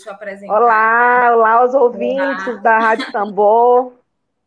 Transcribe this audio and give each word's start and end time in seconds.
Deixa 0.00 0.08
eu 0.08 0.14
apresentar. 0.14 0.54
Olá, 0.54 1.36
olá 1.36 1.52
aos 1.52 1.74
ouvintes 1.74 2.46
olá. 2.46 2.56
da 2.56 2.78
Rádio 2.78 3.12
Tambor. 3.12 3.92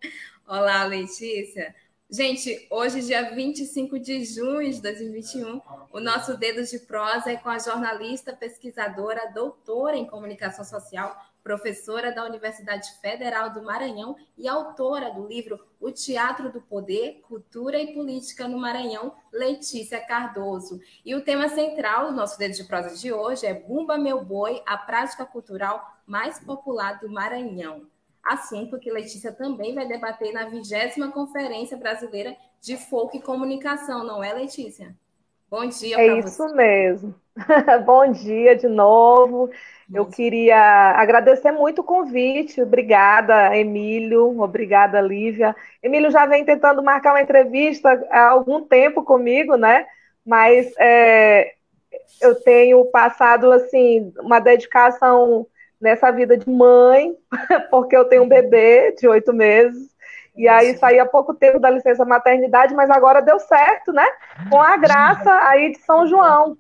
olá, 0.48 0.84
Letícia. 0.86 1.76
Gente, 2.10 2.66
hoje, 2.72 3.02
dia 3.02 3.30
25 3.36 4.00
de 4.00 4.26
junho 4.26 4.72
de 4.72 4.82
2021, 4.82 5.62
o 5.92 6.00
nosso 6.00 6.36
Dedos 6.38 6.72
de 6.72 6.80
Prosa 6.80 7.32
é 7.32 7.38
com 7.38 7.50
a 7.50 7.60
jornalista, 7.60 8.34
pesquisadora, 8.36 9.32
doutora 9.32 9.96
em 9.96 10.08
comunicação 10.08 10.66
social, 10.66 11.16
professora 11.44 12.12
da 12.12 12.26
Universidade 12.26 12.90
Federal 13.02 13.52
do 13.52 13.62
Maranhão 13.62 14.16
e 14.38 14.48
autora 14.48 15.12
do 15.12 15.28
livro 15.28 15.60
O 15.80 15.92
Teatro 15.92 16.52
do 16.52 16.62
Poder, 16.62 17.22
Cultura 17.28 17.78
e 17.78 17.94
Política 17.94 18.48
no 18.48 18.58
Maranhão, 18.58 19.14
Letícia 19.32 20.00
Cardoso. 20.00 20.80
E 21.06 21.14
o 21.14 21.24
tema 21.24 21.50
central 21.50 22.08
do 22.08 22.16
nosso 22.16 22.40
Dedo 22.40 22.56
de 22.56 22.64
Prosa 22.64 22.96
de 22.96 23.12
hoje 23.12 23.46
é 23.46 23.54
Bumba 23.54 23.98
Meu 23.98 24.24
Boi, 24.24 24.62
a 24.66 24.78
prática 24.78 25.26
cultural 25.26 25.86
mais 26.08 26.40
popular 26.40 27.00
do 27.00 27.10
Maranhão. 27.10 27.88
Assunto 28.24 28.80
que 28.80 28.90
Letícia 28.90 29.34
também 29.34 29.76
vai 29.76 29.86
debater 29.86 30.32
na 30.32 30.46
vigésima 30.46 31.12
Conferência 31.12 31.76
Brasileira 31.76 32.38
de 32.62 32.78
Folk 32.78 33.18
e 33.18 33.22
Comunicação, 33.22 34.06
não 34.06 34.24
é, 34.24 34.32
Letícia? 34.34 34.96
Bom 35.50 35.68
dia. 35.68 36.00
É 36.00 36.20
isso 36.20 36.48
você. 36.48 36.56
mesmo. 36.56 37.14
Bom 37.86 38.12
dia 38.12 38.56
de 38.56 38.68
novo. 38.68 39.52
Eu 39.92 40.06
queria 40.06 40.58
agradecer 40.96 41.52
muito 41.52 41.80
o 41.80 41.84
convite. 41.84 42.62
Obrigada, 42.62 43.56
Emílio. 43.56 44.40
Obrigada, 44.42 45.02
Lívia. 45.02 45.56
Emílio 45.82 46.12
já 46.12 46.26
vem 46.26 46.46
tentando 46.46 46.82
marcar 46.84 47.14
uma 47.14 47.22
entrevista 47.22 48.06
há 48.10 48.30
algum 48.30 48.64
tempo 48.64 49.04
comigo, 49.04 49.56
né? 49.56 49.86
Mas 50.26 50.72
é, 50.78 51.54
eu 52.22 52.36
tenho 52.36 52.86
passado 52.86 53.52
assim 53.52 54.14
uma 54.20 54.40
dedicação 54.40 55.46
nessa 55.82 56.12
vida 56.12 56.38
de 56.38 56.50
mãe, 56.50 57.14
porque 57.70 57.96
eu 57.96 58.06
tenho 58.06 58.24
um 58.24 58.28
bebê 58.28 58.94
de 58.94 59.08
oito 59.08 59.34
meses. 59.34 59.92
E 60.36 60.48
aí 60.48 60.76
saí 60.78 60.98
há 60.98 61.06
pouco 61.06 61.34
tempo 61.34 61.60
da 61.60 61.70
licença 61.70 62.04
maternidade, 62.06 62.74
mas 62.74 62.90
agora 62.90 63.22
deu 63.22 63.40
certo, 63.40 63.92
né? 63.92 64.08
Com 64.50 64.60
a 64.60 64.78
graça 64.78 65.32
aí 65.48 65.74
de 65.74 65.80
São 65.80 66.08
João. 66.08 66.58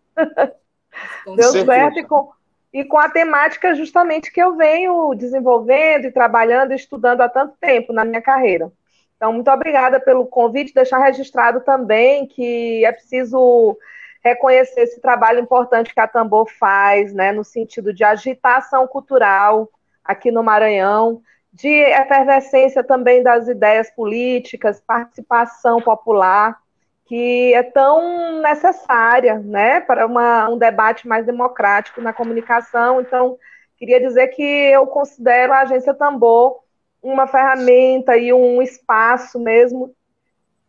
deu 1.35 1.65
certo 1.65 1.97
e 1.97 2.03
com, 2.03 2.29
e 2.73 2.83
com 2.83 2.97
a 2.97 3.07
temática 3.07 3.75
justamente 3.75 4.31
que 4.31 4.41
eu 4.41 4.55
venho 4.55 5.13
desenvolvendo 5.13 6.05
e 6.05 6.11
trabalhando 6.11 6.71
e 6.71 6.75
estudando 6.75 7.21
há 7.21 7.29
tanto 7.29 7.55
tempo 7.59 7.93
na 7.93 8.03
minha 8.03 8.21
carreira. 8.21 8.71
Então, 9.15 9.31
muito 9.31 9.49
obrigada 9.51 9.99
pelo 9.99 10.25
convite, 10.25 10.73
deixar 10.73 10.97
registrado 10.97 11.61
também 11.61 12.25
que 12.25 12.83
é 12.83 12.91
preciso 12.91 13.77
reconhecer 14.23 14.81
esse 14.81 14.99
trabalho 14.99 15.39
importante 15.39 15.93
que 15.93 15.99
a 15.99 16.07
Tambor 16.07 16.49
faz, 16.49 17.13
né, 17.13 17.31
no 17.31 17.43
sentido 17.43 17.93
de 17.93 18.03
agitação 18.03 18.87
cultural 18.87 19.69
aqui 20.03 20.31
no 20.31 20.41
Maranhão, 20.41 21.21
de 21.51 21.69
efervescência 21.69 22.83
também 22.83 23.21
das 23.21 23.47
ideias 23.47 23.91
políticas, 23.91 24.81
participação 24.81 25.79
popular 25.79 26.57
que 27.05 27.53
é 27.53 27.63
tão 27.63 28.41
necessária 28.41 29.39
né, 29.39 29.81
para 29.81 30.05
uma, 30.05 30.49
um 30.49 30.57
debate 30.57 31.07
mais 31.07 31.25
democrático 31.25 32.01
na 32.01 32.13
comunicação. 32.13 33.01
Então, 33.01 33.37
queria 33.77 33.99
dizer 33.99 34.27
que 34.29 34.41
eu 34.41 34.87
considero 34.87 35.53
a 35.53 35.59
Agência 35.59 35.93
Tambor 35.93 36.63
uma 37.01 37.27
ferramenta 37.27 38.15
e 38.15 38.31
um 38.31 38.61
espaço 38.61 39.37
mesmo 39.37 39.93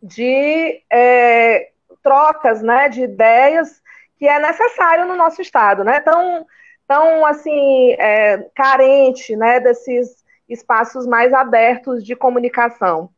de 0.03 0.83
é, 0.91 1.71
trocas 2.03 2.61
né, 2.61 2.89
de 2.89 3.03
ideias 3.03 3.81
que 4.19 4.27
é 4.27 4.39
necessário 4.41 5.07
no 5.07 5.17
nosso 5.17 5.41
Estado, 5.41 5.85
né? 5.85 6.01
Tão, 6.01 6.47
tão 6.87 7.25
assim, 7.25 7.93
é, 7.93 8.49
carente 8.55 9.37
né, 9.37 9.61
desses 9.61 10.25
espaços 10.49 11.07
mais 11.07 11.33
abertos 11.33 12.05
de 12.05 12.15
comunicação. 12.15 13.11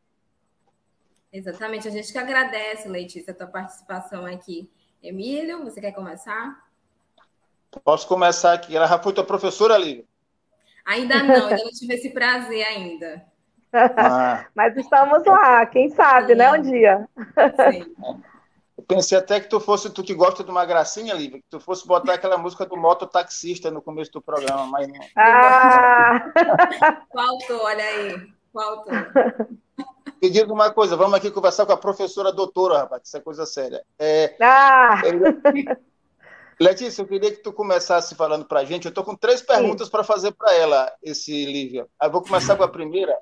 Exatamente, 1.31 1.87
a 1.87 1.91
gente 1.91 2.11
que 2.11 2.17
agradece, 2.17 2.87
Letícia, 2.87 3.31
a 3.31 3.35
tua 3.35 3.47
participação 3.47 4.25
aqui. 4.25 4.69
Emílio, 5.03 5.63
você 5.63 5.79
quer 5.79 5.91
começar? 5.91 6.65
Posso 7.83 8.07
começar 8.07 8.53
aqui. 8.53 8.75
Ela 8.75 8.87
já 8.87 8.97
foi 8.97 9.13
tua 9.13 9.23
professora, 9.23 9.77
Lívia? 9.77 10.05
Ainda 10.85 11.21
não, 11.21 11.47
ainda 11.47 11.57
não 11.57 11.71
tive 11.71 11.95
esse 11.95 12.09
prazer 12.11 12.65
ainda. 12.65 13.25
Ah. 13.73 14.45
Mas 14.55 14.75
estamos 14.77 15.23
lá, 15.25 15.65
quem 15.65 15.89
sabe, 15.89 16.29
Sim. 16.29 16.35
né, 16.35 16.51
um 16.51 16.61
dia. 16.61 17.09
Sim. 17.71 17.95
Eu 18.77 18.83
pensei 18.87 19.17
até 19.17 19.39
que 19.39 19.49
tu 19.49 19.59
fosse, 19.59 19.89
tu 19.89 20.01
que 20.01 20.13
gosta 20.13 20.43
de 20.43 20.49
uma 20.49 20.65
gracinha, 20.65 21.13
Lívia, 21.13 21.39
que 21.39 21.49
tu 21.49 21.59
fosse 21.59 21.85
botar 21.85 22.13
aquela 22.13 22.37
música 22.37 22.65
do 22.65 22.77
mototaxista 22.77 23.69
no 23.69 23.81
começo 23.81 24.11
do 24.13 24.21
programa, 24.21 24.65
mas 24.67 24.87
não. 24.87 24.99
Ah! 25.17 26.31
Faltou, 27.13 27.63
olha 27.63 27.83
aí, 27.83 28.31
faltou. 28.53 28.93
Me 30.21 30.29
diga 30.29 30.51
uma 30.51 30.71
coisa, 30.71 30.95
vamos 30.95 31.13
aqui 31.15 31.31
conversar 31.31 31.65
com 31.65 31.73
a 31.73 31.77
professora 31.77 32.31
doutora, 32.31 32.79
rapaz, 32.79 33.03
isso 33.05 33.17
é 33.17 33.19
coisa 33.21 33.45
séria. 33.45 33.83
É, 33.99 34.35
ah! 34.41 35.01
é, 35.05 35.77
Letícia, 36.59 37.03
eu 37.03 37.07
queria 37.07 37.31
que 37.31 37.43
tu 37.43 37.53
começasse 37.53 38.15
falando 38.15 38.45
para 38.45 38.61
a 38.61 38.65
gente. 38.65 38.85
Eu 38.85 38.89
estou 38.89 39.03
com 39.03 39.15
três 39.15 39.41
perguntas 39.41 39.89
para 39.89 40.03
fazer 40.03 40.31
para 40.31 40.55
ela, 40.55 40.91
esse 41.03 41.45
Lívia. 41.45 41.87
Eu 42.01 42.11
vou 42.11 42.21
começar 42.21 42.55
com 42.55 42.63
a 42.63 42.67
primeira. 42.67 43.15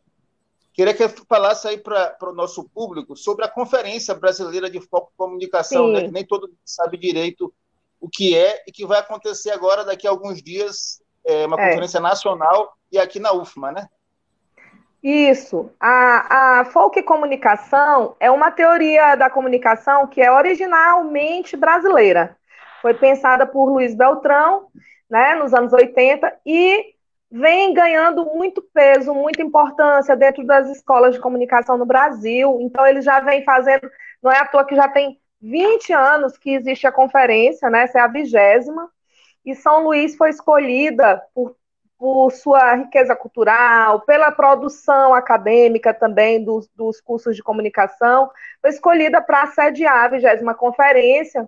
Queria 0.74 0.94
que 0.94 1.06
você 1.06 1.24
falasse 1.28 1.68
aí 1.68 1.78
para 1.78 2.18
o 2.22 2.34
nosso 2.34 2.64
público 2.70 3.16
sobre 3.16 3.46
a 3.46 3.50
Conferência 3.50 4.14
Brasileira 4.14 4.70
de 4.70 4.80
Foco 4.80 5.12
e 5.14 5.18
Comunicação, 5.18 5.90
né, 5.90 6.04
que 6.04 6.12
nem 6.12 6.26
todo 6.26 6.48
mundo 6.48 6.60
sabe 6.66 6.98
direito 6.98 7.54
o 8.00 8.10
que 8.10 8.38
é 8.38 8.64
e 8.68 8.72
que 8.72 8.86
vai 8.86 9.00
acontecer 9.00 9.52
agora, 9.52 9.84
daqui 9.84 10.06
a 10.06 10.10
alguns 10.10 10.42
dias, 10.42 11.02
é 11.26 11.46
uma 11.46 11.60
é. 11.60 11.70
conferência 11.70 12.00
nacional 12.00 12.74
e 12.92 13.00
aqui 13.00 13.20
na 13.20 13.34
UFMA, 13.34 13.72
né? 13.72 13.90
Isso. 15.08 15.72
A, 15.80 16.62
a 16.62 16.66
folk 16.66 17.00
comunicação 17.04 18.16
é 18.20 18.32
uma 18.32 18.50
teoria 18.50 19.16
da 19.16 19.30
comunicação 19.30 20.08
que 20.08 20.20
é 20.20 20.32
originalmente 20.32 21.56
brasileira. 21.56 22.36
Foi 22.82 22.96
pensada 22.96 23.46
por 23.46 23.70
Luiz 23.70 23.94
Beltrão, 23.94 24.66
né, 25.08 25.36
nos 25.36 25.54
anos 25.54 25.72
80, 25.74 26.36
e 26.44 26.96
vem 27.30 27.72
ganhando 27.72 28.26
muito 28.26 28.64
peso, 28.74 29.14
muita 29.14 29.44
importância 29.44 30.16
dentro 30.16 30.44
das 30.44 30.68
escolas 30.70 31.14
de 31.14 31.22
comunicação 31.22 31.78
no 31.78 31.86
Brasil. 31.86 32.58
Então, 32.62 32.84
ele 32.88 33.04
já 33.04 33.20
vem 33.20 33.44
fazendo, 33.44 33.88
não 34.24 34.32
é 34.32 34.40
à 34.40 34.46
toa 34.48 34.66
que 34.66 34.76
já 34.76 34.88
tem 34.88 35.20
20 35.40 35.94
anos 35.94 36.36
que 36.36 36.50
existe 36.50 36.88
a 36.88 36.92
conferência, 36.92 37.70
né? 37.70 37.84
Essa 37.84 38.00
é 38.00 38.02
a 38.02 38.08
vigésima. 38.08 38.90
E 39.46 39.54
São 39.54 39.84
Luís 39.84 40.16
foi 40.16 40.32
escolhida 40.32 41.22
por 41.32 41.56
por 41.98 42.32
sua 42.32 42.76
riqueza 42.76 43.16
cultural, 43.16 44.02
pela 44.02 44.32
produção 44.32 45.14
acadêmica 45.14 45.94
também 45.94 46.44
dos, 46.44 46.68
dos 46.76 47.00
cursos 47.00 47.36
de 47.36 47.44
comunicação, 47.44 48.30
foi 48.62 48.70
escolhida 48.70 49.22
para 49.22 49.48
sediar 49.48 50.04
a 50.04 50.08
vigésima 50.10 50.54
conferência. 50.54 51.48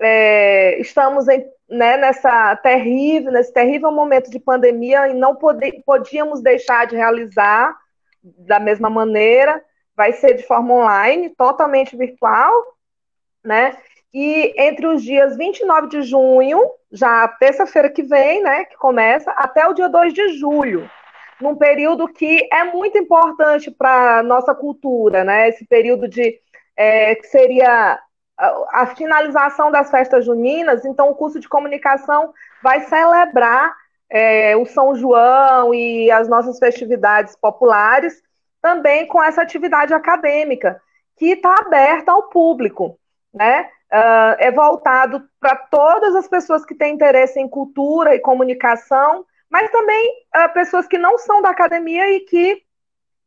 É, 0.00 0.78
estamos 0.80 1.26
em, 1.28 1.44
né, 1.68 1.96
nessa 1.96 2.54
terrível, 2.56 3.32
nesse 3.32 3.52
terrível 3.52 3.90
momento 3.90 4.30
de 4.30 4.38
pandemia 4.38 5.08
e 5.08 5.14
não 5.14 5.34
pode, 5.34 5.82
podíamos 5.84 6.40
deixar 6.40 6.86
de 6.86 6.94
realizar 6.96 7.76
da 8.22 8.60
mesma 8.60 8.90
maneira. 8.90 9.62
Vai 9.96 10.12
ser 10.12 10.34
de 10.34 10.44
forma 10.44 10.74
online, 10.74 11.30
totalmente 11.30 11.96
virtual, 11.96 12.52
né? 13.44 13.76
E 14.12 14.54
entre 14.56 14.86
os 14.86 15.02
dias 15.02 15.36
29 15.36 15.88
de 15.88 16.02
junho, 16.02 16.60
já 16.90 17.28
terça-feira 17.28 17.90
que 17.90 18.02
vem, 18.02 18.42
né, 18.42 18.64
que 18.64 18.76
começa, 18.76 19.30
até 19.32 19.66
o 19.66 19.74
dia 19.74 19.88
2 19.88 20.14
de 20.14 20.38
julho, 20.38 20.88
num 21.40 21.54
período 21.56 22.08
que 22.08 22.48
é 22.52 22.64
muito 22.64 22.96
importante 22.98 23.70
para 23.70 24.18
a 24.18 24.22
nossa 24.22 24.54
cultura, 24.54 25.24
né? 25.24 25.48
Esse 25.48 25.64
período 25.66 26.08
de 26.08 26.40
é, 26.76 27.14
que 27.14 27.26
seria 27.26 27.98
a, 28.72 28.86
finalização 28.86 29.70
das 29.70 29.90
festas 29.90 30.24
juninas, 30.24 30.84
então 30.84 31.10
o 31.10 31.14
curso 31.14 31.40
de 31.40 31.48
comunicação 31.48 32.32
vai 32.62 32.80
celebrar 32.82 33.74
é, 34.10 34.56
o 34.56 34.64
São 34.64 34.94
João 34.94 35.74
e 35.74 36.10
as 36.10 36.28
nossas 36.28 36.58
festividades 36.58 37.36
populares, 37.36 38.22
também 38.62 39.06
com 39.06 39.22
essa 39.22 39.42
atividade 39.42 39.92
acadêmica, 39.92 40.80
que 41.16 41.32
está 41.32 41.54
aberta 41.60 42.12
ao 42.12 42.28
público, 42.28 42.98
né? 43.34 43.68
Uh, 43.92 44.36
é 44.38 44.50
voltado 44.50 45.22
para 45.40 45.56
todas 45.56 46.14
as 46.14 46.28
pessoas 46.28 46.64
que 46.64 46.74
têm 46.74 46.94
interesse 46.94 47.40
em 47.40 47.48
cultura 47.48 48.14
e 48.14 48.20
comunicação, 48.20 49.24
mas 49.50 49.70
também 49.70 50.24
uh, 50.36 50.52
pessoas 50.52 50.86
que 50.86 50.98
não 50.98 51.18
são 51.18 51.42
da 51.42 51.50
academia 51.50 52.10
e 52.10 52.20
que 52.20 52.62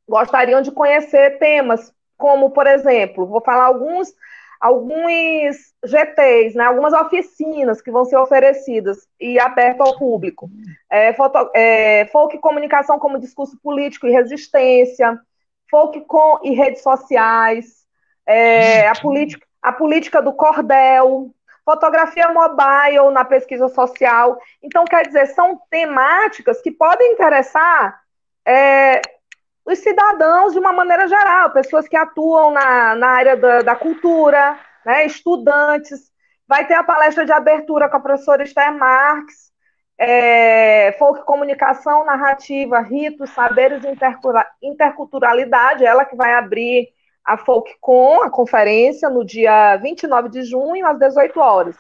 gostariam 0.08 0.62
de 0.62 0.72
conhecer 0.72 1.38
temas, 1.40 1.94
como, 2.18 2.52
por 2.52 2.68
exemplo, 2.68 3.26
vou 3.26 3.42
falar 3.42 3.66
alguns 3.66 4.14
alguns 4.62 5.74
GTs, 5.84 6.56
né, 6.56 6.66
algumas 6.66 6.94
oficinas 6.94 7.82
que 7.82 7.90
vão 7.90 8.06
ser 8.06 8.18
oferecidas 8.18 9.08
e 9.20 9.40
abertas 9.40 9.88
ao 9.88 9.98
público. 9.98 10.52
É, 10.88 11.12
foto, 11.14 11.50
é, 11.56 12.06
folk 12.12 12.38
comunicação 12.38 13.00
como 13.00 13.20
discurso 13.20 13.58
político 13.64 14.06
e 14.06 14.12
resistência, 14.12 15.20
folk 15.68 16.02
com 16.02 16.40
e 16.44 16.54
redes 16.54 16.84
sociais, 16.84 17.82
é, 18.24 18.88
a, 18.88 18.94
política, 18.94 19.48
a 19.62 19.72
política 19.72 20.22
do 20.22 20.34
cordel, 20.34 21.32
fotografia 21.64 22.30
mobile 22.30 23.12
na 23.14 23.24
pesquisa 23.24 23.68
social. 23.70 24.40
Então, 24.62 24.86
quer 24.86 25.06
dizer, 25.06 25.28
são 25.28 25.60
temáticas 25.70 26.62
que 26.62 26.72
podem 26.72 27.14
interessar 27.14 28.02
é, 28.46 29.02
os 29.66 29.80
cidadãos 29.80 30.54
de 30.54 30.60
uma 30.60 30.74
maneira 30.74 31.08
geral, 31.08 31.52
pessoas 31.52 31.88
que 31.88 31.96
atuam 31.96 32.52
na, 32.52 32.96
na 32.96 33.08
área 33.08 33.38
da, 33.38 33.62
da 33.62 33.76
cultura, 33.76 34.58
né, 34.86 35.06
estudantes. 35.06 36.12
Vai 36.48 36.68
ter 36.68 36.74
a 36.74 36.84
palestra 36.84 37.26
de 37.26 37.32
abertura 37.32 37.88
com 37.88 37.98
a 37.98 38.02
professora 38.02 38.44
Esther 38.44 38.74
Marques, 38.74 39.52
é, 39.98 40.94
folk 40.94 41.24
comunicação, 41.26 42.04
narrativa, 42.04 42.80
ritos, 42.80 43.30
saberes 43.30 43.84
e 43.84 43.96
interculturalidade, 44.64 45.86
ela 45.86 46.04
que 46.04 46.16
vai 46.16 46.34
abrir 46.34 46.90
a 47.26 47.38
FolkCon, 47.38 48.24
a 48.24 48.30
conferência, 48.30 49.10
no 49.10 49.24
dia 49.24 49.78
29 49.78 50.30
de 50.30 50.44
junho, 50.44 50.86
às 50.88 50.98
18 50.98 51.40
horas. 51.40 51.76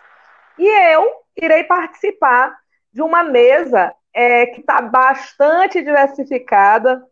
E 0.57 0.67
eu 0.93 1.11
irei 1.35 1.63
participar 1.63 2.55
de 2.93 3.01
uma 3.01 3.23
mesa 3.23 3.93
é, 4.13 4.45
que 4.47 4.61
está 4.61 4.81
bastante 4.81 5.81
diversificada, 5.81 7.03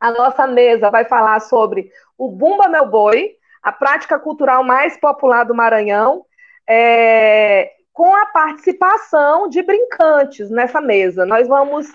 a 0.00 0.10
nossa 0.10 0.46
mesa 0.46 0.90
vai 0.90 1.04
falar 1.04 1.40
sobre 1.40 1.90
o 2.18 2.28
Bumba 2.28 2.68
Meu 2.68 2.86
Boi, 2.86 3.34
a 3.62 3.72
prática 3.72 4.18
cultural 4.18 4.62
mais 4.62 4.98
popular 4.98 5.44
do 5.44 5.54
Maranhão, 5.54 6.24
é, 6.68 7.72
com 7.92 8.14
a 8.14 8.26
participação 8.26 9.48
de 9.48 9.62
brincantes 9.62 10.50
nessa 10.50 10.80
mesa. 10.80 11.24
Nós 11.24 11.48
vamos 11.48 11.86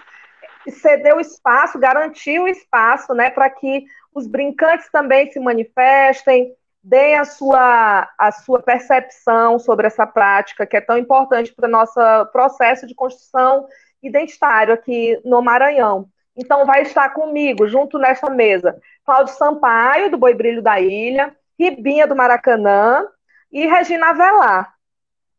ceder 0.68 1.16
o 1.16 1.20
espaço, 1.20 1.80
garantir 1.80 2.40
o 2.40 2.48
espaço, 2.48 3.14
né, 3.14 3.30
para 3.30 3.50
que 3.50 3.86
os 4.14 4.28
brincantes 4.28 4.90
também 4.92 5.32
se 5.32 5.40
manifestem, 5.40 6.54
deem 6.84 7.16
a 7.16 7.26
sua, 7.26 8.10
a 8.18 8.32
sua 8.32 8.62
percepção 8.62 9.60
sobre 9.60 9.88
essa 9.88 10.06
prática, 10.08 10.66
que 10.66 10.78
é 10.78 10.82
tão 10.82 10.98
importante 10.98 11.54
para 11.54 11.68
o 11.68 11.72
nosso 11.72 12.00
processo 12.32 12.88
de 12.88 12.96
construção 12.96 13.68
identitário 14.02 14.74
aqui 14.74 15.20
no 15.24 15.42
Maranhão. 15.42 16.10
Então, 16.36 16.66
vai 16.66 16.82
estar 16.82 17.10
comigo, 17.10 17.68
junto 17.68 18.00
nesta 18.00 18.30
mesa, 18.30 18.80
Cláudio 19.06 19.34
Sampaio, 19.36 20.10
do 20.10 20.18
Boi 20.18 20.34
Brilho 20.34 20.62
da 20.62 20.80
Ilha, 20.80 21.36
Ribinha 21.60 22.08
do 22.08 22.16
Maracanã 22.16 23.06
e 23.52 23.68
Regina 23.68 24.10
Avelar. 24.10 24.74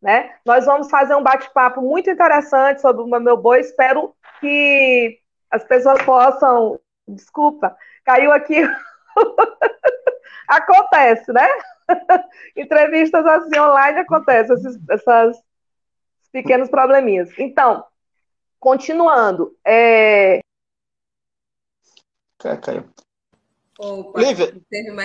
Né? 0.01 0.35
Nós 0.45 0.67
vamos 0.67 0.91
fazer 0.91 1.15
um 1.15 1.23
bate-papo 1.23 1.81
muito 1.81 2.11
interessante 2.11 2.81
sobre 2.81 3.03
o 3.03 3.21
meu 3.21 3.37
boi. 3.37 3.61
Espero 3.61 4.15
que 4.41 5.19
as 5.51 5.65
pessoas 5.65 6.03
possam. 6.03 6.79
Desculpa, 7.07 7.77
caiu 8.05 8.33
aqui. 8.33 8.63
acontece, 10.49 11.33
né? 11.33 11.49
Entrevistas 12.57 13.25
assim 13.25 13.59
online 13.59 14.01
acontecem, 14.01 14.57
esses, 14.57 14.79
esses 14.89 15.43
pequenos 16.31 16.69
probleminhas. 16.69 17.31
Então, 17.39 17.85
continuando, 18.59 19.57
é, 19.65 20.41
Caiu. 22.61 22.85
Opa, 23.79 24.21
Lívia, 24.21 24.55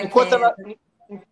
enquanto 0.04 0.34
ela, 0.34 0.56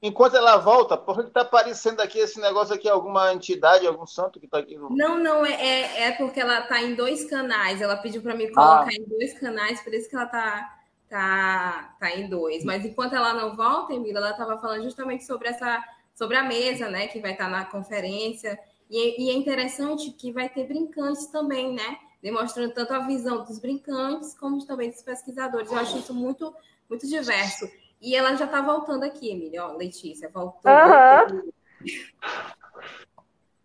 enquanto 0.01 0.35
ela 0.35 0.57
volta, 0.57 0.95
por 0.95 1.21
que 1.21 1.27
está 1.27 1.41
aparecendo 1.41 2.00
aqui 2.00 2.19
esse 2.19 2.39
negócio 2.39 2.73
aqui? 2.75 2.88
Alguma 2.88 3.33
entidade, 3.33 3.85
algum 3.85 4.06
santo 4.06 4.39
que 4.39 4.45
está 4.45 4.59
aqui? 4.59 4.77
No... 4.77 4.89
Não, 4.89 5.17
não, 5.17 5.45
é, 5.45 5.53
é, 5.53 6.01
é 6.03 6.12
porque 6.12 6.39
ela 6.39 6.59
está 6.59 6.81
em 6.81 6.95
dois 6.95 7.25
canais. 7.29 7.81
Ela 7.81 7.97
pediu 7.97 8.21
para 8.21 8.35
me 8.35 8.51
colocar 8.51 8.88
ah. 8.88 8.94
em 8.94 9.03
dois 9.03 9.38
canais, 9.39 9.81
por 9.81 9.94
isso 9.94 10.09
que 10.09 10.15
ela 10.15 10.25
está 10.25 10.75
tá, 11.10 11.96
tá 12.00 12.12
em 12.12 12.30
dois. 12.30 12.63
Mas 12.63 12.86
enquanto 12.86 13.16
ela 13.16 13.34
não 13.34 13.56
volta, 13.56 13.94
Emília, 13.94 14.18
ela 14.18 14.31
estava 14.31 14.57
falando 14.57 14.84
justamente 14.84 15.25
sobre 15.25 15.48
essa 15.48 15.84
sobre 16.13 16.38
a 16.38 16.44
mesa, 16.44 16.90
né? 16.90 17.07
Que 17.07 17.19
vai 17.19 17.34
estar 17.34 17.46
tá 17.46 17.50
na 17.50 17.66
conferência. 17.66 18.57
E, 18.90 19.25
e 19.25 19.30
é 19.30 19.34
interessante 19.34 20.12
que 20.12 20.31
vai 20.31 20.48
ter 20.48 20.66
brincantes 20.66 21.28
também, 21.28 21.74
né? 21.74 21.98
demonstrando 22.25 22.74
tanto 22.74 22.92
a 22.92 23.00
visão 23.02 23.44
dos 23.44 23.60
brincantes 23.60 24.34
como 24.34 24.66
também 24.66 24.90
dos 24.90 25.04
pesquisadores. 25.04 25.72
Eu 25.72 25.78
acho 25.78 26.00
isso 26.00 26.12
muito, 26.12 26.52
muito 26.90 27.08
diverso. 27.08 27.69
E 28.01 28.16
ela 28.16 28.34
já 28.36 28.46
está 28.46 28.62
voltando 28.62 29.04
aqui, 29.04 29.30
Emília, 29.30 29.63
ó, 29.63 29.74
Letícia, 29.74 30.28
voltou. 30.34 30.72
Uhum. 30.72 31.51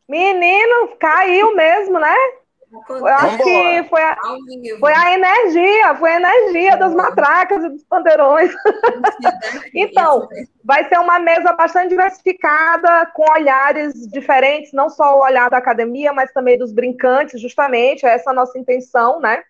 Menino, 0.07 0.95
caiu 0.99 1.57
mesmo, 1.57 1.99
né? 1.99 2.15
Eu 2.89 3.07
acho 3.07 3.39
que 3.39 3.85
foi 3.89 4.01
a, 4.01 4.17
foi 4.79 4.93
a 4.93 5.15
energia, 5.15 5.95
foi 5.97 6.11
a 6.13 6.17
energia 6.17 6.77
das 6.77 6.95
matracas 6.95 7.65
e 7.65 7.69
dos 7.69 7.83
pandeirões. 7.85 8.53
então, 9.75 10.29
vai 10.65 10.89
ser 10.89 10.99
uma 11.01 11.19
mesa 11.19 11.53
bastante 11.53 11.89
diversificada, 11.89 13.07
com 13.07 13.29
olhares 13.29 13.95
diferentes, 14.09 14.73
não 14.73 14.89
só 14.89 15.17
o 15.17 15.23
olhar 15.23 15.51
da 15.51 15.57
academia, 15.57 16.13
mas 16.13 16.33
também 16.33 16.57
dos 16.57 16.73
brincantes, 16.73 17.41
justamente, 17.41 18.07
essa 18.07 18.31
é 18.31 18.33
a 18.33 18.37
nossa 18.37 18.57
intenção, 18.57 19.19
né? 19.19 19.43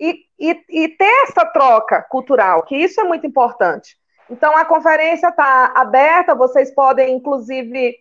E, 0.00 0.24
e, 0.38 0.60
e 0.68 0.88
ter 0.88 1.22
essa 1.22 1.44
troca 1.46 2.02
cultural, 2.02 2.64
que 2.64 2.76
isso 2.76 3.00
é 3.00 3.04
muito 3.04 3.26
importante. 3.26 3.96
Então, 4.28 4.56
a 4.56 4.64
conferência 4.64 5.28
está 5.28 5.72
aberta, 5.74 6.34
vocês 6.34 6.74
podem, 6.74 7.14
inclusive, 7.14 7.94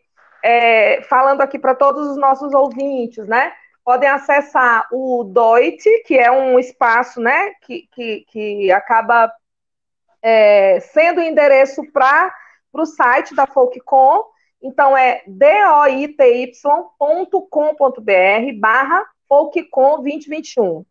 é, 0.43 1.03
falando 1.03 1.41
aqui 1.41 1.59
para 1.59 1.75
todos 1.75 2.07
os 2.07 2.17
nossos 2.17 2.51
ouvintes, 2.51 3.27
né? 3.27 3.53
Podem 3.85 4.09
acessar 4.09 4.87
o 4.91 5.23
DOIT, 5.23 6.03
que 6.07 6.17
é 6.17 6.31
um 6.31 6.57
espaço 6.57 7.21
né, 7.21 7.51
que, 7.61 7.87
que, 7.93 8.25
que 8.27 8.71
acaba 8.71 9.31
é, 10.23 10.79
sendo 10.79 11.21
o 11.21 11.23
endereço 11.23 11.83
para 11.93 12.33
o 12.73 12.83
site 12.83 13.35
da 13.35 13.45
Folkcom. 13.45 14.25
Então 14.59 14.97
é 14.97 15.21
doity.com.br 15.27 16.89
barra 18.59 19.05
Folkcom 19.29 20.01
2021, 20.01 20.83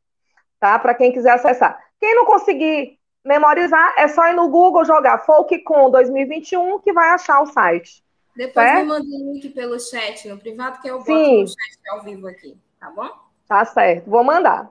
tá? 0.61 0.79
Para 0.79 0.95
quem 0.95 1.11
quiser 1.11 1.33
acessar. 1.33 1.77
Quem 1.99 2.15
não 2.15 2.25
conseguir 2.25 2.97
memorizar, 3.25 3.95
é 3.97 4.07
só 4.07 4.29
ir 4.29 4.35
no 4.35 4.49
Google 4.49 4.85
jogar 4.85 5.25
Folkcom 5.25 5.91
2021 5.91 6.79
que 6.79 6.93
vai 6.93 7.11
achar 7.11 7.41
o 7.41 7.47
site. 7.47 8.05
Depois 8.37 8.67
certo? 8.67 8.83
me 8.83 8.85
manda 8.85 9.05
um 9.05 9.33
link 9.33 9.49
pelo 9.49 9.81
chat 9.81 10.29
no 10.29 10.39
privado, 10.39 10.81
que 10.81 10.89
eu 10.89 10.99
boto 10.99 11.07
Sim. 11.07 11.41
no 11.43 11.49
chat 11.49 11.79
ao 11.91 12.05
vivo 12.05 12.29
aqui 12.29 12.57
tá 12.85 12.91
bom? 12.91 13.11
Tá 13.47 13.65
certo, 13.65 14.11
vou 14.11 14.23
mandar. 14.23 14.71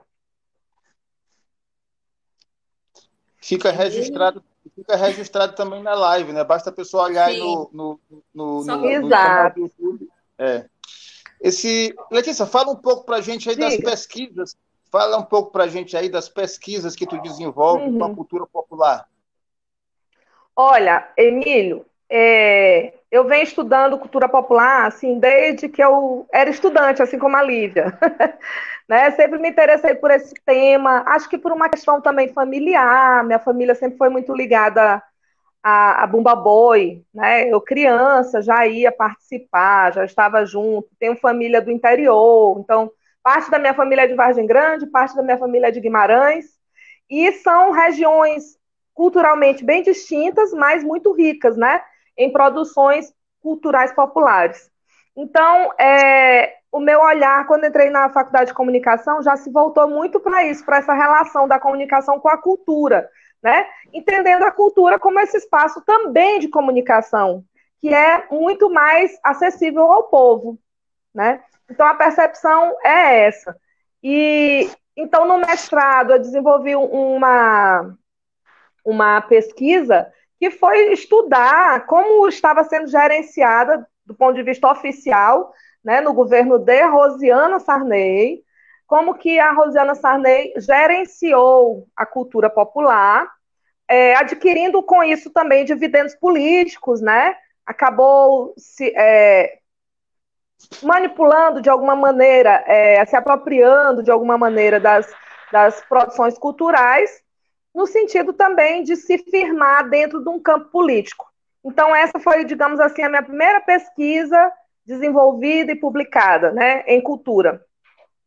Fica 3.38 3.70
registrado, 3.70 4.42
fica 4.74 4.96
registrado 4.96 5.54
também 5.54 5.82
na 5.82 5.94
live, 5.94 6.32
né? 6.32 6.44
Basta 6.44 6.70
a 6.70 6.72
pessoa 6.72 7.04
olhar 7.04 7.26
aí 7.26 7.38
no, 7.38 7.70
no, 7.72 8.00
no, 8.32 8.64
no, 8.64 8.64
no 8.64 9.08
canal 9.08 9.52
do 9.52 9.60
YouTube. 9.60 10.08
É. 10.38 10.66
Esse, 11.40 11.94
Letícia, 12.10 12.46
fala 12.46 12.70
um 12.70 12.76
pouco 12.76 13.04
para 13.04 13.16
a 13.16 13.20
gente 13.20 13.48
aí 13.48 13.54
Diga. 13.54 13.68
das 13.68 13.76
pesquisas. 13.76 14.56
Fala 14.90 15.18
um 15.18 15.24
pouco 15.24 15.50
para 15.50 15.64
a 15.64 15.68
gente 15.68 15.96
aí 15.96 16.08
das 16.08 16.28
pesquisas 16.28 16.94
que 16.94 17.06
tu 17.06 17.20
desenvolve 17.20 17.84
uhum. 17.84 17.98
com 17.98 18.04
a 18.04 18.14
cultura 18.14 18.46
popular. 18.46 19.08
Olha, 20.56 21.12
Emílio, 21.16 21.84
é, 22.08 22.94
eu 23.14 23.24
venho 23.24 23.44
estudando 23.44 23.96
cultura 23.96 24.28
popular, 24.28 24.88
assim, 24.88 25.20
desde 25.20 25.68
que 25.68 25.80
eu 25.80 26.26
era 26.32 26.50
estudante, 26.50 27.00
assim 27.00 27.16
como 27.16 27.36
a 27.36 27.42
Lívia. 27.44 27.96
né? 28.88 29.12
Sempre 29.12 29.38
me 29.38 29.48
interessei 29.48 29.94
por 29.94 30.10
esse 30.10 30.34
tema, 30.44 31.04
acho 31.06 31.28
que 31.28 31.38
por 31.38 31.52
uma 31.52 31.68
questão 31.68 32.00
também 32.00 32.32
familiar, 32.32 33.22
minha 33.22 33.38
família 33.38 33.76
sempre 33.76 33.96
foi 33.98 34.08
muito 34.08 34.34
ligada 34.34 35.00
a, 35.62 36.02
a 36.02 36.06
Bumba 36.08 36.34
Boi, 36.34 37.04
né? 37.14 37.48
Eu 37.48 37.60
criança 37.60 38.42
já 38.42 38.66
ia 38.66 38.90
participar, 38.90 39.92
já 39.92 40.04
estava 40.04 40.44
junto, 40.44 40.88
tenho 40.98 41.14
família 41.14 41.62
do 41.62 41.70
interior, 41.70 42.58
então 42.58 42.90
parte 43.22 43.48
da 43.48 43.60
minha 43.60 43.74
família 43.74 44.02
é 44.02 44.06
de 44.08 44.14
Vargem 44.14 44.44
Grande, 44.44 44.88
parte 44.88 45.14
da 45.14 45.22
minha 45.22 45.38
família 45.38 45.68
é 45.68 45.70
de 45.70 45.78
Guimarães, 45.78 46.46
e 47.08 47.30
são 47.34 47.70
regiões 47.70 48.58
culturalmente 48.92 49.64
bem 49.64 49.84
distintas, 49.84 50.52
mas 50.52 50.82
muito 50.82 51.12
ricas, 51.12 51.56
né? 51.56 51.80
Em 52.16 52.32
produções 52.32 53.12
culturais 53.40 53.92
populares. 53.92 54.70
Então, 55.16 55.72
é, 55.78 56.56
o 56.72 56.80
meu 56.80 57.00
olhar, 57.00 57.46
quando 57.46 57.66
entrei 57.66 57.88
na 57.88 58.10
faculdade 58.10 58.46
de 58.46 58.54
comunicação, 58.54 59.22
já 59.22 59.36
se 59.36 59.50
voltou 59.50 59.88
muito 59.88 60.18
para 60.18 60.44
isso, 60.44 60.64
para 60.64 60.78
essa 60.78 60.92
relação 60.92 61.46
da 61.46 61.58
comunicação 61.58 62.18
com 62.18 62.28
a 62.28 62.36
cultura, 62.36 63.08
né? 63.40 63.66
Entendendo 63.92 64.42
a 64.42 64.50
cultura 64.50 64.98
como 64.98 65.20
esse 65.20 65.36
espaço 65.36 65.80
também 65.82 66.40
de 66.40 66.48
comunicação, 66.48 67.44
que 67.80 67.94
é 67.94 68.26
muito 68.30 68.68
mais 68.70 69.16
acessível 69.22 69.84
ao 69.84 70.08
povo, 70.08 70.58
né? 71.14 71.42
Então 71.70 71.86
a 71.86 71.94
percepção 71.94 72.74
é 72.84 73.26
essa. 73.26 73.56
E 74.02 74.68
então 74.96 75.26
no 75.26 75.38
mestrado 75.38 76.12
eu 76.12 76.18
desenvolvi 76.18 76.74
uma 76.74 77.94
uma 78.84 79.20
pesquisa 79.22 80.12
que 80.44 80.50
foi 80.50 80.92
estudar 80.92 81.86
como 81.86 82.28
estava 82.28 82.62
sendo 82.64 82.86
gerenciada 82.86 83.88
do 84.04 84.14
ponto 84.14 84.34
de 84.34 84.42
vista 84.42 84.70
oficial, 84.70 85.54
né, 85.82 86.02
no 86.02 86.12
governo 86.12 86.58
de 86.58 86.82
Rosiana 86.82 87.58
Sarney, 87.58 88.42
como 88.86 89.14
que 89.14 89.40
a 89.40 89.52
Rosiana 89.52 89.94
Sarney 89.94 90.52
gerenciou 90.58 91.88
a 91.96 92.04
cultura 92.04 92.50
popular, 92.50 93.26
é, 93.88 94.14
adquirindo 94.16 94.82
com 94.82 95.02
isso 95.02 95.30
também 95.30 95.64
dividendos 95.64 96.14
políticos, 96.14 97.00
né? 97.00 97.34
Acabou 97.64 98.52
se 98.58 98.92
é, 98.94 99.60
manipulando 100.82 101.62
de 101.62 101.70
alguma 101.70 101.96
maneira, 101.96 102.62
é, 102.66 103.02
se 103.06 103.16
apropriando 103.16 104.02
de 104.02 104.10
alguma 104.10 104.36
maneira 104.36 104.78
das, 104.78 105.10
das 105.50 105.80
produções 105.88 106.36
culturais, 106.36 107.23
no 107.74 107.86
sentido 107.86 108.32
também 108.32 108.82
de 108.82 108.96
se 108.96 109.18
firmar 109.18 109.88
dentro 109.88 110.22
de 110.22 110.28
um 110.28 110.38
campo 110.38 110.70
político. 110.70 111.26
Então, 111.64 111.94
essa 111.94 112.20
foi, 112.20 112.44
digamos 112.44 112.78
assim, 112.78 113.02
a 113.02 113.08
minha 113.08 113.22
primeira 113.22 113.60
pesquisa 113.60 114.52
desenvolvida 114.86 115.72
e 115.72 115.80
publicada 115.80 116.52
né, 116.52 116.84
em 116.86 117.00
cultura. 117.00 117.64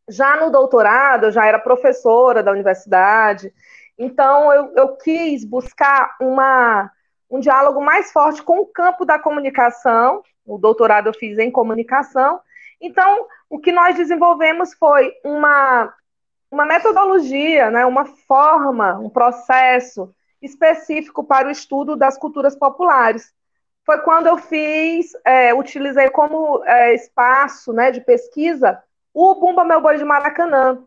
Já 0.09 0.37
no 0.37 0.51
doutorado, 0.51 1.25
eu 1.25 1.31
já 1.31 1.45
era 1.45 1.59
professora 1.59 2.41
da 2.41 2.51
universidade, 2.51 3.53
então 3.97 4.51
eu, 4.53 4.73
eu 4.75 4.95
quis 4.97 5.43
buscar 5.43 6.15
uma, 6.19 6.89
um 7.29 7.39
diálogo 7.39 7.81
mais 7.81 8.11
forte 8.11 8.41
com 8.41 8.59
o 8.59 8.65
campo 8.65 9.05
da 9.05 9.19
comunicação. 9.19 10.23
O 10.45 10.57
doutorado 10.57 11.07
eu 11.07 11.13
fiz 11.13 11.37
em 11.37 11.51
comunicação. 11.51 12.39
Então, 12.81 13.27
o 13.49 13.59
que 13.59 13.71
nós 13.71 13.95
desenvolvemos 13.95 14.73
foi 14.73 15.13
uma, 15.23 15.93
uma 16.51 16.65
metodologia, 16.65 17.69
né, 17.69 17.85
uma 17.85 18.05
forma, 18.05 18.97
um 18.99 19.09
processo 19.09 20.13
específico 20.41 21.23
para 21.23 21.47
o 21.47 21.51
estudo 21.51 21.95
das 21.95 22.17
culturas 22.17 22.55
populares. 22.55 23.33
Foi 23.85 23.99
quando 23.99 24.27
eu 24.27 24.37
fiz, 24.37 25.11
é, 25.25 25.53
utilizei 25.53 26.09
como 26.09 26.63
é, 26.65 26.93
espaço 26.93 27.71
né, 27.73 27.91
de 27.91 28.01
pesquisa 28.01 28.81
o 29.13 29.35
Bumba 29.35 29.63
Meu 29.63 29.81
Boi 29.81 29.97
de 29.97 30.03
Maracanã. 30.03 30.83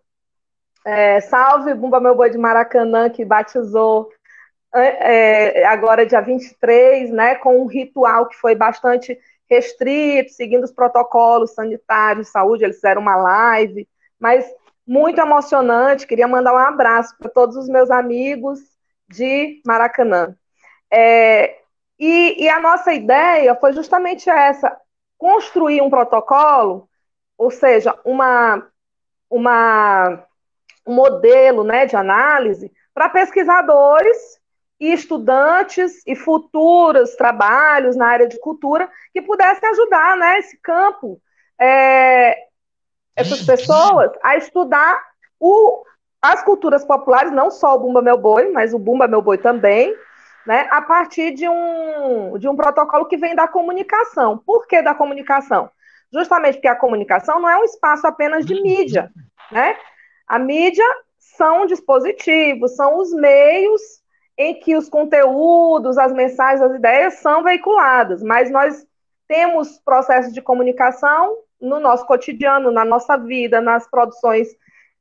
É, 0.85 1.21
salve 1.21 1.75
Bumba 1.75 2.01
Meu 2.01 2.15
Boi 2.15 2.31
de 2.31 2.39
Maracanã, 2.39 3.11
que 3.11 3.25
batizou 3.25 4.11
é, 4.73 5.63
é 5.63 5.67
agora 5.67 6.07
dia 6.07 6.21
23, 6.21 7.11
né, 7.11 7.35
com 7.35 7.61
um 7.61 7.67
ritual 7.67 8.29
que 8.29 8.37
foi 8.37 8.55
bastante 8.55 9.19
restrito, 9.51 10.31
seguindo 10.31 10.63
os 10.63 10.73
protocolos 10.73 11.55
sanitários 11.55 12.27
de 12.27 12.33
saúde, 12.33 12.65
eles 12.65 12.77
fizeram 12.77 13.03
uma 13.03 13.17
live, 13.17 13.89
mas 14.19 14.47
muito 14.91 15.21
emocionante, 15.21 16.07
queria 16.07 16.27
mandar 16.27 16.53
um 16.53 16.59
abraço 16.59 17.17
para 17.17 17.31
todos 17.31 17.57
os 17.57 17.69
meus 17.69 17.91
amigos 17.91 18.59
de 19.09 19.63
Maracanã. 19.65 20.35
É, 20.91 21.59
e, 21.99 22.43
e 22.43 22.49
a 22.49 22.59
nossa 22.59 22.93
ideia 22.93 23.55
foi 23.55 23.73
justamente 23.73 24.29
essa, 24.29 24.77
construir 25.17 25.81
um 25.81 25.91
protocolo 25.91 26.91
ou 27.41 27.51
seja, 27.51 27.99
uma, 28.05 28.69
uma, 29.31 30.27
um 30.87 30.93
modelo 30.95 31.65
né, 31.65 31.87
de 31.87 31.97
análise 31.97 32.71
para 32.93 33.09
pesquisadores 33.09 34.39
e 34.79 34.93
estudantes 34.93 36.03
e 36.07 36.15
futuros 36.15 37.17
trabalhos 37.17 37.97
na 37.97 38.09
área 38.09 38.29
de 38.29 38.39
cultura 38.41 38.91
que 39.15 39.23
pudessem 39.23 39.71
ajudar 39.71 40.19
né, 40.19 40.39
esse 40.39 40.59
campo, 40.59 41.19
é, 41.59 42.37
essas 43.21 43.43
pessoas 43.43 44.11
a 44.23 44.37
estudar 44.37 45.01
o, 45.39 45.85
as 46.21 46.43
culturas 46.43 46.85
populares, 46.85 47.33
não 47.33 47.51
só 47.51 47.75
o 47.75 47.79
Bumba 47.79 48.03
Meu 48.03 48.19
Boi, 48.19 48.51
mas 48.51 48.75
o 48.75 48.79
Bumba 48.79 49.09
Meu 49.09 49.23
Boi 49.23 49.39
também, 49.39 49.95
né, 50.47 50.67
a 50.71 50.83
partir 50.83 51.33
de 51.33 51.49
um, 51.49 52.39
de 52.39 52.49
um 52.49 52.57
protocolo 52.57 53.07
que 53.07 53.17
vem 53.17 53.35
da 53.35 53.47
comunicação. 53.47 54.39
Por 54.39 54.67
que 54.67 54.83
da 54.83 54.95
comunicação? 54.95 55.71
justamente 56.13 56.55
porque 56.55 56.69
a 56.69 56.77
comunicação 56.77 57.41
não 57.41 57.49
é 57.49 57.59
um 57.59 57.65
espaço 57.65 58.07
apenas 58.07 58.45
de 58.45 58.61
mídia, 58.61 59.11
né? 59.51 59.77
A 60.27 60.39
mídia 60.39 60.85
são 61.19 61.67
dispositivos, 61.67 62.75
são 62.75 62.99
os 62.99 63.13
meios 63.13 63.81
em 64.37 64.55
que 64.59 64.77
os 64.77 64.89
conteúdos, 64.89 65.99
as 65.99 66.13
mensagens, 66.13 66.63
as 66.63 66.75
ideias 66.75 67.15
são 67.15 67.43
veiculadas, 67.43 68.23
mas 68.23 68.51
nós 68.51 68.87
temos 69.29 69.79
processos 69.85 70.33
de 70.33 70.43
comunicação 70.43 71.37
no 71.61 71.79
nosso 71.79 72.07
cotidiano, 72.07 72.71
na 72.71 72.85
nossa 72.85 73.17
vida, 73.17 73.61
nas 73.61 73.89
produções 73.89 74.49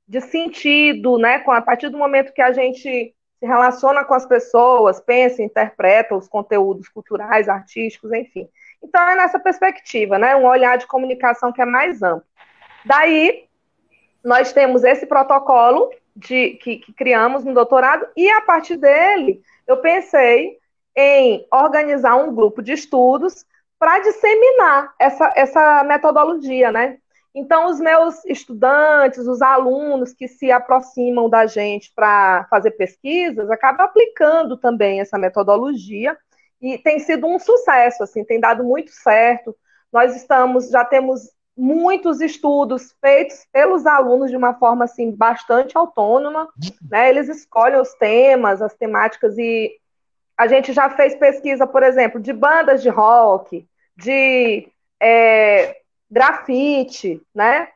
de 0.07 0.21
sentido, 0.21 1.17
né? 1.17 1.43
A 1.47 1.61
partir 1.61 1.89
do 1.89 1.97
momento 1.97 2.33
que 2.33 2.41
a 2.41 2.51
gente 2.51 3.13
se 3.39 3.45
relaciona 3.45 4.03
com 4.03 4.13
as 4.13 4.25
pessoas, 4.25 4.99
pensa, 4.99 5.41
interpreta 5.41 6.15
os 6.15 6.27
conteúdos 6.27 6.89
culturais, 6.89 7.47
artísticos, 7.47 8.11
enfim. 8.11 8.49
Então, 8.83 9.01
é 9.01 9.15
nessa 9.15 9.39
perspectiva, 9.39 10.17
né? 10.17 10.35
Um 10.35 10.45
olhar 10.45 10.77
de 10.77 10.87
comunicação 10.87 11.51
que 11.51 11.61
é 11.61 11.65
mais 11.65 12.01
amplo. 12.01 12.27
Daí, 12.85 13.45
nós 14.23 14.51
temos 14.51 14.83
esse 14.83 15.05
protocolo 15.05 15.89
de, 16.15 16.51
que, 16.55 16.77
que 16.77 16.93
criamos 16.93 17.45
no 17.45 17.53
doutorado, 17.53 18.07
e 18.15 18.29
a 18.29 18.41
partir 18.41 18.75
dele, 18.75 19.41
eu 19.65 19.77
pensei 19.77 20.57
em 20.95 21.47
organizar 21.51 22.15
um 22.15 22.33
grupo 22.33 22.61
de 22.61 22.73
estudos 22.73 23.45
para 23.79 24.00
disseminar 24.00 24.93
essa, 25.00 25.33
essa 25.36 25.83
metodologia, 25.86 26.71
né? 26.71 26.98
Então, 27.33 27.67
os 27.67 27.79
meus 27.79 28.25
estudantes, 28.25 29.27
os 29.27 29.41
alunos 29.41 30.13
que 30.13 30.27
se 30.27 30.51
aproximam 30.51 31.29
da 31.29 31.45
gente 31.45 31.91
para 31.95 32.45
fazer 32.50 32.71
pesquisas, 32.71 33.50
acabam 33.50 33.86
aplicando 33.86 34.57
também 34.57 35.00
essa 35.00 35.17
metodologia 35.17 36.17
e 36.62 36.77
tem 36.77 37.00
sido 37.00 37.27
um 37.27 37.39
sucesso, 37.39 38.03
assim, 38.03 38.25
tem 38.25 38.39
dado 38.39 38.63
muito 38.63 38.91
certo. 38.91 39.55
Nós 39.93 40.15
estamos, 40.15 40.69
já 40.69 40.83
temos 40.83 41.29
muitos 41.55 42.19
estudos 42.21 42.95
feitos 43.01 43.45
pelos 43.51 43.86
alunos 43.86 44.29
de 44.29 44.38
uma 44.38 44.53
forma 44.53 44.86
assim 44.86 45.12
bastante 45.12 45.77
autônoma, 45.77 46.48
né? 46.89 47.09
Eles 47.09 47.29
escolhem 47.29 47.79
os 47.79 47.93
temas, 47.93 48.62
as 48.62 48.74
temáticas 48.74 49.38
e 49.38 49.78
a 50.39 50.48
gente 50.48 50.72
já 50.72 50.89
fez 50.89 51.15
pesquisa, 51.15 51.67
por 51.67 51.84
exemplo, 51.84 52.17
de 52.17 52.31
bandas 52.31 52.81
de 52.81 52.88
rock, 52.88 53.67
de 53.98 54.72
é, 54.98 55.75
grafite, 56.10 57.22
né? 57.36 57.67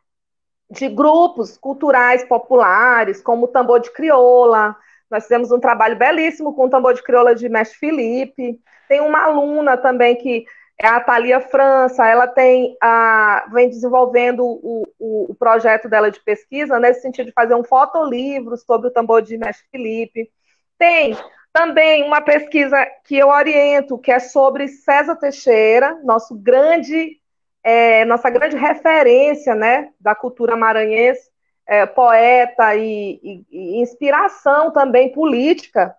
De 0.72 0.88
grupos 0.88 1.58
culturais 1.58 2.24
populares, 2.24 3.22
como 3.22 3.48
o 3.48 3.50
tambor 3.50 3.82
de 3.82 3.92
crioula. 3.92 4.78
Nós 5.12 5.24
fizemos 5.24 5.52
um 5.52 5.60
trabalho 5.60 5.98
belíssimo 5.98 6.56
com 6.56 6.68
o 6.68 6.70
tambor 6.70 6.94
de 6.94 7.04
crioula 7.04 7.36
de 7.36 7.50
Mestre 7.50 7.78
Felipe. 7.78 8.58
Tem 8.88 9.02
uma 9.02 9.26
aluna 9.26 9.76
também 9.76 10.16
que 10.16 10.46
é 10.80 10.88
a 10.88 11.02
Thalia 11.02 11.42
França, 11.42 12.08
ela 12.08 12.28
tem 12.28 12.78
a, 12.82 13.46
vem 13.52 13.70
desenvolvendo 13.70 14.46
o, 14.46 14.88
o, 14.98 15.32
o, 15.32 15.36
projeto 15.36 15.90
dela 15.90 16.10
de 16.10 16.20
pesquisa 16.22 16.80
nesse 16.80 17.02
sentido 17.02 17.26
de 17.26 17.34
fazer 17.34 17.56
um 17.56 17.64
fotolivro 17.64 18.56
sobre 18.56 18.88
o 18.88 18.92
tambor 18.92 19.22
de 19.22 19.38
Mestre 19.38 19.68
Felipe. 19.70 20.32
Tem 20.78 21.16
também 21.54 22.04
uma 22.04 22.20
pesquisa 22.20 22.84
que 23.06 23.16
eu 23.16 23.28
oriento, 23.28 24.00
que 24.00 24.12
é 24.12 24.20
sobre 24.20 24.68
César 24.68 25.16
Teixeira, 25.16 26.02
nosso 26.04 26.36
grande, 26.36 27.22
é, 27.64 28.04
nossa 28.06 28.28
grande 28.32 28.58
referência 28.58 29.54
né, 29.54 29.92
da 30.00 30.16
cultura 30.16 30.56
maranhense, 30.56 31.32
é, 31.68 31.86
poeta 31.86 32.76
e, 32.76 33.20
e, 33.24 33.46
e 33.52 33.82
inspiração 33.82 34.72
também 34.72 35.12
política 35.12 35.96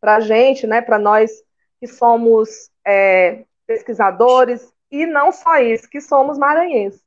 para 0.00 0.16
a 0.16 0.20
gente, 0.20 0.66
né, 0.66 0.80
para 0.80 0.98
nós 0.98 1.30
que 1.78 1.86
somos 1.86 2.70
é, 2.84 3.44
pesquisadores, 3.66 4.72
e 4.90 5.04
não 5.04 5.30
só 5.32 5.58
isso, 5.58 5.88
que 5.88 6.00
somos 6.00 6.38
maranhenses. 6.38 7.02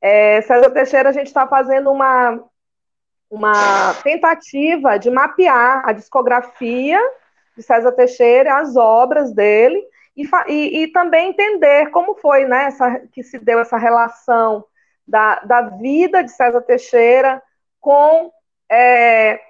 É, 0.00 0.40
César 0.42 0.70
Teixeira, 0.70 1.08
a 1.08 1.12
gente 1.12 1.26
está 1.26 1.46
fazendo 1.46 1.90
uma, 1.90 2.44
uma 3.28 3.94
tentativa 4.02 4.96
de 4.96 5.10
mapear 5.10 5.82
a 5.88 5.92
discografia 5.92 7.00
de 7.56 7.62
César 7.62 7.92
Teixeira, 7.92 8.58
as 8.58 8.76
obras 8.76 9.32
dele, 9.32 9.82
e, 10.16 10.28
e, 10.48 10.82
e 10.82 10.88
também 10.88 11.30
entender 11.30 11.90
como 11.90 12.14
foi 12.16 12.44
né, 12.44 12.64
essa, 12.64 13.00
que 13.12 13.22
se 13.22 13.38
deu 13.38 13.58
essa 13.58 13.76
relação 13.76 14.64
da, 15.06 15.40
da 15.40 15.62
vida 15.62 16.22
de 16.22 16.30
César 16.30 16.60
Teixeira 16.62 17.42
com 17.80 18.30
é, 18.70 19.40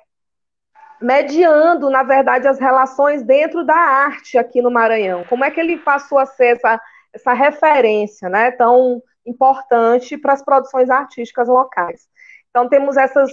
mediando, 1.03 1.91
na 1.91 2.03
verdade, 2.03 2.47
as 2.47 2.59
relações 2.59 3.23
dentro 3.23 3.65
da 3.65 3.77
arte 3.77 4.39
aqui 4.39 4.63
no 4.63 4.71
Maranhão. 4.71 5.25
Como 5.25 5.45
é 5.45 5.51
que 5.51 5.61
ele 5.61 5.77
passou 5.79 6.19
a 6.19 6.27
ser 6.27 6.57
essa, 6.57 6.81
essa 7.13 7.33
referência 7.33 8.29
né, 8.29 8.53
tão 8.53 9.03
importante 9.27 10.17
para 10.17 10.33
as 10.33 10.45
produções 10.45 10.89
artísticas 10.89 11.49
locais? 11.49 12.09
Então, 12.51 12.69
temos 12.69 12.97
essas 12.97 13.31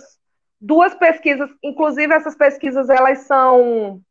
duas 0.59 0.95
pesquisas, 0.95 1.49
inclusive 1.63 2.13
essas 2.13 2.35
pesquisas, 2.35 2.89
elas 2.89 3.19
são, 3.19 4.01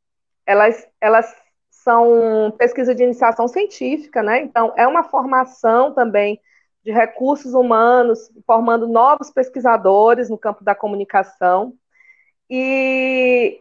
elas, 0.49 0.89
elas 0.99 1.37
são 1.71 2.51
pesquisa 2.57 2.95
de 2.95 3.05
iniciação 3.05 3.47
científica, 3.47 4.23
né? 4.23 4.41
Então, 4.41 4.73
é 4.77 4.87
uma 4.87 5.05
formação 5.05 5.93
também 5.93 6.41
de 6.83 6.91
recursos 6.91 7.53
humanos, 7.53 8.31
formando 8.47 8.89
novos 8.89 9.31
pesquisadores 9.31 10.31
no 10.31 10.39
campo 10.39 10.65
da 10.65 10.75
comunicação. 10.75 11.75
E 12.49 13.61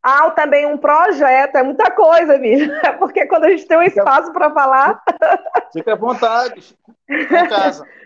há 0.00 0.30
também 0.30 0.64
um 0.64 0.78
projeto, 0.78 1.56
é 1.56 1.62
muita 1.64 1.90
coisa, 1.90 2.36
Emílio, 2.36 2.72
porque 3.00 3.26
quando 3.26 3.44
a 3.44 3.50
gente 3.50 3.66
tem 3.66 3.76
um 3.76 3.82
espaço 3.82 4.32
para 4.32 4.52
falar. 4.52 5.02
Fica 5.72 5.94
à 5.94 5.96
vontade, 5.96 6.78
em 7.10 7.48
casa. 7.48 7.84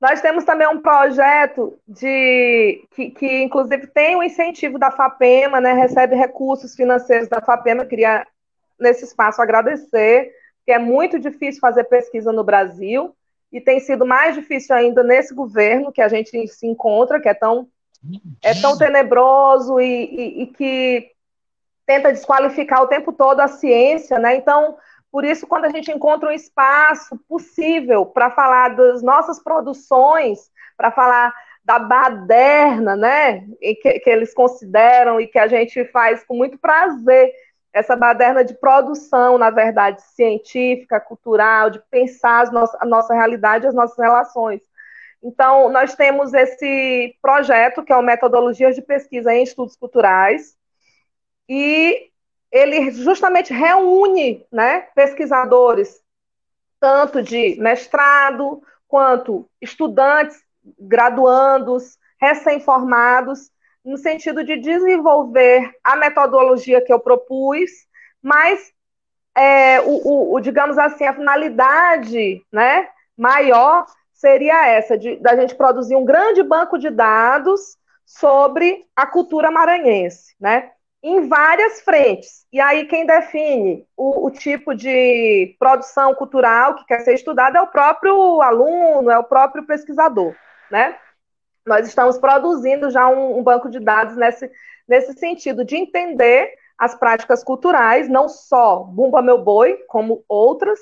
Nós 0.00 0.20
temos 0.20 0.44
também 0.44 0.68
um 0.68 0.80
projeto 0.80 1.78
de 1.88 2.86
que, 2.94 3.10
que, 3.10 3.42
inclusive, 3.42 3.86
tem 3.86 4.14
o 4.14 4.18
um 4.18 4.22
incentivo 4.22 4.78
da 4.78 4.90
FAPEMA, 4.90 5.60
né? 5.60 5.72
Recebe 5.72 6.14
recursos 6.14 6.74
financeiros 6.74 7.28
da 7.28 7.40
FAPEMA. 7.40 7.86
Queria, 7.86 8.26
nesse 8.78 9.04
espaço, 9.04 9.40
agradecer, 9.40 10.32
que 10.66 10.72
é 10.72 10.78
muito 10.78 11.18
difícil 11.18 11.60
fazer 11.60 11.84
pesquisa 11.84 12.30
no 12.30 12.44
Brasil, 12.44 13.16
e 13.50 13.60
tem 13.60 13.80
sido 13.80 14.04
mais 14.04 14.34
difícil 14.34 14.76
ainda 14.76 15.02
nesse 15.02 15.34
governo 15.34 15.92
que 15.92 16.02
a 16.02 16.08
gente 16.08 16.46
se 16.48 16.66
encontra, 16.66 17.20
que 17.20 17.28
é 17.28 17.34
tão, 17.34 17.66
é 18.42 18.52
tão 18.60 18.76
tenebroso 18.76 19.80
e, 19.80 20.04
e, 20.04 20.42
e 20.42 20.46
que 20.48 21.10
tenta 21.86 22.12
desqualificar 22.12 22.82
o 22.82 22.88
tempo 22.88 23.12
todo 23.12 23.40
a 23.40 23.48
ciência, 23.48 24.18
né? 24.18 24.36
Então, 24.36 24.76
por 25.16 25.24
isso, 25.24 25.46
quando 25.46 25.64
a 25.64 25.70
gente 25.70 25.90
encontra 25.90 26.28
um 26.28 26.32
espaço 26.32 27.18
possível 27.26 28.04
para 28.04 28.30
falar 28.30 28.76
das 28.76 29.02
nossas 29.02 29.42
produções, 29.42 30.50
para 30.76 30.90
falar 30.90 31.34
da 31.64 31.78
baderna, 31.78 32.94
né, 32.94 33.46
que, 33.80 33.98
que, 34.00 34.10
eles 34.10 34.34
consideram 34.34 35.18
e 35.18 35.26
que 35.26 35.38
a 35.38 35.46
gente 35.46 35.86
faz 35.86 36.22
com 36.22 36.36
muito 36.36 36.58
prazer, 36.58 37.32
essa 37.72 37.96
baderna 37.96 38.44
de 38.44 38.52
produção, 38.52 39.38
na 39.38 39.48
verdade, 39.48 40.02
científica, 40.02 41.00
cultural, 41.00 41.70
de 41.70 41.80
pensar 41.90 42.50
a 42.78 42.84
nossa 42.84 43.14
realidade, 43.14 43.66
as 43.66 43.74
nossas 43.74 43.96
relações. 43.96 44.60
Então, 45.22 45.70
nós 45.70 45.94
temos 45.94 46.34
esse 46.34 47.16
projeto, 47.22 47.82
que 47.82 47.90
é 47.90 47.96
o 47.96 48.02
Metodologias 48.02 48.76
de 48.76 48.82
Pesquisa 48.82 49.32
em 49.32 49.44
Estudos 49.44 49.76
Culturais, 49.76 50.54
e 51.48 52.10
ele 52.56 52.90
justamente 52.90 53.52
reúne 53.52 54.46
né, 54.50 54.88
pesquisadores, 54.94 56.00
tanto 56.80 57.22
de 57.22 57.56
mestrado, 57.60 58.62
quanto 58.88 59.48
estudantes, 59.60 60.42
graduandos, 60.78 61.98
recém-formados, 62.20 63.50
no 63.84 63.96
sentido 63.98 64.42
de 64.42 64.56
desenvolver 64.56 65.70
a 65.84 65.96
metodologia 65.96 66.80
que 66.80 66.92
eu 66.92 66.98
propus, 66.98 67.70
mas 68.22 68.72
é, 69.36 69.80
o, 69.82 70.34
o, 70.34 70.40
digamos 70.40 70.78
assim, 70.78 71.04
a 71.04 71.14
finalidade 71.14 72.42
né, 72.50 72.88
maior 73.16 73.86
seria 74.12 74.66
essa, 74.66 74.96
de 74.96 75.16
da 75.16 75.36
gente 75.36 75.54
produzir 75.54 75.94
um 75.94 76.04
grande 76.04 76.42
banco 76.42 76.78
de 76.78 76.88
dados 76.90 77.76
sobre 78.04 78.84
a 78.96 79.06
cultura 79.06 79.50
maranhense, 79.50 80.34
né? 80.40 80.72
Em 81.06 81.28
várias 81.28 81.80
frentes. 81.82 82.44
E 82.52 82.60
aí, 82.60 82.84
quem 82.86 83.06
define 83.06 83.86
o, 83.96 84.26
o, 84.26 84.30
tipo 84.30 84.74
de 84.74 85.54
produção 85.56 86.12
cultural 86.16 86.74
que 86.74 86.84
quer 86.84 86.98
ser 87.00 87.14
estudado 87.14 87.56
é 87.56 87.62
o 87.62 87.68
próprio 87.68 88.42
aluno, 88.42 89.08
é 89.08 89.16
o 89.16 89.22
próprio 89.22 89.64
pesquisador, 89.64 90.34
né? 90.68 90.98
Nós 91.64 91.86
estamos 91.86 92.18
produzindo 92.18 92.90
já 92.90 93.06
um, 93.08 93.38
um 93.38 93.42
banco 93.42 93.70
de 93.70 93.78
dados 93.78 94.16
nesse, 94.16 94.50
nesse 94.88 95.12
sentido, 95.12 95.64
de 95.64 95.76
entender 95.76 96.52
as 96.76 96.96
práticas 96.96 97.44
culturais, 97.44 98.08
não 98.08 98.28
só 98.28 98.82
Bumba 98.82 99.22
Meu 99.22 99.38
Boi, 99.38 99.76
como 99.86 100.24
outras, 100.28 100.80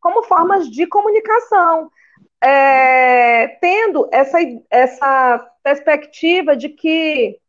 como 0.00 0.22
formas 0.22 0.70
de 0.70 0.86
comunicação, 0.86 1.90
é, 2.40 3.48
tendo 3.60 4.08
essa, 4.12 4.38
essa 4.70 5.50
perspectiva 5.64 6.56
de 6.56 6.68
que 6.68 7.40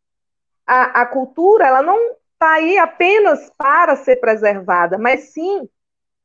a, 0.66 1.02
a 1.02 1.06
cultura 1.06 1.66
ela 1.66 1.82
não 1.82 2.16
está 2.32 2.54
aí 2.54 2.76
apenas 2.78 3.50
para 3.56 3.96
ser 3.96 4.16
preservada, 4.16 4.98
mas 4.98 5.32
sim 5.32 5.68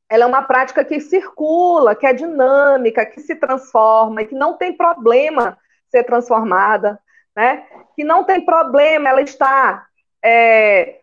ela 0.09 0.23
é 0.23 0.27
uma 0.27 0.41
prática 0.41 0.83
que 0.83 0.99
circula, 0.99 1.95
que 1.95 2.05
é 2.05 2.13
dinâmica, 2.13 3.05
que 3.05 3.21
se 3.21 3.33
transforma 3.33 4.21
e 4.21 4.25
que 4.25 4.35
não 4.35 4.57
tem 4.57 4.75
problema 4.75 5.57
ser 5.89 6.03
transformada, 6.03 6.99
né? 7.33 7.65
Que 7.95 8.03
não 8.03 8.25
tem 8.25 8.43
problema 8.43 9.07
ela 9.07 9.21
estar 9.21 9.87
é, 10.21 10.99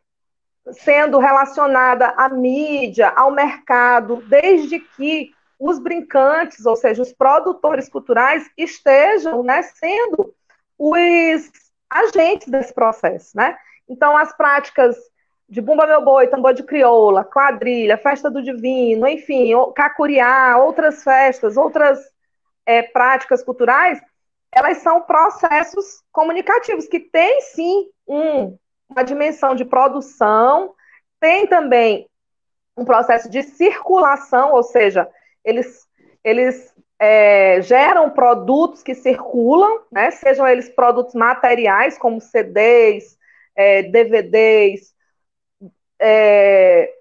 sendo 0.73 1.19
relacionada 1.19 2.09
à 2.19 2.29
mídia, 2.29 3.11
ao 3.17 3.31
mercado, 3.31 4.23
desde 4.29 4.79
que 4.79 5.33
os 5.59 5.79
brincantes, 5.79 6.67
ou 6.67 6.77
seja, 6.77 7.01
os 7.01 7.13
produtores 7.13 7.89
culturais, 7.89 8.49
estejam 8.59 9.43
né, 9.43 9.63
sendo 9.63 10.35
os 10.79 11.51
agentes 11.91 12.49
desse 12.49 12.73
processo, 12.73 13.37
né? 13.37 13.57
Então, 13.89 14.17
as 14.17 14.37
práticas 14.37 14.97
de 15.49 15.61
Bumba 15.63 15.87
Meu 15.87 16.05
Boi, 16.05 16.29
Tambor 16.29 16.53
de 16.53 16.63
Crioula, 16.63 17.25
Quadrilha, 17.25 17.97
Festa 17.97 18.31
do 18.31 18.43
Divino, 18.43 19.07
enfim, 19.09 19.53
Cacuriá, 19.75 20.59
outras 20.59 21.03
festas, 21.03 21.57
outras 21.57 21.99
é, 22.67 22.83
práticas 22.83 23.43
culturais, 23.43 23.99
elas 24.53 24.79
são 24.79 25.03
processos 25.03 26.03
comunicativos 26.13 26.87
que 26.87 27.01
têm, 27.01 27.41
sim, 27.41 27.89
um, 28.07 28.59
uma 28.89 29.03
dimensão 29.03 29.55
de 29.55 29.65
produção, 29.65 30.75
tem 31.19 31.47
também 31.47 32.09
um 32.77 32.85
processo 32.85 33.29
de 33.31 33.43
circulação, 33.43 34.53
ou 34.53 34.63
seja, 34.63 35.09
eles, 35.45 35.87
eles 36.23 36.75
é, 36.99 37.63
geram 37.63 38.11
produtos 38.11 38.83
que 38.83 38.95
circulam, 38.95 39.83
né, 39.91 40.11
sejam 40.11 40.47
eles 40.47 40.69
produtos 40.69 41.15
materiais, 41.15 41.97
como 41.97 42.21
CDs, 42.21 43.17
é, 43.55 43.83
DVDs, 43.85 44.93
é, 46.01 46.93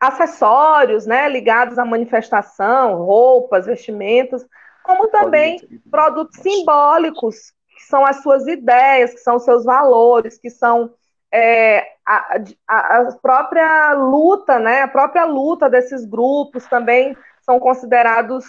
acessórios 0.00 1.06
né, 1.06 1.28
ligados 1.28 1.78
à 1.78 1.84
manifestação, 1.84 3.04
roupas, 3.04 3.66
vestimentas, 3.66 4.46
como 4.82 5.08
também 5.08 5.58
produtos 5.90 6.40
simbólicos, 6.40 7.52
que 7.74 7.82
são 7.84 8.04
as 8.04 8.22
suas 8.22 8.46
ideias, 8.46 9.12
que 9.12 9.20
são 9.20 9.36
os 9.36 9.44
seus 9.44 9.64
valores, 9.64 10.38
que 10.38 10.50
são 10.50 10.92
é, 11.32 11.80
a, 12.06 12.38
a, 12.68 12.98
a, 12.98 13.12
própria 13.20 13.92
luta, 13.94 14.58
né, 14.58 14.82
a 14.82 14.88
própria 14.88 15.24
luta 15.24 15.68
desses 15.68 16.04
grupos 16.04 16.66
também 16.66 17.16
são 17.42 17.58
considerados 17.58 18.44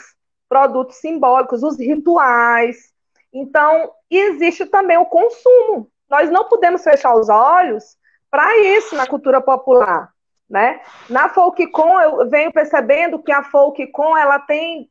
produtos 0.48 0.98
simbólicos, 0.98 1.64
os 1.64 1.80
rituais. 1.80 2.94
Então, 3.34 3.92
existe 4.10 4.66
também 4.66 4.98
o 4.98 5.06
consumo. 5.06 5.90
Nós 6.10 6.30
não 6.30 6.48
podemos 6.48 6.84
fechar 6.84 7.16
os 7.16 7.30
olhos 7.30 7.98
para 8.30 8.58
isso 8.60 8.96
na 8.96 9.08
cultura 9.08 9.42
popular. 9.42 10.14
Né? 10.50 10.80
Na 11.10 11.30
Folkcon, 11.30 12.00
eu 12.02 12.30
venho 12.30 12.52
percebendo 12.52 13.22
que 13.22 13.32
a 13.32 13.44
Folkcon 13.44 14.18
ela 14.18 14.40
tem 14.40 14.90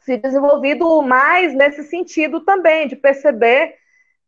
se 0.00 0.16
desenvolvido 0.16 1.02
mais 1.02 1.54
nesse 1.54 1.84
sentido 1.84 2.40
também, 2.40 2.88
de 2.88 2.96
perceber 2.96 3.74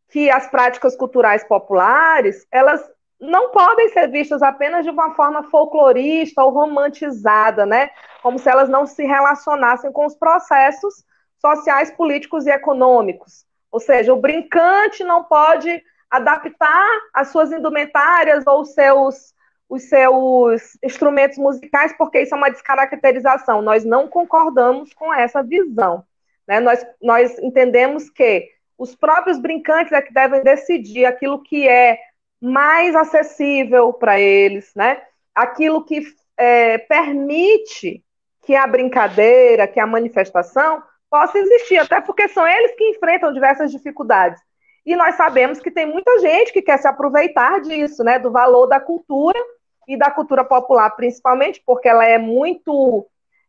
que 0.09 0.29
as 0.29 0.47
práticas 0.47 0.95
culturais 0.95 1.43
populares, 1.43 2.45
elas 2.51 2.87
não 3.23 3.51
podem 3.51 3.89
ser 3.89 4.07
vistas 4.07 4.41
apenas 4.41 4.83
de 4.83 4.91
uma 4.91 5.15
forma 5.15 5.43
folclorista 5.43 6.43
ou 6.43 6.51
romantizada, 6.51 7.65
né? 7.65 7.89
Como 8.21 8.37
se 8.37 8.49
elas 8.49 8.67
não 8.67 8.85
se 8.85 9.05
relacionassem 9.05 9.91
com 9.91 10.05
os 10.05 10.15
processos 10.15 11.05
sociais, 11.39 11.89
políticos 11.91 12.45
e 12.45 12.51
econômicos. 12.51 13.45
Ou 13.71 13.79
seja, 13.79 14.13
o 14.13 14.19
brincante 14.19 15.03
não 15.03 15.23
pode 15.23 15.81
adaptar 16.09 16.87
as 17.13 17.29
suas 17.29 17.51
indumentárias 17.51 18.45
ou 18.45 18.65
seus, 18.65 19.33
os 19.69 19.83
seus 19.83 20.77
instrumentos 20.83 21.37
musicais, 21.37 21.95
porque 21.97 22.21
isso 22.21 22.35
é 22.35 22.37
uma 22.37 22.51
descaracterização. 22.51 23.61
Nós 23.61 23.85
não 23.85 24.07
concordamos 24.07 24.93
com 24.93 25.13
essa 25.13 25.41
visão. 25.41 26.03
Né? 26.47 26.59
Nós, 26.59 26.85
nós 27.01 27.39
entendemos 27.39 28.09
que 28.09 28.49
os 28.77 28.95
próprios 28.95 29.39
brincantes 29.39 29.93
é 29.93 30.01
que 30.01 30.13
devem 30.13 30.43
decidir 30.43 31.05
aquilo 31.05 31.41
que 31.41 31.67
é 31.67 31.97
mais 32.43 32.93
acessível 32.93 33.93
para 33.93 34.19
eles, 34.19 34.69
né? 34.75 35.01
Aquilo 35.33 35.85
que 35.85 36.03
é, 36.35 36.77
permite 36.77 38.03
que 38.45 38.53
a 38.53 38.67
brincadeira, 38.67 39.65
que 39.65 39.79
a 39.79 39.87
manifestação 39.87 40.83
possa 41.09 41.37
existir, 41.37 41.77
até 41.77 42.01
porque 42.01 42.27
são 42.27 42.45
eles 42.45 42.75
que 42.75 42.83
enfrentam 42.89 43.31
diversas 43.31 43.71
dificuldades. 43.71 44.41
E 44.85 44.93
nós 44.93 45.15
sabemos 45.15 45.61
que 45.61 45.71
tem 45.71 45.85
muita 45.85 46.19
gente 46.19 46.51
que 46.51 46.61
quer 46.61 46.77
se 46.79 46.87
aproveitar 46.87 47.61
disso, 47.61 48.03
né? 48.03 48.19
Do 48.19 48.29
valor 48.29 48.67
da 48.67 48.81
cultura 48.81 49.39
e 49.87 49.95
da 49.97 50.11
cultura 50.11 50.43
popular, 50.43 50.89
principalmente, 50.97 51.63
porque 51.65 51.87
ela 51.87 52.05
é 52.05 52.17
muito, 52.17 53.07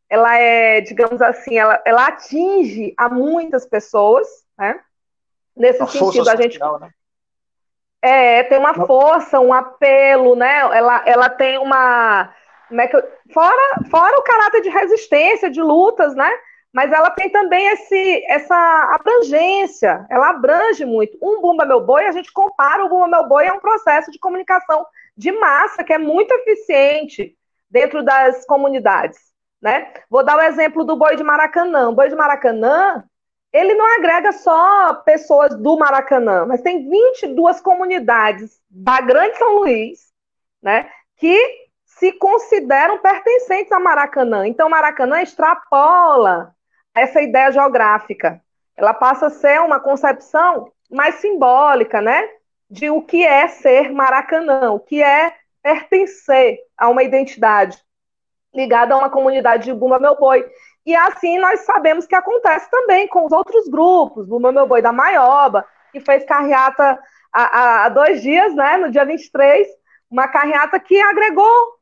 ela 0.09 0.39
é, 0.39 0.81
digamos 0.81 1.21
assim, 1.21 1.59
ela, 1.59 1.83
ela 1.85 2.07
atinge 2.07 2.95
a 2.97 3.09
muitas 3.09 3.67
pessoas, 3.67 4.29
né? 4.57 4.79
Nesse 5.57 5.83
a 5.83 5.87
sentido, 5.89 6.31
a 6.31 6.37
gente. 6.37 6.53
Social, 6.53 6.79
né? 6.79 6.91
É, 8.07 8.43
tem 8.43 8.59
uma 8.59 8.75
força, 8.75 9.41
um 9.41 9.51
apelo, 9.51 10.37
né? 10.37 10.59
Ela, 10.59 11.03
ela 11.07 11.31
tem 11.31 11.57
uma, 11.57 12.31
como 12.69 12.79
é 12.83 12.87
que 12.87 12.95
eu, 12.95 13.03
fora, 13.33 13.81
fora 13.91 14.19
o 14.19 14.23
caráter 14.23 14.61
de 14.61 14.69
resistência, 14.69 15.49
de 15.49 15.63
lutas, 15.63 16.15
né? 16.15 16.31
Mas 16.71 16.93
ela 16.93 17.09
tem 17.13 17.31
também 17.31 17.67
esse, 17.69 18.23
essa 18.29 18.55
abrangência, 18.95 20.05
ela 20.11 20.29
abrange 20.29 20.85
muito. 20.85 21.17
Um 21.23 21.41
Bumba 21.41 21.65
Meu 21.65 21.81
Boi, 21.81 22.05
a 22.05 22.13
gente 22.13 22.31
compara 22.31 22.85
o 22.85 22.91
Bumba 22.91 23.09
Meu 23.09 23.27
Boi 23.27 23.49
a 23.49 23.55
um 23.55 23.61
processo 23.61 24.11
de 24.11 24.19
comunicação 24.19 24.85
de 25.17 25.33
massa 25.33 25.83
que 25.83 25.95
é 25.95 25.99
muito 25.99 26.31
eficiente 26.31 27.35
dentro 27.71 28.05
das 28.05 28.45
comunidades, 28.45 29.19
né? 29.63 29.95
Vou 30.11 30.23
dar 30.23 30.37
o 30.37 30.43
exemplo 30.43 30.85
do 30.85 30.95
Boi 30.95 31.17
de 31.17 31.25
Maracanã. 31.25 31.89
O 31.89 31.95
Boi 31.95 32.11
de 32.11 32.15
Maracanã, 32.15 33.03
ele 33.55 33.75
não 33.75 33.87
agrega 33.97 34.33
só 34.33 34.95
pessoas 34.95 35.55
do 35.55 35.79
Maracanã, 35.79 36.45
mas 36.45 36.61
tem 36.61 36.91
22 36.91 37.61
comunidades 37.61 38.61
da 38.69 39.01
Grande 39.01 39.39
São 39.39 39.59
Luís, 39.59 40.13
né, 40.61 40.91
que 41.17 41.39
se 41.85 42.11
consideram 42.15 42.99
pertencentes 42.99 43.71
a 43.71 43.79
Maracanã. 43.79 44.45
Então, 44.45 44.69
Maracanã 44.69 45.23
extrapola 45.23 46.53
essa 46.93 47.23
ideia 47.23 47.53
geográfica. 47.53 48.43
Ela 48.77 48.93
passa 48.93 49.27
a 49.27 49.31
ser 49.31 49.61
uma 49.61 49.79
concepção 49.79 50.73
mais 50.91 51.15
simbólica, 51.17 52.01
né, 52.01 52.29
de 52.69 52.91
o 52.91 53.03
que 53.03 53.25
é 53.25 53.47
ser 53.47 53.93
Maracanã, 53.93 54.73
o 54.73 54.81
que 54.81 55.01
é 55.01 55.33
pertencer 55.63 56.59
a 56.77 56.89
uma 56.89 57.05
identidade 57.05 57.79
ligada 58.53 58.95
a 58.95 58.99
uma 58.99 59.11
comunidade 59.11 59.67
de 59.67 59.75
Bumba 59.75 60.01
Meu 60.01 60.17
Boi. 60.17 60.45
E 60.87 60.95
assim 60.95 61.39
nós 61.39 61.61
sabemos 61.61 62.07
que 62.07 62.15
acontece 62.15 62.71
também 62.71 63.09
com 63.09 63.25
os 63.25 63.33
outros 63.33 63.69
grupos, 63.69 64.27
Bumba 64.27 64.53
Meu 64.53 64.67
Boi 64.67 64.83
da 64.83 64.93
Maioba, 64.93 65.67
que 65.93 66.01
fez 66.01 66.25
carreata 66.25 66.99
há, 67.33 67.85
há 67.85 67.89
dois 67.89 68.23
dias, 68.23 68.55
né, 68.55 68.77
no 68.77 68.91
dia 68.91 69.05
23, 69.05 69.67
uma 70.11 70.29
carreata 70.29 70.79
que 70.79 71.01
agregou 71.01 71.75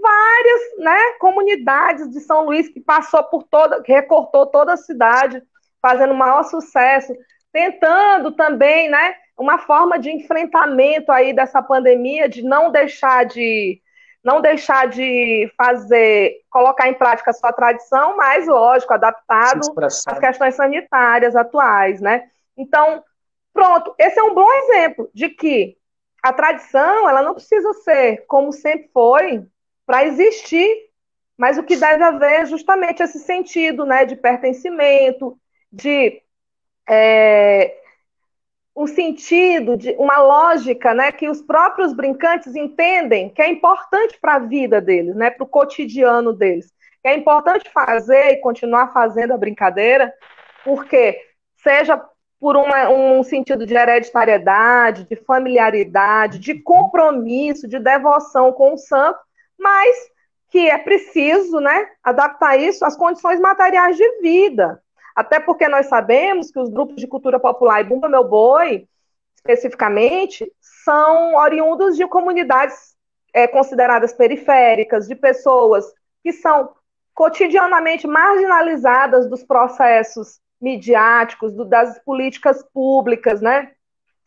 várias 0.00 0.78
né, 0.78 1.12
comunidades 1.18 2.10
de 2.10 2.20
São 2.20 2.44
Luís 2.44 2.68
que 2.68 2.80
passou 2.80 3.22
por 3.24 3.42
toda, 3.44 3.82
que 3.82 3.92
recortou 3.92 4.46
toda 4.46 4.72
a 4.72 4.76
cidade, 4.76 5.42
fazendo 5.80 6.14
maior 6.14 6.42
sucesso, 6.44 7.14
tentando 7.52 8.32
também, 8.32 8.88
né, 8.88 9.14
uma 9.38 9.58
forma 9.58 9.98
de 9.98 10.10
enfrentamento 10.10 11.12
aí 11.12 11.34
dessa 11.34 11.62
pandemia, 11.62 12.28
de 12.28 12.42
não 12.42 12.70
deixar 12.70 13.24
de 13.24 13.80
não 14.26 14.40
deixar 14.40 14.88
de 14.88 15.48
fazer, 15.56 16.40
colocar 16.50 16.88
em 16.88 16.94
prática 16.94 17.30
a 17.30 17.32
sua 17.32 17.52
tradição, 17.52 18.16
mas 18.16 18.44
lógico, 18.48 18.92
adaptado 18.92 19.60
às 19.78 20.18
questões 20.18 20.56
sanitárias 20.56 21.36
atuais, 21.36 22.00
né? 22.00 22.28
Então, 22.56 23.04
pronto, 23.54 23.94
esse 23.96 24.18
é 24.18 24.22
um 24.24 24.34
bom 24.34 24.52
exemplo 24.52 25.08
de 25.14 25.28
que 25.28 25.76
a 26.20 26.32
tradição, 26.32 27.08
ela 27.08 27.22
não 27.22 27.34
precisa 27.34 27.72
ser 27.74 28.24
como 28.26 28.50
sempre 28.50 28.90
foi, 28.92 29.46
para 29.86 30.04
existir, 30.06 30.90
mas 31.38 31.56
o 31.56 31.62
que 31.62 31.76
deve 31.76 32.02
haver 32.02 32.40
é 32.40 32.46
justamente 32.46 33.04
esse 33.04 33.20
sentido 33.20 33.86
né, 33.86 34.04
de 34.04 34.16
pertencimento, 34.16 35.38
de 35.70 36.20
é, 36.88 37.76
um 38.76 38.86
sentido, 38.86 39.74
de 39.74 39.92
uma 39.92 40.18
lógica 40.18 40.92
né, 40.92 41.10
que 41.10 41.28
os 41.30 41.40
próprios 41.40 41.94
brincantes 41.94 42.54
entendem 42.54 43.30
que 43.30 43.40
é 43.40 43.48
importante 43.48 44.18
para 44.20 44.34
a 44.34 44.38
vida 44.38 44.82
deles, 44.82 45.16
né, 45.16 45.30
para 45.30 45.44
o 45.44 45.48
cotidiano 45.48 46.34
deles. 46.34 46.70
Que 47.02 47.08
é 47.08 47.16
importante 47.16 47.70
fazer 47.70 48.32
e 48.32 48.40
continuar 48.40 48.92
fazendo 48.92 49.32
a 49.32 49.38
brincadeira, 49.38 50.12
porque 50.62 51.18
seja 51.56 52.04
por 52.38 52.54
uma, 52.54 52.90
um 52.90 53.22
sentido 53.22 53.64
de 53.64 53.74
hereditariedade, 53.74 55.04
de 55.04 55.16
familiaridade, 55.16 56.38
de 56.38 56.60
compromisso, 56.60 57.66
de 57.66 57.78
devoção 57.78 58.52
com 58.52 58.74
o 58.74 58.78
santo, 58.78 59.18
mas 59.58 59.96
que 60.50 60.68
é 60.68 60.76
preciso 60.76 61.60
né, 61.60 61.88
adaptar 62.04 62.60
isso 62.60 62.84
às 62.84 62.94
condições 62.94 63.40
materiais 63.40 63.96
de 63.96 64.20
vida. 64.20 64.82
Até 65.16 65.40
porque 65.40 65.66
nós 65.66 65.86
sabemos 65.86 66.50
que 66.50 66.60
os 66.60 66.68
grupos 66.68 66.96
de 66.96 67.06
cultura 67.06 67.40
popular 67.40 67.80
e 67.80 67.84
Bumba 67.84 68.06
Meu 68.06 68.22
Boi, 68.22 68.86
especificamente, 69.34 70.52
são 70.84 71.36
oriundos 71.36 71.96
de 71.96 72.06
comunidades 72.06 72.94
é, 73.32 73.48
consideradas 73.48 74.12
periféricas, 74.12 75.08
de 75.08 75.14
pessoas 75.14 75.90
que 76.22 76.34
são 76.34 76.74
cotidianamente 77.14 78.06
marginalizadas 78.06 79.26
dos 79.26 79.42
processos 79.42 80.38
midiáticos, 80.60 81.50
do, 81.50 81.64
das 81.64 81.98
políticas 82.00 82.62
públicas, 82.74 83.40
né? 83.40 83.72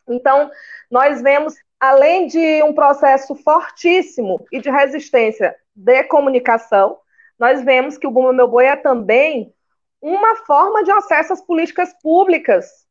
Então, 0.08 0.50
nós 0.90 1.22
vemos 1.22 1.54
além 1.78 2.26
de 2.26 2.62
um 2.64 2.74
processo 2.74 3.36
fortíssimo 3.36 4.44
e 4.50 4.60
de 4.60 4.68
resistência 4.68 5.54
de 5.74 6.02
comunicação, 6.04 6.98
nós 7.38 7.62
vemos 7.62 7.96
que 7.96 8.08
o 8.08 8.10
Bumba 8.10 8.32
Meu 8.32 8.48
Boi 8.48 8.66
é 8.66 8.76
também 8.76 9.54
uma 10.00 10.36
forma 10.36 10.82
de 10.82 10.90
acesso 10.90 11.32
às 11.32 11.40
políticas 11.40 11.92
públicas, 12.02 12.86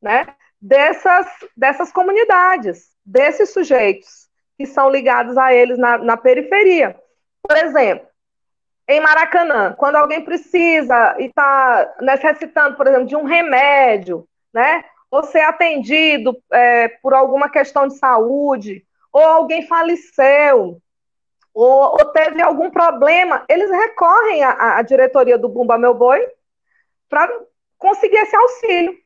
né, 0.00 0.26
dessas, 0.60 1.26
dessas 1.56 1.90
comunidades, 1.92 2.90
desses 3.04 3.52
sujeitos 3.52 4.28
que 4.58 4.66
são 4.66 4.90
ligados 4.90 5.38
a 5.38 5.54
eles 5.54 5.78
na, 5.78 5.96
na 5.96 6.16
periferia. 6.16 6.94
Por 7.42 7.56
exemplo, 7.56 8.06
em 8.86 9.00
Maracanã, 9.00 9.74
quando 9.78 9.96
alguém 9.96 10.22
precisa 10.22 11.16
e 11.18 11.26
está 11.26 11.94
necessitando, 12.00 12.76
por 12.76 12.86
exemplo, 12.86 13.06
de 13.06 13.16
um 13.16 13.24
remédio, 13.24 14.28
né, 14.52 14.84
ou 15.10 15.24
ser 15.24 15.40
atendido 15.40 16.36
é, 16.52 16.88
por 16.88 17.14
alguma 17.14 17.48
questão 17.48 17.88
de 17.88 17.96
saúde, 17.96 18.84
ou 19.12 19.22
alguém 19.22 19.66
faleceu, 19.66 20.80
ou, 21.54 21.82
ou 21.82 22.04
teve 22.12 22.42
algum 22.42 22.70
problema, 22.70 23.44
eles 23.48 23.70
recorrem 23.70 24.44
à, 24.44 24.76
à 24.76 24.82
diretoria 24.82 25.38
do 25.38 25.48
Bumba 25.48 25.78
Meu 25.78 25.94
Boi 25.94 26.20
para 27.10 27.30
conseguir 27.76 28.16
esse 28.16 28.34
auxílio. 28.34 28.96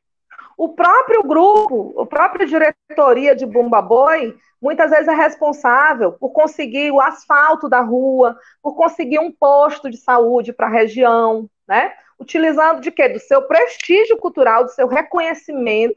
O 0.57 0.69
próprio 0.69 1.25
grupo, 1.25 2.01
a 2.01 2.07
própria 2.07 2.47
diretoria 2.47 3.35
de 3.35 3.45
Bumba 3.45 3.83
Boi, 3.83 4.37
muitas 4.62 4.93
vezes 4.93 5.09
é 5.09 5.14
responsável 5.14 6.12
por 6.12 6.31
conseguir 6.31 6.93
o 6.93 7.01
asfalto 7.01 7.69
da 7.69 7.81
rua, 7.81 8.38
por 8.62 8.77
conseguir 8.77 9.19
um 9.19 9.33
posto 9.33 9.90
de 9.90 9.97
saúde 9.97 10.53
para 10.53 10.69
a 10.69 10.71
região, 10.71 11.51
né? 11.67 11.93
utilizando 12.19 12.81
de 12.81 12.90
quê? 12.90 13.09
Do 13.09 13.19
seu 13.19 13.43
prestígio 13.43 14.17
cultural, 14.17 14.64
do 14.64 14.71
seu 14.71 14.87
reconhecimento 14.87 15.97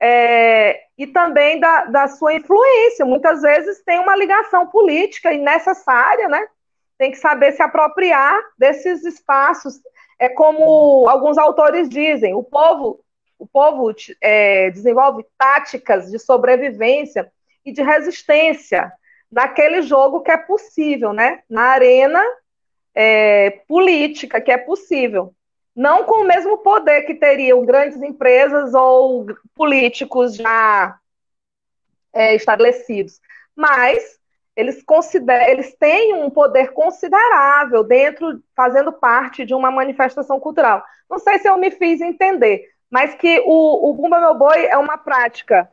é, 0.00 0.80
e 0.98 1.06
também 1.06 1.58
da, 1.60 1.84
da 1.86 2.08
sua 2.08 2.34
influência. 2.34 3.04
Muitas 3.04 3.42
vezes 3.42 3.82
tem 3.84 3.98
uma 3.98 4.16
ligação 4.16 4.66
política 4.66 5.32
e 5.32 5.38
necessária, 5.38 6.28
né? 6.28 6.46
Tem 6.98 7.10
que 7.10 7.18
saber 7.18 7.52
se 7.52 7.62
apropriar 7.62 8.38
desses 8.58 9.04
espaços. 9.04 9.80
É 10.18 10.28
como 10.28 11.08
alguns 11.08 11.36
autores 11.38 11.88
dizem, 11.88 12.34
o 12.34 12.42
povo, 12.42 13.00
o 13.38 13.46
povo 13.46 13.94
é, 14.20 14.70
desenvolve 14.70 15.24
táticas 15.36 16.10
de 16.10 16.18
sobrevivência 16.18 17.30
e 17.64 17.72
de 17.72 17.82
resistência 17.82 18.92
naquele 19.30 19.82
jogo 19.82 20.22
que 20.22 20.30
é 20.30 20.36
possível, 20.36 21.12
né? 21.12 21.42
Na 21.50 21.62
arena 21.62 22.22
é, 22.94 23.50
política 23.68 24.40
que 24.40 24.50
é 24.50 24.56
possível 24.56 25.34
não 25.76 26.04
com 26.04 26.22
o 26.22 26.26
mesmo 26.26 26.56
poder 26.58 27.02
que 27.02 27.14
teriam 27.14 27.62
grandes 27.66 28.00
empresas 28.00 28.72
ou 28.72 29.26
políticos 29.54 30.34
já 30.34 30.98
é, 32.14 32.34
estabelecidos, 32.34 33.20
mas 33.54 34.15
eles 34.56 34.82
eles 35.48 35.74
têm 35.74 36.14
um 36.14 36.30
poder 36.30 36.72
considerável 36.72 37.84
dentro, 37.84 38.42
fazendo 38.54 38.92
parte 38.92 39.44
de 39.44 39.54
uma 39.54 39.70
manifestação 39.70 40.40
cultural. 40.40 40.82
Não 41.08 41.18
sei 41.18 41.38
se 41.38 41.48
eu 41.48 41.58
me 41.58 41.70
fiz 41.70 42.00
entender, 42.00 42.70
mas 42.90 43.14
que 43.14 43.42
o, 43.44 43.90
o 43.90 43.92
Bumba 43.92 44.18
Meu 44.18 44.34
Boi 44.34 44.66
é 44.66 44.76
uma 44.78 44.96
prática 44.96 45.70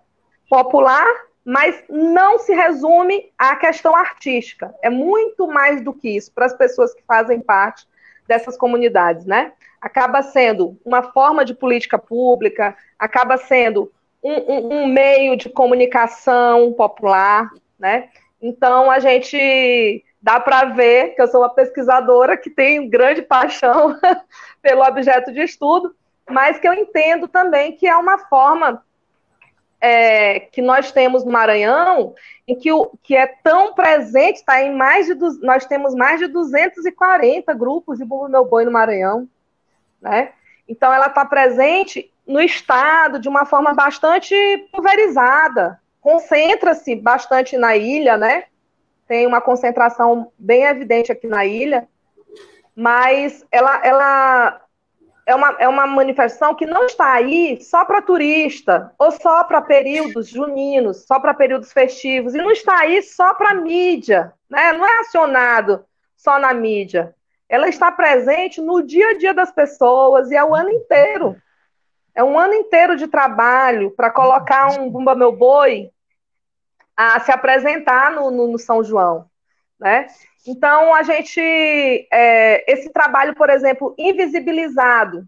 popular, 0.49 1.07
mas 1.45 1.81
não 1.89 2.37
se 2.39 2.53
resume 2.53 3.31
à 3.37 3.55
questão 3.55 3.95
artística. 3.95 4.73
É 4.81 4.89
muito 4.89 5.47
mais 5.47 5.81
do 5.81 5.93
que 5.93 6.09
isso 6.09 6.31
para 6.33 6.45
as 6.45 6.53
pessoas 6.53 6.93
que 6.93 7.03
fazem 7.03 7.39
parte 7.39 7.87
dessas 8.27 8.57
comunidades, 8.57 9.25
né? 9.25 9.53
acaba 9.83 10.21
sendo 10.21 10.79
uma 10.85 11.03
forma 11.11 11.43
de 11.43 11.53
política 11.53 11.99
pública, 11.99 12.73
acaba 12.97 13.35
sendo 13.35 13.91
um, 14.23 14.31
um, 14.31 14.73
um 14.75 14.87
meio 14.87 15.35
de 15.35 15.49
comunicação 15.49 16.71
popular, 16.71 17.49
né? 17.77 18.07
Então 18.43 18.91
a 18.91 18.99
gente 18.99 20.03
dá 20.21 20.37
para 20.37 20.65
ver 20.65 21.15
que 21.15 21.21
eu 21.21 21.27
sou 21.27 21.41
uma 21.41 21.49
pesquisadora 21.49 22.35
que 22.35 22.49
tem 22.49 22.89
grande 22.89 23.21
paixão 23.21 23.97
pelo 24.61 24.83
objeto 24.83 25.31
de 25.31 25.41
estudo, 25.41 25.95
mas 26.29 26.59
que 26.59 26.67
eu 26.67 26.73
entendo 26.73 27.27
também 27.27 27.71
que 27.71 27.87
é 27.87 27.95
uma 27.95 28.17
forma 28.17 28.83
é, 29.79 30.41
que 30.41 30.61
nós 30.61 30.91
temos 30.91 31.23
no 31.23 31.31
Maranhão, 31.31 32.15
em 32.47 32.57
que, 32.57 32.71
o, 32.71 32.91
que 33.01 33.15
é 33.15 33.27
tão 33.27 33.73
presente, 33.73 34.37
está 34.37 34.61
em 34.61 34.73
mais 34.73 35.07
de, 35.07 35.15
nós 35.41 35.65
temos 35.65 35.93
mais 35.93 36.19
de 36.19 36.27
240 36.27 37.53
grupos 37.53 37.97
de 37.97 38.05
Bumbo 38.05 38.29
Meu 38.29 38.45
Boi 38.45 38.63
no 38.63 38.71
Maranhão, 38.71 39.27
né? 40.01 40.31
Então, 40.69 40.93
ela 40.93 41.07
está 41.07 41.25
presente 41.25 42.09
no 42.25 42.39
Estado 42.39 43.19
de 43.19 43.27
uma 43.27 43.45
forma 43.45 43.73
bastante 43.73 44.33
pulverizada, 44.71 45.77
concentra-se 46.03 46.95
bastante 46.95 47.57
na 47.57 47.75
ilha, 47.75 48.17
né? 48.17 48.43
tem 49.07 49.27
uma 49.27 49.41
concentração 49.41 50.31
bem 50.37 50.63
evidente 50.63 51.11
aqui 51.11 51.27
na 51.27 51.45
ilha, 51.45 51.87
mas 52.75 53.45
ela, 53.51 53.79
ela 53.85 54.61
é, 55.25 55.35
uma, 55.35 55.55
é 55.59 55.67
uma 55.67 55.85
manifestação 55.85 56.55
que 56.55 56.65
não 56.65 56.85
está 56.85 57.13
aí 57.13 57.61
só 57.61 57.85
para 57.85 58.01
turista, 58.01 58.91
ou 58.97 59.11
só 59.11 59.43
para 59.43 59.61
períodos 59.61 60.27
juninos, 60.27 61.05
só 61.05 61.19
para 61.19 61.33
períodos 61.33 61.71
festivos, 61.71 62.33
e 62.33 62.37
não 62.37 62.51
está 62.51 62.79
aí 62.79 63.03
só 63.03 63.33
para 63.33 63.53
mídia, 63.53 64.33
né? 64.49 64.73
não 64.73 64.85
é 64.85 64.99
acionado 65.01 65.85
só 66.17 66.39
na 66.39 66.53
mídia. 66.53 67.13
Ela 67.47 67.67
está 67.69 67.91
presente 67.91 68.61
no 68.61 68.81
dia 68.81 69.09
a 69.09 69.17
dia 69.17 69.33
das 69.33 69.51
pessoas 69.51 70.31
e 70.31 70.35
é 70.35 70.43
o 70.43 70.55
ano 70.55 70.71
inteiro. 70.71 71.35
É 72.15 72.23
um 72.23 72.39
ano 72.39 72.53
inteiro 72.53 72.95
de 72.95 73.07
trabalho 73.07 73.91
para 73.91 74.09
colocar 74.09 74.79
um 74.79 74.89
Bumba 74.89 75.13
Meu 75.13 75.31
Boi 75.31 75.91
a 76.95 77.19
se 77.19 77.31
apresentar 77.31 78.11
no, 78.11 78.29
no, 78.29 78.47
no 78.47 78.59
São 78.59 78.83
João, 78.83 79.29
né? 79.79 80.07
Então, 80.45 80.93
a 80.93 81.03
gente, 81.03 81.39
é, 82.11 82.71
esse 82.71 82.91
trabalho, 82.91 83.33
por 83.33 83.49
exemplo, 83.49 83.95
invisibilizado 83.97 85.25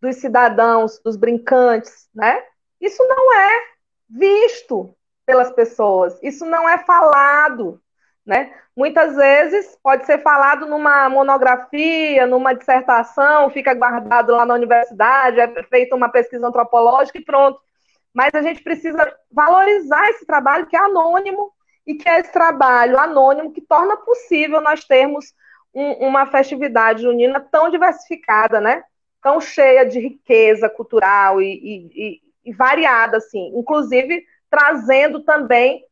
dos 0.00 0.16
cidadãos, 0.16 1.00
dos 1.04 1.16
brincantes, 1.16 2.08
né? 2.14 2.42
Isso 2.80 3.02
não 3.08 3.34
é 3.34 3.64
visto 4.08 4.94
pelas 5.24 5.50
pessoas, 5.50 6.18
isso 6.22 6.46
não 6.46 6.68
é 6.68 6.78
falado, 6.78 7.80
né? 8.24 8.54
Muitas 8.76 9.16
vezes 9.16 9.76
pode 9.82 10.06
ser 10.06 10.22
falado 10.22 10.66
numa 10.66 11.08
monografia, 11.08 12.26
numa 12.26 12.54
dissertação, 12.54 13.50
fica 13.50 13.74
guardado 13.74 14.32
lá 14.32 14.46
na 14.46 14.54
universidade, 14.54 15.40
é 15.40 15.62
feita 15.64 15.96
uma 15.96 16.08
pesquisa 16.08 16.46
antropológica 16.46 17.18
e 17.18 17.24
pronto 17.24 17.60
mas 18.16 18.34
a 18.34 18.40
gente 18.40 18.62
precisa 18.62 19.14
valorizar 19.30 20.08
esse 20.08 20.24
trabalho 20.24 20.66
que 20.66 20.74
é 20.74 20.78
anônimo 20.80 21.52
e 21.86 21.94
que 21.96 22.08
é 22.08 22.18
esse 22.18 22.32
trabalho 22.32 22.98
anônimo 22.98 23.52
que 23.52 23.60
torna 23.60 23.94
possível 23.94 24.62
nós 24.62 24.82
termos 24.86 25.34
um, 25.74 26.08
uma 26.08 26.24
festividade 26.24 27.02
junina 27.02 27.38
tão 27.38 27.68
diversificada, 27.68 28.58
né? 28.58 28.82
Tão 29.22 29.38
cheia 29.38 29.84
de 29.84 30.00
riqueza 30.00 30.66
cultural 30.66 31.42
e, 31.42 31.90
e, 31.94 32.20
e 32.46 32.52
variada, 32.54 33.18
assim, 33.18 33.52
inclusive 33.54 34.24
trazendo 34.50 35.20
também 35.20 35.84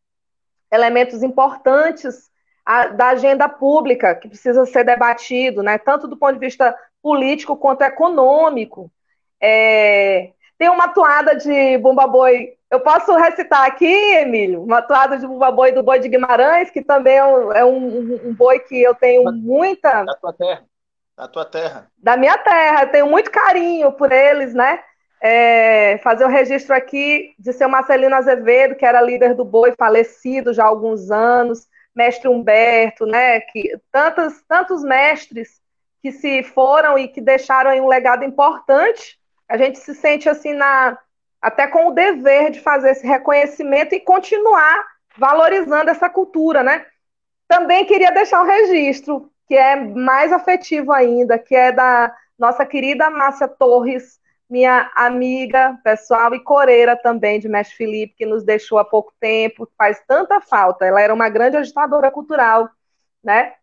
elementos 0.73 1.23
importantes 1.23 2.31
a, 2.65 2.87
da 2.87 3.09
agenda 3.09 3.51
pública 3.51 4.15
que 4.15 4.29
precisa 4.29 4.65
ser 4.65 4.83
debatido, 4.83 5.63
né? 5.63 5.77
Tanto 5.77 6.09
do 6.09 6.17
ponto 6.17 6.33
de 6.33 6.41
vista 6.47 6.75
político 7.03 7.55
quanto 7.55 7.83
econômico. 7.83 8.91
É, 9.39 10.33
tem 10.65 10.71
uma 10.71 10.89
toada 10.89 11.37
de 11.37 11.77
Bumba 11.77 12.07
Boi. 12.07 12.55
Eu 12.71 12.81
posso 12.81 13.15
recitar 13.17 13.67
aqui, 13.67 13.85
Emílio, 13.85 14.63
uma 14.63 14.81
toada 14.81 15.19
de 15.19 15.27
Bumba 15.27 15.51
Boi 15.51 15.73
do 15.73 15.83
Boi 15.83 15.99
de 15.99 16.09
Guimarães, 16.09 16.71
que 16.71 16.81
também 16.81 17.19
é 17.19 17.25
um, 17.25 17.53
é 17.53 17.65
um, 17.67 18.29
um 18.29 18.35
boi 18.35 18.59
que 18.61 18.83
eu 18.83 18.95
tenho 18.95 19.31
muita. 19.31 20.05
Da 20.05 20.15
tua 20.15 20.33
terra. 20.33 20.65
Da 21.15 21.29
tua 21.29 21.45
terra. 21.45 21.91
Da 21.99 22.17
minha 22.17 22.39
terra. 22.39 22.85
Eu 22.85 22.91
tenho 22.91 23.07
muito 23.11 23.31
carinho 23.31 23.93
por 23.93 24.11
eles, 24.11 24.55
né? 24.55 24.83
É, 25.21 25.99
fazer 25.99 26.25
o 26.25 26.29
um 26.29 26.31
registro 26.31 26.75
aqui 26.75 27.35
de 27.39 27.53
seu 27.53 27.69
Marcelino 27.69 28.15
Azevedo, 28.15 28.75
que 28.75 28.87
era 28.87 29.03
líder 29.03 29.35
do 29.35 29.45
boi, 29.45 29.75
falecido 29.79 30.55
já 30.55 30.65
há 30.65 30.67
alguns 30.67 31.11
anos, 31.11 31.67
mestre 31.95 32.27
Humberto, 32.27 33.05
né? 33.05 33.41
Que, 33.41 33.79
tantos, 33.93 34.43
tantos 34.49 34.83
mestres 34.83 35.61
que 36.01 36.11
se 36.11 36.43
foram 36.43 36.99
e 36.99 37.07
que 37.07 37.21
deixaram 37.21 37.71
aí 37.71 37.83
um 37.83 37.89
legado 37.89 38.25
importante 38.25 39.23
a 39.55 39.57
gente 39.57 39.79
se 39.79 39.95
sente 39.95 40.29
assim 40.29 40.53
na 40.53 40.99
até 41.41 41.69
com 41.69 41.87
o 41.89 41.93
dever 41.93 42.51
de 42.51 42.61
fazer 42.61 42.91
esse 42.91 43.07
reconhecimento 43.07 43.95
e 43.95 44.01
continuar 44.01 44.85
valorizando 45.17 45.91
essa 45.91 46.09
cultura, 46.09 46.65
né? 46.65 46.85
Também 47.47 47.85
queria 47.85 48.11
deixar 48.11 48.43
um 48.43 48.47
registro 48.47 49.31
que 49.47 49.55
é 49.55 49.77
mais 49.77 50.33
afetivo 50.33 50.91
ainda, 50.93 51.39
que 51.39 51.55
é 51.55 51.71
da 51.71 52.13
nossa 52.37 52.67
querida 52.67 53.11
Márcia 53.11 53.47
Torres, 53.47 54.19
minha 54.51 54.91
amiga 54.97 55.79
pessoal 55.85 56.35
e 56.35 56.43
coreira 56.43 56.97
também 56.97 57.39
de 57.39 57.49
Mestre 57.49 57.77
Felipe, 57.77 58.17
que 58.17 58.27
nos 58.27 58.43
deixou 58.43 58.79
há 58.79 58.85
pouco 58.85 59.13
tempo, 59.21 59.71
faz 59.79 60.03
tanta 60.09 60.41
falta. 60.41 60.85
Ela 60.85 61.01
era 61.01 61.15
uma 61.15 61.29
grande 61.29 61.57
agitadora 61.57 62.11
cultural, 62.11 62.69
né? 63.23 63.55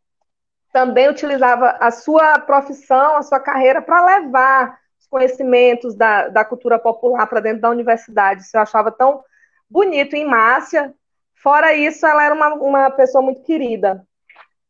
Também 0.71 1.09
utilizava 1.09 1.77
a 1.81 1.91
sua 1.91 2.39
profissão, 2.39 3.17
a 3.17 3.23
sua 3.23 3.41
carreira 3.41 3.81
para 3.81 4.05
levar 4.05 4.80
conhecimentos 5.11 5.93
da, 5.93 6.29
da 6.29 6.45
cultura 6.45 6.79
popular 6.79 7.27
para 7.27 7.41
dentro 7.41 7.61
da 7.61 7.69
universidade. 7.69 8.41
Isso 8.41 8.55
eu 8.55 8.61
achava 8.61 8.89
tão 8.89 9.21
bonito 9.69 10.15
em 10.15 10.25
Márcia. 10.25 10.93
Fora 11.35 11.73
isso, 11.73 12.05
ela 12.07 12.23
era 12.23 12.33
uma, 12.33 12.53
uma 12.53 12.89
pessoa 12.89 13.21
muito 13.21 13.43
querida. 13.43 14.07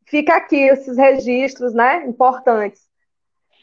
Fica 0.07 0.35
aqui 0.35 0.57
esses 0.57 0.97
registros, 0.97 1.73
né, 1.73 2.03
importantes. 2.07 2.81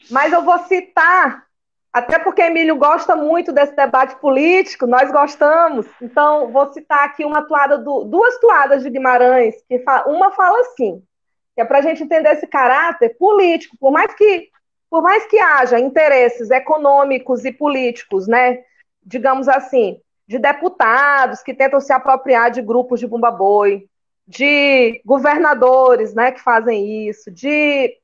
Mas 0.09 0.31
eu 0.31 0.41
vou 0.41 0.57
citar, 0.59 1.43
até 1.91 2.17
porque 2.17 2.41
Emílio 2.41 2.77
gosta 2.77 3.15
muito 3.15 3.51
desse 3.51 3.75
debate 3.75 4.15
político, 4.15 4.87
nós 4.87 5.11
gostamos. 5.11 5.85
Então, 6.01 6.51
vou 6.51 6.71
citar 6.71 7.03
aqui 7.03 7.25
uma 7.25 7.41
toada 7.43 7.77
do, 7.77 8.05
duas 8.05 8.39
toadas 8.39 8.83
de 8.83 8.89
Guimarães, 8.89 9.55
que 9.67 9.83
uma 10.07 10.31
fala 10.31 10.59
assim, 10.61 11.03
que 11.53 11.61
é 11.61 11.65
para 11.65 11.79
a 11.79 11.81
gente 11.81 12.03
entender 12.03 12.31
esse 12.31 12.47
caráter 12.47 13.17
político, 13.17 13.75
por 13.77 13.91
mais 13.91 14.13
que 14.13 14.49
por 14.89 15.01
mais 15.01 15.25
que 15.27 15.39
haja 15.39 15.79
interesses 15.79 16.49
econômicos 16.49 17.45
e 17.45 17.51
políticos, 17.51 18.27
né, 18.27 18.63
digamos 19.03 19.47
assim, 19.47 20.01
de 20.27 20.39
deputados 20.39 21.41
que 21.41 21.53
tentam 21.53 21.79
se 21.79 21.93
apropriar 21.93 22.51
de 22.51 22.61
grupos 22.61 22.99
de 22.99 23.07
bumba 23.07 23.31
boi, 23.31 23.87
de 24.27 25.01
governadores, 25.05 26.13
né, 26.13 26.31
que 26.31 26.41
fazem 26.41 27.07
isso, 27.07 27.31
de 27.31 27.97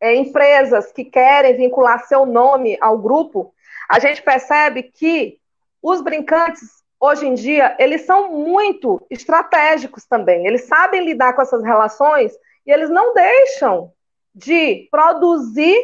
é, 0.00 0.14
empresas 0.16 0.90
que 0.92 1.04
querem 1.04 1.56
vincular 1.56 2.04
seu 2.06 2.26
nome 2.26 2.76
ao 2.80 2.98
grupo, 2.98 3.54
a 3.88 4.00
gente 4.00 4.20
percebe 4.22 4.82
que 4.82 5.38
os 5.80 6.00
brincantes 6.00 6.82
hoje 6.98 7.26
em 7.26 7.34
dia 7.34 7.76
eles 7.78 8.02
são 8.02 8.32
muito 8.32 9.04
estratégicos 9.10 10.04
também. 10.04 10.46
Eles 10.46 10.62
sabem 10.62 11.04
lidar 11.04 11.34
com 11.34 11.42
essas 11.42 11.62
relações 11.62 12.32
e 12.66 12.72
eles 12.72 12.90
não 12.90 13.14
deixam 13.14 13.92
de 14.34 14.88
produzir 14.90 15.78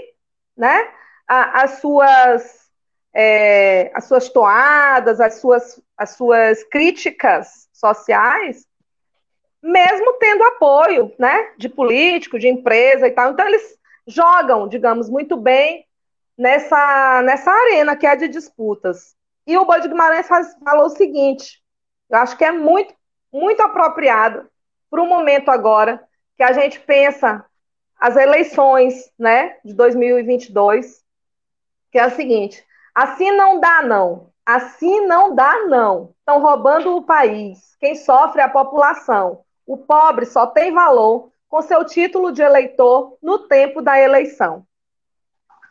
né, 0.57 0.89
as, 1.27 1.81
suas, 1.81 2.71
é, 3.15 3.91
as 3.95 4.05
suas 4.05 4.29
toadas, 4.29 5.21
as 5.21 5.41
suas, 5.41 5.81
as 5.97 6.11
suas 6.11 6.65
críticas 6.65 7.69
sociais, 7.73 8.67
mesmo 9.63 10.15
tendo 10.15 10.45
apoio 10.45 11.13
né, 11.19 11.53
de 11.59 11.69
político, 11.69 12.39
de 12.39 12.49
empresa 12.49 13.07
e 13.07 13.11
tal. 13.11 13.33
Então, 13.33 13.47
eles 13.47 13.79
jogam, 14.07 14.67
digamos, 14.67 15.11
muito 15.11 15.37
bem 15.37 15.87
nessa, 16.37 17.23
nessa 17.23 17.51
arena 17.51 17.97
que 17.97 18.07
é 18.07 18.17
de 18.17 18.29
disputas. 18.29 19.17
E 19.47 19.57
o 19.57 19.65
Boi 19.65 19.81
Guimarães 19.81 20.29
falou 20.29 20.87
o 20.87 20.91
seguinte: 20.91 21.63
eu 22.09 22.19
acho 22.19 22.37
que 22.37 22.45
é 22.45 22.53
muito, 22.53 22.95
muito 23.33 23.61
apropriado 23.63 24.49
para 24.91 25.03
o 25.03 25.07
momento 25.07 25.51
agora 25.51 26.03
que 26.37 26.43
a 26.43 26.53
gente 26.53 26.81
pensa 26.81 27.45
as 27.99 28.17
eleições, 28.17 29.11
né, 29.19 29.57
de 29.65 29.75
2022, 29.75 31.03
que 31.91 31.99
é 31.99 32.07
o 32.07 32.11
seguinte: 32.11 32.65
assim 32.95 33.31
não 33.33 33.59
dá 33.59 33.83
não, 33.83 34.31
assim 34.47 35.07
não 35.07 35.35
dá 35.35 35.67
não. 35.67 36.15
Estão 36.19 36.41
roubando 36.41 36.97
o 36.97 37.03
país. 37.03 37.77
Quem 37.81 37.97
sofre 37.97 38.41
é 38.41 38.45
a 38.45 38.49
população. 38.49 39.43
O 39.67 39.77
pobre 39.77 40.27
só 40.27 40.47
tem 40.47 40.73
valor 40.73 41.31
com 41.49 41.63
seu 41.63 41.85
título 41.85 42.31
de 42.33 42.43
eleitor 42.43 43.17
no 43.23 43.41
tempo 43.41 43.81
da 43.81 43.99
eleição. 43.99 44.67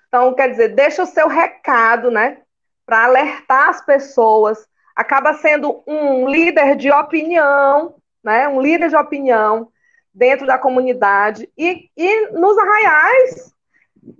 Então, 0.07 0.33
quer 0.33 0.49
dizer, 0.49 0.69
deixa 0.69 1.03
o 1.03 1.07
seu 1.07 1.27
recado, 1.27 2.09
né, 2.09 2.41
para 2.85 3.05
alertar 3.05 3.69
as 3.69 3.85
pessoas. 3.85 4.67
Acaba 4.95 5.33
sendo 5.33 5.83
um 5.85 6.27
líder 6.27 6.75
de 6.75 6.91
opinião, 6.91 7.95
né, 8.23 8.47
um 8.47 8.59
líder 8.61 8.89
de 8.89 8.95
opinião 8.95 9.71
dentro 10.17 10.47
da 10.47 10.57
comunidade 10.57 11.47
e, 11.55 11.89
e 11.95 12.31
nos 12.31 12.57
arraiais, 12.57 13.53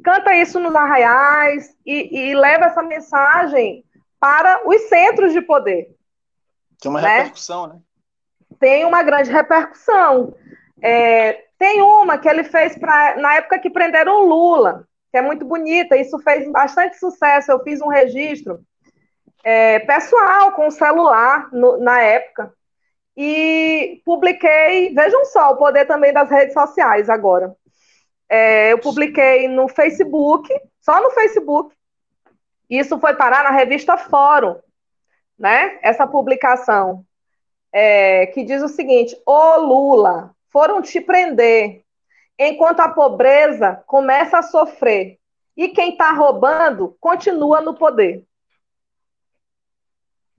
canta 0.03 0.35
isso 0.35 0.59
nos 0.59 0.75
arraiais 0.75 1.75
e, 1.83 2.29
e 2.29 2.35
leva 2.35 2.65
essa 2.65 2.83
mensagem 2.83 3.83
para 4.19 4.61
os 4.67 4.79
centros 4.83 5.33
de 5.33 5.41
poder. 5.41 5.87
Tem 6.79 6.91
uma 6.91 7.01
né? 7.01 7.17
repercussão, 7.17 7.67
né? 7.67 7.79
Tem 8.59 8.85
uma 8.85 9.01
grande 9.01 9.31
repercussão. 9.31 10.35
É, 10.81 11.45
tem 11.57 11.81
uma 11.81 12.19
que 12.19 12.29
ele 12.29 12.43
fez 12.43 12.77
pra, 12.77 13.15
na 13.17 13.35
época 13.35 13.59
que 13.59 13.69
prenderam 13.69 14.21
o 14.21 14.27
Lula, 14.27 14.87
que 15.11 15.17
é 15.17 15.21
muito 15.21 15.45
bonita, 15.45 15.97
isso 15.97 16.19
fez 16.19 16.49
bastante 16.51 16.97
sucesso. 16.99 17.51
Eu 17.51 17.63
fiz 17.63 17.81
um 17.81 17.87
registro 17.87 18.59
é, 19.43 19.79
pessoal 19.79 20.51
com 20.51 20.67
o 20.67 20.71
celular 20.71 21.49
no, 21.51 21.77
na 21.77 21.99
época 22.01 22.53
e 23.17 23.99
publiquei, 24.05 24.93
vejam 24.93 25.25
só, 25.25 25.51
o 25.51 25.57
poder 25.57 25.85
também 25.87 26.13
das 26.13 26.29
redes 26.29 26.53
sociais 26.53 27.09
agora. 27.09 27.55
É, 28.29 28.71
eu 28.71 28.77
publiquei 28.77 29.47
no 29.47 29.67
Facebook, 29.67 30.47
só 30.79 31.01
no 31.01 31.09
Facebook. 31.09 31.75
Isso 32.69 32.99
foi 32.99 33.15
parar 33.15 33.43
na 33.43 33.49
revista 33.49 33.97
Fórum, 33.97 34.59
né? 35.39 35.79
Essa 35.81 36.05
publicação, 36.05 37.03
é, 37.73 38.27
que 38.27 38.43
diz 38.43 38.61
o 38.61 38.67
seguinte: 38.67 39.19
Ô 39.25 39.57
Lula, 39.57 40.35
foram 40.49 40.79
te 40.79 41.01
prender, 41.01 41.83
enquanto 42.37 42.81
a 42.81 42.89
pobreza 42.89 43.83
começa 43.87 44.37
a 44.37 44.43
sofrer 44.43 45.17
e 45.55 45.69
quem 45.69 45.93
está 45.93 46.11
roubando 46.11 46.95
continua 46.99 47.61
no 47.61 47.73
poder. 47.73 48.23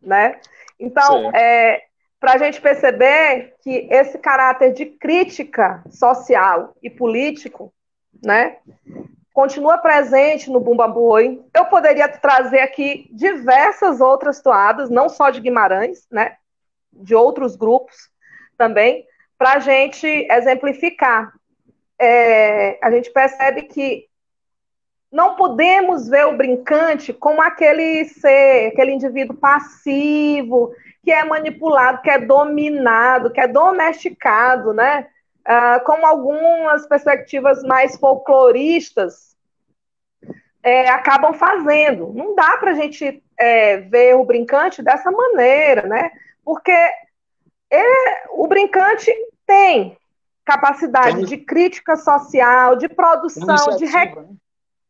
Né? 0.00 0.40
Então, 0.78 1.32
é, 1.34 1.87
para 2.20 2.34
a 2.34 2.38
gente 2.38 2.60
perceber 2.60 3.54
que 3.62 3.88
esse 3.90 4.18
caráter 4.18 4.72
de 4.72 4.86
crítica 4.86 5.82
social 5.90 6.74
e 6.82 6.90
político 6.90 7.72
né, 8.24 8.56
continua 9.32 9.78
presente 9.78 10.50
no 10.50 10.58
Bumba 10.58 10.88
Boi. 10.88 11.40
Eu 11.54 11.66
poderia 11.66 12.08
trazer 12.08 12.60
aqui 12.60 13.08
diversas 13.12 14.00
outras 14.00 14.40
toadas, 14.42 14.90
não 14.90 15.08
só 15.08 15.30
de 15.30 15.40
Guimarães, 15.40 16.06
né, 16.10 16.36
de 16.92 17.14
outros 17.14 17.54
grupos 17.54 18.10
também, 18.56 19.06
para 19.36 19.54
a 19.54 19.58
gente 19.60 20.06
exemplificar. 20.06 21.32
É, 22.00 22.78
a 22.82 22.90
gente 22.90 23.12
percebe 23.12 23.62
que 23.62 24.08
não 25.10 25.36
podemos 25.36 26.08
ver 26.08 26.26
o 26.26 26.36
brincante 26.36 27.12
como 27.12 27.40
aquele 27.40 28.04
ser, 28.06 28.72
aquele 28.72 28.92
indivíduo 28.92 29.36
passivo, 29.36 30.72
que 31.08 31.12
é 31.12 31.24
manipulado, 31.24 32.02
que 32.02 32.10
é 32.10 32.18
dominado, 32.18 33.30
que 33.30 33.40
é 33.40 33.48
domesticado, 33.48 34.74
né? 34.74 35.06
Ah, 35.42 35.80
como 35.80 36.04
algumas 36.04 36.86
perspectivas 36.86 37.62
mais 37.62 37.96
folcloristas 37.96 39.34
é, 40.62 40.90
acabam 40.90 41.32
fazendo. 41.32 42.12
Não 42.14 42.34
dá 42.34 42.58
para 42.58 42.72
a 42.72 42.74
gente 42.74 43.22
é, 43.38 43.78
ver 43.78 44.16
o 44.16 44.24
brincante 44.26 44.82
dessa 44.82 45.10
maneira, 45.10 45.86
né? 45.86 46.10
Porque 46.44 46.70
é, 46.70 48.28
o 48.32 48.46
brincante 48.46 49.10
tem 49.46 49.96
capacidade 50.44 51.24
de 51.24 51.38
crítica 51.38 51.96
social, 51.96 52.76
de 52.76 52.86
produção, 52.86 53.78
de 53.78 53.86
re... 53.86 54.14
né? 54.14 54.26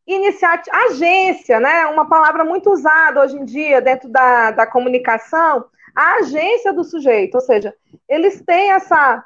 iniciativa, 0.05 0.75
agência, 0.75 1.61
né? 1.61 1.85
Uma 1.85 2.09
palavra 2.09 2.43
muito 2.43 2.69
usada 2.69 3.21
hoje 3.21 3.37
em 3.37 3.45
dia 3.45 3.79
dentro 3.79 4.09
da, 4.09 4.51
da 4.51 4.67
comunicação, 4.67 5.63
a 5.95 6.15
agência 6.15 6.73
do 6.73 6.83
sujeito, 6.83 7.35
ou 7.35 7.41
seja, 7.41 7.73
eles 8.07 8.41
têm 8.41 8.71
essa 8.71 9.25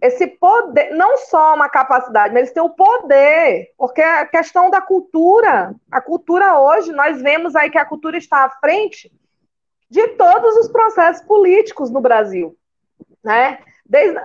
esse 0.00 0.26
poder, 0.26 0.94
não 0.94 1.18
só 1.18 1.54
uma 1.54 1.68
capacidade, 1.68 2.32
mas 2.32 2.44
eles 2.44 2.52
têm 2.52 2.62
o 2.62 2.70
poder, 2.70 3.72
porque 3.76 4.00
a 4.00 4.24
questão 4.24 4.70
da 4.70 4.80
cultura, 4.80 5.74
a 5.90 6.00
cultura 6.00 6.58
hoje, 6.58 6.92
nós 6.92 7.20
vemos 7.20 7.54
aí 7.54 7.68
que 7.68 7.76
a 7.76 7.84
cultura 7.84 8.16
está 8.16 8.44
à 8.44 8.50
frente 8.50 9.12
de 9.90 10.06
todos 10.08 10.56
os 10.56 10.68
processos 10.68 11.22
políticos 11.26 11.90
no 11.90 12.00
Brasil, 12.00 12.56
né? 13.22 13.58
Desde, 13.84 14.18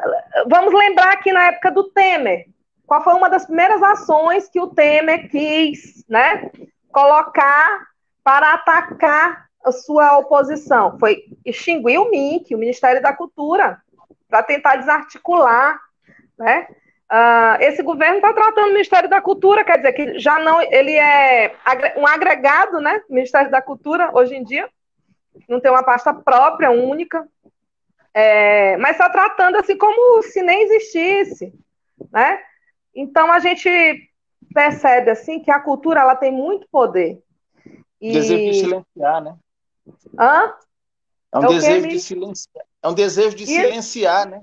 vamos 0.48 0.74
lembrar 0.74 1.14
aqui 1.14 1.32
na 1.34 1.48
época 1.48 1.72
do 1.72 1.86
Temer, 1.86 2.46
qual 2.86 3.04
foi 3.04 3.14
uma 3.16 3.30
das 3.30 3.46
primeiras 3.46 3.82
ações 3.82 4.48
que 4.48 4.62
o 4.62 4.68
Temer 4.68 5.28
quis, 5.30 6.06
né, 6.08 6.52
colocar 6.92 7.88
para 8.24 8.54
atacar 8.54 9.45
a 9.66 9.72
sua 9.72 10.18
oposição? 10.18 10.98
Foi 11.00 11.24
extinguir 11.44 11.98
o 12.00 12.10
MINC, 12.10 12.54
o 12.54 12.58
Ministério 12.58 13.02
da 13.02 13.14
Cultura, 13.14 13.82
para 14.30 14.44
tentar 14.44 14.78
desarticular, 14.78 15.80
né? 16.38 16.68
Uh, 17.12 17.62
esse 17.62 17.84
governo 17.84 18.16
está 18.16 18.34
tratando 18.34 18.70
o 18.70 18.74
Ministério 18.74 19.08
da 19.08 19.22
Cultura, 19.22 19.64
quer 19.64 19.78
dizer 19.78 19.94
que 19.94 20.18
já 20.20 20.40
não, 20.40 20.60
ele 20.62 20.96
é 20.96 21.56
um 21.98 22.08
agregado, 22.08 22.80
né? 22.80 23.02
Ministério 23.10 23.52
da 23.52 23.62
Cultura 23.62 24.10
hoje 24.14 24.36
em 24.36 24.44
dia 24.44 24.68
não 25.48 25.60
tem 25.60 25.72
uma 25.72 25.84
pasta 25.84 26.14
própria, 26.14 26.72
única, 26.72 27.28
é, 28.14 28.78
mas 28.78 28.92
está 28.92 29.10
tratando 29.10 29.58
assim 29.58 29.78
como 29.78 30.24
se 30.24 30.42
nem 30.42 30.64
existisse, 30.64 31.54
né? 32.12 32.40
Então 32.94 33.32
a 33.32 33.40
gente 33.40 34.10
percebe 34.54 35.12
assim 35.12 35.42
que 35.42 35.52
a 35.52 35.60
cultura 35.60 36.00
ela 36.00 36.16
tem 36.16 36.32
muito 36.32 36.68
poder. 36.72 37.22
E... 38.00 38.14
Desejo 38.14 38.52
de 38.52 38.54
silenciar, 38.54 39.22
né? 39.22 39.36
Hã? 40.20 40.54
É 41.34 41.40
um 41.40 41.44
é 41.44 41.48
desejo 41.48 41.88
de 41.88 42.00
silenciar. 42.00 42.66
É 42.82 42.88
um 42.88 42.94
desejo 42.94 43.36
de 43.36 43.46
silenciar, 43.46 44.30
né? 44.30 44.42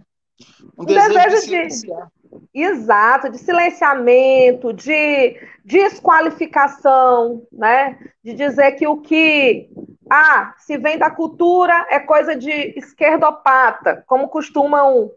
Um, 0.77 0.83
um 0.83 0.85
desejo, 0.85 1.15
desejo, 1.15 1.37
de 1.37 1.41
silenciar. 1.43 2.07
De... 2.53 2.63
Exato, 2.63 3.31
de 3.31 3.39
silenciamento, 3.39 4.73
de 4.73 5.37
desqualificação, 5.65 7.47
né? 7.53 7.99
De 8.23 8.35
dizer 8.35 8.73
que 8.73 8.87
o 8.87 9.01
que 9.01 9.71
ah, 10.11 10.55
se 10.59 10.77
vem 10.77 10.99
da 10.99 11.11
cultura 11.11 11.87
é 11.91 11.99
coisa 11.99 12.37
de 12.37 12.51
esquerdopata, 12.77 14.05
como 14.07 14.29
costumam 14.29 15.11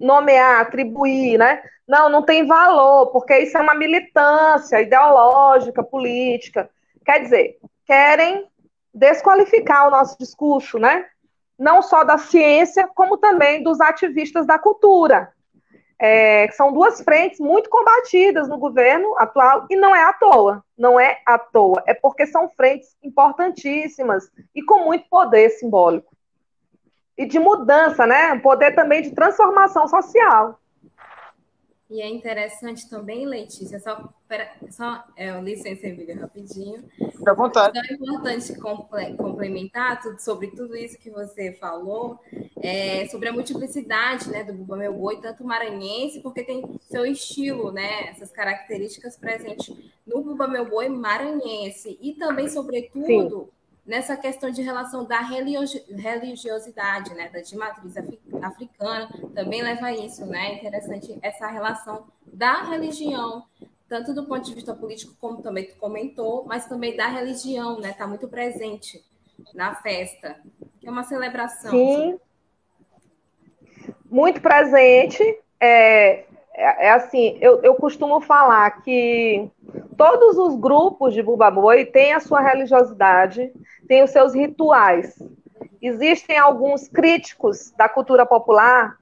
nomear, 0.00 0.60
atribuir, 0.62 1.38
né? 1.38 1.62
Não, 1.86 2.08
não 2.08 2.22
tem 2.22 2.46
valor, 2.46 3.08
porque 3.08 3.38
isso 3.38 3.58
é 3.58 3.60
uma 3.60 3.74
militância 3.74 4.80
ideológica, 4.80 5.82
política. 5.82 6.70
Quer 7.04 7.22
dizer, 7.22 7.58
querem 7.86 8.46
desqualificar 8.92 9.88
o 9.88 9.90
nosso 9.90 10.18
discurso, 10.18 10.78
né? 10.78 11.04
não 11.58 11.82
só 11.82 12.04
da 12.04 12.16
ciência, 12.16 12.88
como 12.94 13.18
também 13.18 13.62
dos 13.62 13.80
ativistas 13.80 14.46
da 14.46 14.58
cultura. 14.58 15.32
É, 16.00 16.48
são 16.52 16.72
duas 16.72 17.02
frentes 17.02 17.40
muito 17.40 17.68
combatidas 17.68 18.48
no 18.48 18.56
governo 18.56 19.16
atual 19.18 19.66
e 19.68 19.74
não 19.74 19.96
é 19.96 20.04
à 20.04 20.12
toa, 20.12 20.64
não 20.78 21.00
é 21.00 21.20
à 21.26 21.36
toa, 21.36 21.82
é 21.88 21.92
porque 21.92 22.24
são 22.24 22.48
frentes 22.50 22.96
importantíssimas 23.02 24.30
e 24.54 24.62
com 24.62 24.84
muito 24.84 25.08
poder 25.08 25.50
simbólico 25.50 26.16
e 27.16 27.26
de 27.26 27.40
mudança, 27.40 28.06
né? 28.06 28.38
Poder 28.38 28.76
também 28.76 29.02
de 29.02 29.10
transformação 29.10 29.88
social. 29.88 30.60
E 31.90 32.02
é 32.02 32.08
interessante 32.08 32.88
também, 32.88 33.24
Letícia, 33.24 33.80
só, 33.80 34.12
pera, 34.28 34.52
só 34.70 35.02
é, 35.16 35.40
licença, 35.40 35.86
Emília, 35.86 36.20
rapidinho. 36.20 36.84
Fique 36.98 37.30
à 37.30 37.32
vontade. 37.32 37.78
Então, 37.78 37.90
é 37.90 37.94
importante 37.94 38.54
complementar 39.16 39.98
tudo, 40.02 40.20
sobre 40.20 40.48
tudo 40.48 40.76
isso 40.76 40.98
que 40.98 41.08
você 41.08 41.54
falou, 41.54 42.20
é, 42.60 43.08
sobre 43.08 43.30
a 43.30 43.32
multiplicidade 43.32 44.28
né, 44.28 44.44
do 44.44 44.52
Bumba 44.52 44.76
Meu 44.76 44.92
Boi, 44.92 45.18
tanto 45.22 45.42
maranhense, 45.44 46.20
porque 46.20 46.44
tem 46.44 46.78
seu 46.82 47.06
estilo, 47.06 47.72
né, 47.72 48.10
essas 48.10 48.30
características 48.30 49.16
presentes 49.16 49.74
no 50.06 50.22
Bumba 50.22 50.46
Meu 50.46 50.68
Boi 50.68 50.90
maranhense, 50.90 51.98
e 52.02 52.12
também, 52.12 52.50
sobretudo, 52.50 53.48
Sim 53.50 53.57
nessa 53.88 54.18
questão 54.18 54.50
de 54.50 54.60
relação 54.60 55.06
da 55.06 55.20
religiosidade, 55.20 57.14
né, 57.14 57.30
da 57.30 57.40
de 57.40 57.56
matriz 57.56 57.94
africana, 58.42 59.08
também 59.34 59.62
leva 59.62 59.86
a 59.86 59.92
isso, 59.94 60.26
né? 60.26 60.48
É 60.48 60.54
interessante 60.56 61.18
essa 61.22 61.46
relação 61.46 62.06
da 62.26 62.64
religião, 62.64 63.44
tanto 63.88 64.12
do 64.12 64.26
ponto 64.26 64.44
de 64.44 64.54
vista 64.54 64.74
político, 64.74 65.16
como 65.18 65.40
também 65.40 65.64
tu 65.64 65.76
comentou, 65.76 66.44
mas 66.44 66.66
também 66.66 66.94
da 66.94 67.08
religião, 67.08 67.80
né? 67.80 67.90
Está 67.90 68.06
muito 68.06 68.28
presente 68.28 69.02
na 69.54 69.74
festa, 69.74 70.36
que 70.78 70.86
é 70.86 70.90
uma 70.90 71.04
celebração. 71.04 71.70
Sim. 71.70 72.20
Muito 74.10 74.42
presente. 74.42 75.22
É, 75.58 76.26
é, 76.52 76.88
é 76.88 76.90
assim, 76.90 77.38
eu, 77.40 77.62
eu 77.62 77.74
costumo 77.76 78.20
falar 78.20 78.82
que 78.82 79.50
todos 79.98 80.38
os 80.38 80.54
grupos 80.54 81.12
de 81.12 81.22
Bumba 81.22 81.50
Boi 81.50 81.84
têm 81.84 82.12
a 82.12 82.20
sua 82.20 82.40
religiosidade, 82.40 83.52
têm 83.88 84.04
os 84.04 84.10
seus 84.10 84.32
rituais. 84.32 85.18
Existem 85.82 86.38
alguns 86.38 86.86
críticos 86.86 87.72
da 87.72 87.88
cultura 87.88 88.24
popular 88.24 88.96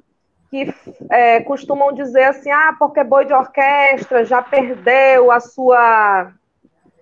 que 0.51 0.75
é, 1.11 1.41
costumam 1.41 1.93
dizer 1.93 2.25
assim, 2.25 2.51
ah, 2.51 2.75
porque 2.79 3.05
boi 3.05 3.27
de 3.27 3.35
orquestra 3.35 4.25
já 4.25 4.41
perdeu 4.41 5.31
a 5.31 5.39
sua 5.39 6.33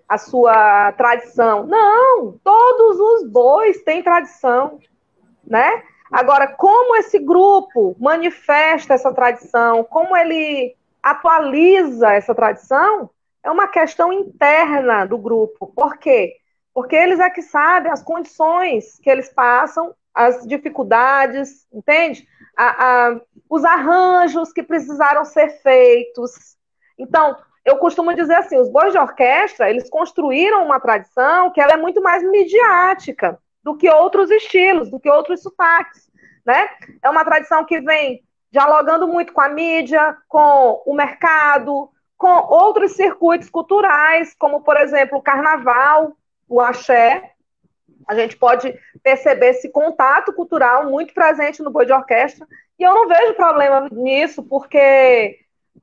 a 0.07 0.18
sua 0.18 0.92
tradição. 0.92 1.66
Não, 1.66 2.38
todos 2.42 3.00
os 3.00 3.28
bois 3.30 3.83
têm 3.83 4.02
tradição, 4.02 4.78
né? 5.46 5.83
Agora, 6.11 6.46
como 6.48 6.96
esse 6.96 7.18
grupo 7.18 7.96
manifesta 7.98 8.94
essa 8.94 9.12
tradição, 9.12 9.83
como 9.85 10.16
ele 10.16 10.76
atualiza 11.03 12.12
essa 12.12 12.34
tradição, 12.34 13.11
é 13.45 13.51
uma 13.51 13.68
questão 13.68 14.12
interna 14.12 15.05
do 15.05 15.18
grupo. 15.18 15.70
Por 15.76 15.99
quê? 15.99 16.36
Porque 16.72 16.97
eles 16.97 17.20
é 17.20 17.28
que 17.28 17.42
sabem 17.42 17.92
as 17.92 18.03
condições 18.03 18.99
que 19.01 19.11
eles 19.11 19.28
passam, 19.28 19.95
as 20.14 20.47
dificuldades, 20.47 21.66
entende? 21.72 22.26
A, 22.57 23.09
a, 23.09 23.20
os 23.49 23.64
arranjos 23.64 24.53
que 24.53 24.62
precisaram 24.62 25.24
ser 25.24 25.51
feitos. 25.61 26.57
Então, 26.99 27.36
eu 27.64 27.76
costumo 27.76 28.14
dizer 28.14 28.34
assim, 28.34 28.59
os 28.59 28.68
bois 28.68 28.92
de 28.92 28.99
orquestra, 28.99 29.68
eles 29.68 29.90
construíram 29.90 30.64
uma 30.64 30.80
tradição 30.80 31.51
que 31.51 31.61
ela 31.61 31.72
é 31.72 31.76
muito 31.76 32.03
mais 32.03 32.22
midiática 32.22 33.38
do 33.62 33.76
que 33.76 33.88
outros 33.88 34.30
estilos, 34.30 34.90
do 34.90 34.99
que 34.99 35.11
outros 35.11 35.42
sotaques, 35.42 36.11
né? 36.45 36.68
É 37.03 37.11
uma 37.11 37.24
tradição 37.24 37.64
que 37.64 37.80
vem 37.80 38.22
dialogando 38.51 39.09
muito 39.09 39.32
com 39.32 39.40
a 39.40 39.49
mídia, 39.49 40.16
com 40.28 40.82
o 40.86 40.95
mercado, 40.95 41.90
com 42.25 42.55
outros 42.55 42.93
circuitos 42.93 43.51
culturais, 43.51 44.35
como, 44.39 44.62
por 44.62 44.79
exemplo, 44.79 45.18
o 45.18 45.22
carnaval, 45.22 46.16
o 46.49 46.59
axé, 46.59 47.33
A 48.09 48.14
gente 48.14 48.35
pode 48.35 48.75
perceber 49.03 49.51
esse 49.51 49.68
contato 49.70 50.33
cultural 50.33 50.91
muito 50.91 51.12
presente 51.12 51.62
no 51.62 51.70
boi 51.70 51.85
de 51.85 51.93
orquestra, 51.93 52.47
e 52.79 52.83
eu 52.83 52.95
não 52.95 53.07
vejo 53.07 53.35
problema 53.35 53.89
nisso, 53.93 54.43
porque 54.43 55.39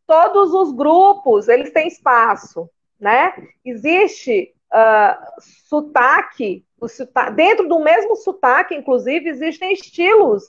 todos 0.08 0.52
os 0.52 0.72
grupos, 0.72 1.48
eles 1.48 1.72
têm 1.72 1.88
espaço, 1.88 2.68
né? 3.00 3.34
Existe 3.64 4.52
uh, 4.74 5.42
sotaque, 5.70 6.66
sotaque, 6.88 7.34
dentro 7.34 7.68
do 7.68 7.80
mesmo 7.80 8.16
sotaque, 8.16 8.74
inclusive, 8.74 9.30
existem 9.30 9.74
estilos, 9.74 10.44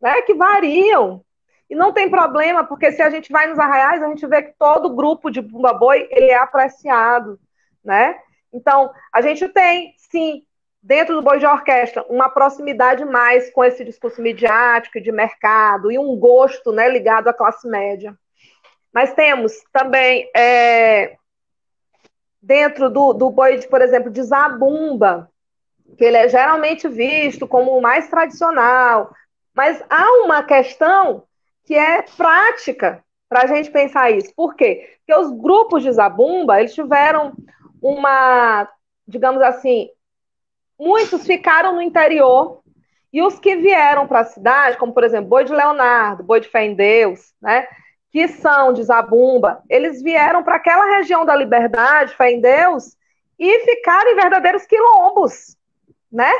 né, 0.00 0.22
que 0.22 0.34
variam, 0.34 1.24
e 1.70 1.74
não 1.76 1.92
tem 1.92 2.10
problema, 2.10 2.64
porque 2.64 2.90
se 2.90 3.00
a 3.00 3.08
gente 3.08 3.30
vai 3.30 3.46
nos 3.46 3.58
arraiais, 3.58 4.02
a 4.02 4.08
gente 4.08 4.26
vê 4.26 4.42
que 4.42 4.52
todo 4.58 4.94
grupo 4.94 5.30
de 5.30 5.40
bumba 5.40 5.72
boi, 5.72 6.08
ele 6.10 6.26
é 6.26 6.36
apreciado, 6.36 7.38
né? 7.84 8.18
Então, 8.52 8.92
a 9.12 9.22
gente 9.22 9.48
tem, 9.48 9.94
sim, 9.96 10.42
dentro 10.82 11.14
do 11.14 11.22
boi 11.22 11.38
de 11.38 11.46
orquestra, 11.46 12.04
uma 12.08 12.28
proximidade 12.28 13.04
mais 13.04 13.52
com 13.52 13.64
esse 13.64 13.84
discurso 13.84 14.20
midiático 14.20 14.98
e 14.98 15.00
de 15.00 15.12
mercado, 15.12 15.92
e 15.92 15.98
um 15.98 16.16
gosto, 16.16 16.72
né, 16.72 16.88
ligado 16.88 17.28
à 17.28 17.32
classe 17.32 17.68
média. 17.68 18.18
Mas 18.92 19.14
temos 19.14 19.52
também, 19.72 20.28
é, 20.36 21.14
dentro 22.42 22.90
do, 22.90 23.12
do 23.12 23.30
boi, 23.30 23.58
de, 23.58 23.68
por 23.68 23.80
exemplo, 23.80 24.10
de 24.10 24.24
zabumba, 24.24 25.30
que 25.96 26.04
ele 26.04 26.16
é 26.16 26.28
geralmente 26.28 26.88
visto 26.88 27.46
como 27.46 27.78
o 27.78 27.80
mais 27.80 28.08
tradicional, 28.08 29.14
mas 29.54 29.80
há 29.88 30.24
uma 30.24 30.42
questão 30.42 31.24
que 31.64 31.74
é 31.74 32.02
prática 32.02 33.04
para 33.28 33.42
a 33.42 33.46
gente 33.46 33.70
pensar 33.70 34.10
isso. 34.10 34.32
Por 34.34 34.54
quê? 34.54 34.98
Porque 34.98 35.20
os 35.20 35.30
grupos 35.30 35.82
de 35.82 35.92
zabumba, 35.92 36.58
eles 36.58 36.74
tiveram 36.74 37.32
uma, 37.80 38.68
digamos 39.06 39.40
assim, 39.42 39.88
muitos 40.78 41.26
ficaram 41.26 41.74
no 41.74 41.82
interior 41.82 42.60
e 43.12 43.22
os 43.22 43.38
que 43.38 43.56
vieram 43.56 44.06
para 44.06 44.20
a 44.20 44.24
cidade, 44.24 44.76
como 44.76 44.92
por 44.92 45.04
exemplo, 45.04 45.28
Boi 45.28 45.44
de 45.44 45.52
Leonardo, 45.52 46.22
Boi 46.22 46.40
de 46.40 46.48
Fé 46.48 46.64
em 46.64 46.74
Deus, 46.74 47.32
né, 47.40 47.66
que 48.10 48.26
são 48.28 48.72
de 48.72 48.82
Zabumba, 48.82 49.62
eles 49.68 50.02
vieram 50.02 50.42
para 50.42 50.56
aquela 50.56 50.96
região 50.96 51.24
da 51.24 51.34
Liberdade, 51.34 52.14
Fé 52.16 52.32
em 52.32 52.40
Deus, 52.40 52.96
e 53.38 53.60
ficaram 53.60 54.10
em 54.10 54.16
verdadeiros 54.16 54.66
quilombos, 54.66 55.56
né? 56.12 56.30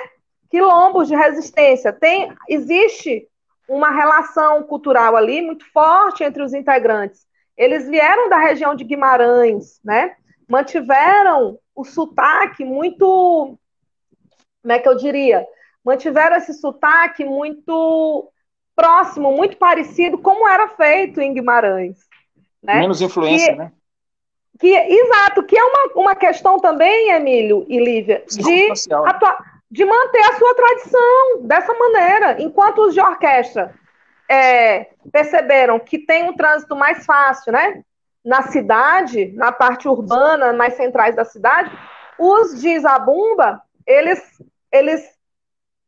Quilombos 0.51 1.09
de 1.09 1.15
resistência. 1.15 1.93
Tem, 1.93 2.31
existe 2.49 3.27
uma 3.71 3.91
relação 3.91 4.65
cultural 4.65 5.15
ali 5.17 5.41
muito 5.41 5.65
forte 5.71 6.25
entre 6.25 6.43
os 6.43 6.53
integrantes. 6.53 7.25
Eles 7.57 7.89
vieram 7.89 8.29
da 8.29 8.37
região 8.37 8.75
de 8.75 8.83
Guimarães, 8.83 9.81
né? 9.85 10.17
Mantiveram 10.49 11.57
o 11.73 11.85
sotaque 11.85 12.65
muito, 12.65 13.57
como 14.61 14.73
é 14.73 14.79
que 14.81 14.89
eu 14.89 14.97
diria? 14.97 15.47
Mantiveram 15.85 16.37
esse 16.37 16.53
sotaque 16.55 17.25
muito 17.25 18.29
próximo, 18.75 19.31
muito 19.31 19.57
parecido, 19.57 20.19
como 20.19 20.49
era 20.49 20.67
feito 20.71 21.21
em 21.21 21.33
Guimarães. 21.33 21.99
Né? 22.61 22.81
Menos 22.81 23.01
influência, 23.01 23.53
que, 23.53 23.59
né? 23.59 23.73
Que, 24.59 24.75
exato, 24.75 25.45
que 25.45 25.57
é 25.57 25.63
uma, 25.63 25.93
uma 25.95 26.15
questão 26.17 26.59
também, 26.59 27.13
Emílio 27.13 27.65
e 27.69 27.79
Lívia, 27.79 28.25
de, 28.29 28.73
atua, 29.07 29.39
de 29.71 29.85
manter 29.85 30.21
a 30.21 30.37
sua 30.37 30.55
tradição 30.55 31.43
dessa 31.43 31.73
maneira. 31.73 32.43
Enquanto 32.43 32.83
os 32.83 32.95
de 32.95 33.01
orquestra 33.01 33.75
é, 34.29 34.89
perceberam 35.13 35.79
que 35.79 35.99
tem 35.99 36.29
um 36.29 36.35
trânsito 36.35 36.75
mais 36.75 37.05
fácil, 37.07 37.53
né? 37.53 37.83
Na 38.25 38.43
cidade, 38.43 39.33
na 39.33 39.51
parte 39.53 39.89
urbana, 39.89 40.53
mais 40.53 40.75
centrais 40.75 41.17
da 41.17 41.25
cidade, 41.25 41.71
os 42.19 42.61
de 42.61 42.79
Zabumba, 42.79 43.63
eles, 43.87 44.21
eles 44.71 45.03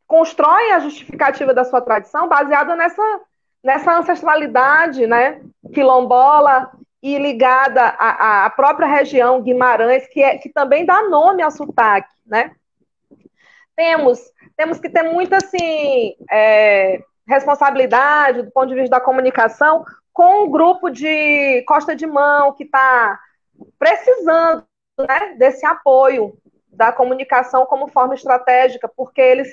constroem 0.06 0.72
a 0.72 0.78
justificativa 0.78 1.52
da 1.52 1.64
sua 1.64 1.80
tradição 1.80 2.28
baseada 2.28 2.74
nessa, 2.74 3.20
nessa 3.62 3.98
ancestralidade, 3.98 5.06
né? 5.06 5.42
Quilombola 5.74 6.70
e 7.02 7.18
ligada 7.18 7.82
à, 7.82 8.46
à 8.46 8.50
própria 8.50 8.86
região 8.86 9.42
Guimarães, 9.42 10.06
que, 10.08 10.22
é, 10.22 10.38
que 10.38 10.48
também 10.48 10.86
dá 10.86 11.02
nome 11.08 11.42
ao 11.42 11.50
sotaque, 11.50 12.14
né? 12.24 12.52
Temos, 13.76 14.20
temos 14.56 14.78
que 14.78 14.88
ter 14.88 15.02
muita, 15.02 15.38
assim, 15.38 16.14
é, 16.30 17.00
responsabilidade 17.26 18.42
do 18.42 18.50
ponto 18.50 18.68
de 18.68 18.74
vista 18.74 18.96
da 18.96 19.00
comunicação 19.00 19.84
com 20.12 20.44
o 20.44 20.50
grupo 20.50 20.90
de 20.90 21.62
Costa 21.66 21.96
de 21.96 22.06
Mão, 22.06 22.52
que 22.52 22.64
está 22.64 23.18
precisando 23.78 24.64
né, 24.98 25.34
desse 25.38 25.64
apoio 25.64 26.36
da 26.68 26.92
comunicação 26.92 27.66
como 27.66 27.88
forma 27.88 28.14
estratégica, 28.14 28.88
porque 28.88 29.20
eles 29.20 29.48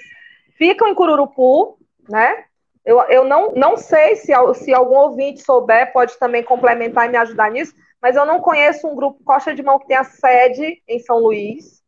ficam 0.57 0.87
em 0.87 0.95
Cururupu, 0.95 1.77
né? 2.09 2.45
Eu, 2.85 3.01
eu 3.03 3.23
não, 3.25 3.51
não 3.53 3.77
sei 3.77 4.15
se, 4.15 4.33
se 4.55 4.73
algum 4.73 4.95
ouvinte 4.95 5.41
souber, 5.41 5.91
pode 5.91 6.17
também 6.17 6.43
complementar 6.43 7.05
e 7.05 7.09
me 7.09 7.17
ajudar 7.17 7.51
nisso, 7.51 7.73
mas 8.01 8.15
eu 8.15 8.25
não 8.25 8.39
conheço 8.39 8.87
um 8.87 8.95
grupo 8.95 9.23
Costa 9.23 9.53
de 9.53 9.61
Mão 9.61 9.77
que 9.77 9.87
tenha 9.87 10.03
sede 10.03 10.81
em 10.87 10.99
São 10.99 11.19
Luís. 11.19 11.78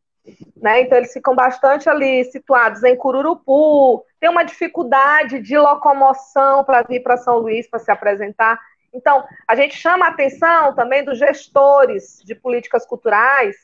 Né? 0.62 0.82
Então, 0.82 0.98
eles 0.98 1.14
ficam 1.14 1.36
bastante 1.36 1.90
ali 1.90 2.24
situados 2.26 2.84
em 2.84 2.96
Cururupu, 2.96 4.06
tem 4.20 4.30
uma 4.30 4.44
dificuldade 4.44 5.40
de 5.40 5.58
locomoção 5.58 6.64
para 6.64 6.84
vir 6.84 7.02
para 7.02 7.18
São 7.18 7.40
Luís 7.40 7.68
para 7.68 7.80
se 7.80 7.92
apresentar. 7.92 8.60
Então, 8.94 9.24
a 9.48 9.56
gente 9.56 9.76
chama 9.76 10.06
a 10.06 10.10
atenção 10.10 10.76
também 10.76 11.04
dos 11.04 11.18
gestores 11.18 12.22
de 12.24 12.36
políticas 12.36 12.86
culturais, 12.86 13.56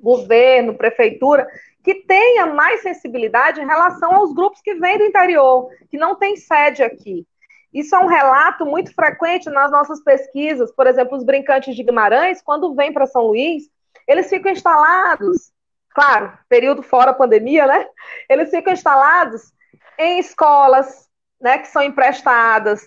governo, 0.00 0.74
prefeitura, 0.74 1.48
que 1.82 1.94
tenha 1.94 2.46
mais 2.46 2.82
sensibilidade 2.82 3.60
em 3.60 3.66
relação 3.66 4.14
aos 4.14 4.34
grupos 4.34 4.60
que 4.60 4.74
vêm 4.74 4.98
do 4.98 5.04
interior, 5.04 5.68
que 5.90 5.96
não 5.96 6.14
tem 6.14 6.36
sede 6.36 6.82
aqui. 6.82 7.26
Isso 7.72 7.94
é 7.94 7.98
um 7.98 8.06
relato 8.06 8.64
muito 8.64 8.94
frequente 8.94 9.50
nas 9.50 9.70
nossas 9.70 10.02
pesquisas. 10.02 10.72
Por 10.72 10.86
exemplo, 10.86 11.16
os 11.16 11.24
brincantes 11.24 11.74
de 11.74 11.82
Guimarães, 11.82 12.40
quando 12.42 12.74
vêm 12.74 12.92
para 12.92 13.06
São 13.06 13.22
Luís, 13.22 13.64
eles 14.06 14.28
ficam 14.28 14.52
instalados 14.52 15.52
claro, 15.96 16.38
período 16.46 16.82
fora 16.82 17.14
pandemia, 17.14 17.66
né? 17.66 17.86
Eles 18.28 18.50
ficam 18.50 18.70
instalados 18.70 19.50
em 19.98 20.18
escolas, 20.18 21.08
né, 21.40 21.56
que 21.56 21.68
são 21.68 21.82
emprestadas, 21.82 22.82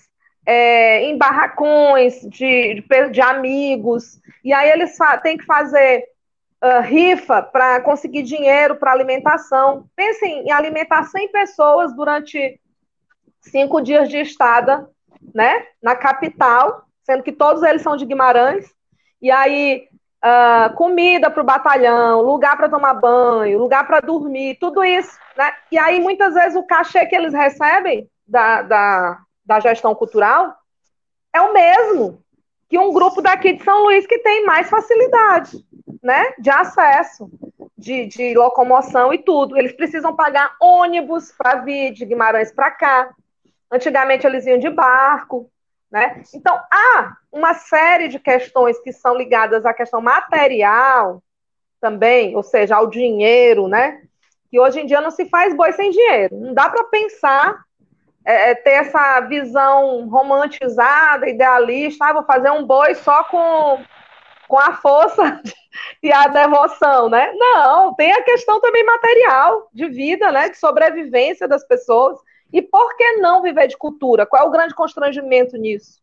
é, 0.45 1.05
em 1.05 1.17
barracões 1.17 2.21
de, 2.21 2.75
de, 2.75 3.09
de, 3.09 3.19
amigos, 3.19 4.21
e 4.43 4.53
aí 4.53 4.69
eles 4.69 4.95
têm 5.23 5.39
que 5.39 5.45
fazer 5.45 6.05
uh, 6.63 6.81
rifa 6.83 7.41
para 7.41 7.81
conseguir 7.81 8.21
dinheiro 8.21 8.75
para 8.75 8.91
alimentação. 8.91 9.89
Pensem 9.95 10.47
em 10.47 10.51
alimentar 10.51 11.03
100 11.03 11.31
pessoas 11.31 11.95
durante 11.95 12.61
cinco 13.41 13.81
dias 13.81 14.07
de 14.07 14.17
estada, 14.17 14.87
né, 15.33 15.65
na 15.81 15.95
capital, 15.95 16.85
sendo 17.01 17.23
que 17.23 17.31
todos 17.31 17.63
eles 17.63 17.81
são 17.81 17.97
de 17.97 18.05
Guimarães, 18.05 18.71
e 19.19 19.31
aí 19.31 19.89
uh, 20.23 20.73
comida 20.75 21.29
para 21.29 21.41
o 21.41 21.45
batalhão, 21.45 22.21
lugar 22.21 22.57
para 22.57 22.69
tomar 22.69 22.93
banho, 22.93 23.59
lugar 23.59 23.85
para 23.87 23.99
dormir, 23.99 24.57
tudo 24.59 24.83
isso. 24.83 25.17
Né? 25.37 25.51
E 25.71 25.77
aí, 25.77 25.99
muitas 25.99 26.33
vezes, 26.33 26.55
o 26.55 26.63
cachê 26.63 27.05
que 27.05 27.15
eles 27.15 27.33
recebem 27.33 28.09
da, 28.27 28.61
da, 28.61 29.19
da 29.45 29.59
gestão 29.59 29.95
cultural 29.95 30.55
é 31.33 31.41
o 31.41 31.53
mesmo 31.53 32.21
que 32.69 32.77
um 32.77 32.93
grupo 32.93 33.21
daqui 33.21 33.53
de 33.53 33.63
São 33.63 33.83
Luís 33.83 34.05
que 34.05 34.19
tem 34.19 34.45
mais 34.45 34.69
facilidade 34.69 35.57
né, 36.03 36.33
de 36.37 36.51
acesso, 36.51 37.29
de, 37.75 38.05
de 38.05 38.35
locomoção 38.35 39.11
e 39.11 39.17
tudo. 39.17 39.57
Eles 39.57 39.73
precisam 39.73 40.15
pagar 40.15 40.55
ônibus 40.61 41.31
para 41.31 41.55
vir 41.55 41.91
de 41.91 42.05
Guimarães 42.05 42.51
para 42.51 42.69
cá. 42.71 43.09
Antigamente 43.71 44.25
eles 44.25 44.45
iam 44.45 44.59
de 44.59 44.69
barco, 44.69 45.49
né? 45.91 46.21
Então, 46.33 46.55
há 46.71 47.17
uma 47.31 47.53
série 47.53 48.07
de 48.07 48.19
questões 48.19 48.79
que 48.79 48.91
são 48.93 49.15
ligadas 49.15 49.65
à 49.65 49.73
questão 49.73 50.01
material 50.01 51.21
também, 51.81 52.35
ou 52.35 52.43
seja, 52.43 52.75
ao 52.75 52.87
dinheiro, 52.87 53.67
né? 53.67 54.01
Que 54.51 54.59
hoje 54.59 54.81
em 54.81 54.85
dia 54.85 55.01
não 55.01 55.11
se 55.11 55.25
faz 55.29 55.55
boi 55.55 55.71
sem 55.73 55.91
dinheiro. 55.91 56.37
Não 56.37 56.53
dá 56.53 56.69
para 56.69 56.83
pensar, 56.85 57.63
é, 58.25 58.51
é, 58.51 58.55
ter 58.55 58.71
essa 58.71 59.21
visão 59.21 60.07
romantizada, 60.09 61.29
idealista, 61.29 62.05
ah, 62.05 62.13
vou 62.13 62.23
fazer 62.23 62.51
um 62.51 62.65
boi 62.65 62.93
só 62.95 63.23
com, 63.23 63.83
com 64.47 64.59
a 64.59 64.73
força 64.73 65.41
e 66.03 66.11
a 66.11 66.27
devoção, 66.27 67.09
né? 67.09 67.31
Não, 67.33 67.95
tem 67.95 68.11
a 68.11 68.23
questão 68.23 68.59
também 68.59 68.85
material, 68.85 69.69
de 69.73 69.87
vida, 69.87 70.31
né? 70.31 70.49
De 70.49 70.57
sobrevivência 70.57 71.47
das 71.47 71.65
pessoas. 71.65 72.19
E 72.51 72.61
por 72.61 72.95
que 72.95 73.17
não 73.17 73.41
viver 73.41 73.67
de 73.67 73.77
cultura? 73.77 74.25
Qual 74.25 74.43
é 74.43 74.45
o 74.45 74.51
grande 74.51 74.73
constrangimento 74.73 75.55
nisso? 75.57 76.01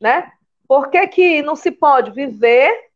Né? 0.00 0.32
Por 0.66 0.88
que, 0.88 1.06
que 1.08 1.42
não 1.42 1.56
se 1.56 1.70
pode 1.70 2.10
viver 2.12 2.90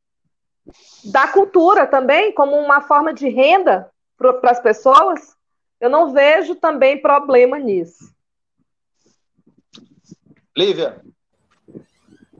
da 1.04 1.28
cultura 1.28 1.86
também 1.86 2.32
como 2.32 2.56
uma 2.56 2.80
forma 2.80 3.12
de 3.12 3.28
renda 3.28 3.90
para 4.16 4.50
as 4.50 4.60
pessoas? 4.60 5.36
Eu 5.80 5.90
não 5.90 6.12
vejo 6.12 6.54
também 6.54 7.00
problema 7.00 7.58
nisso. 7.58 8.14
Lívia. 10.56 11.04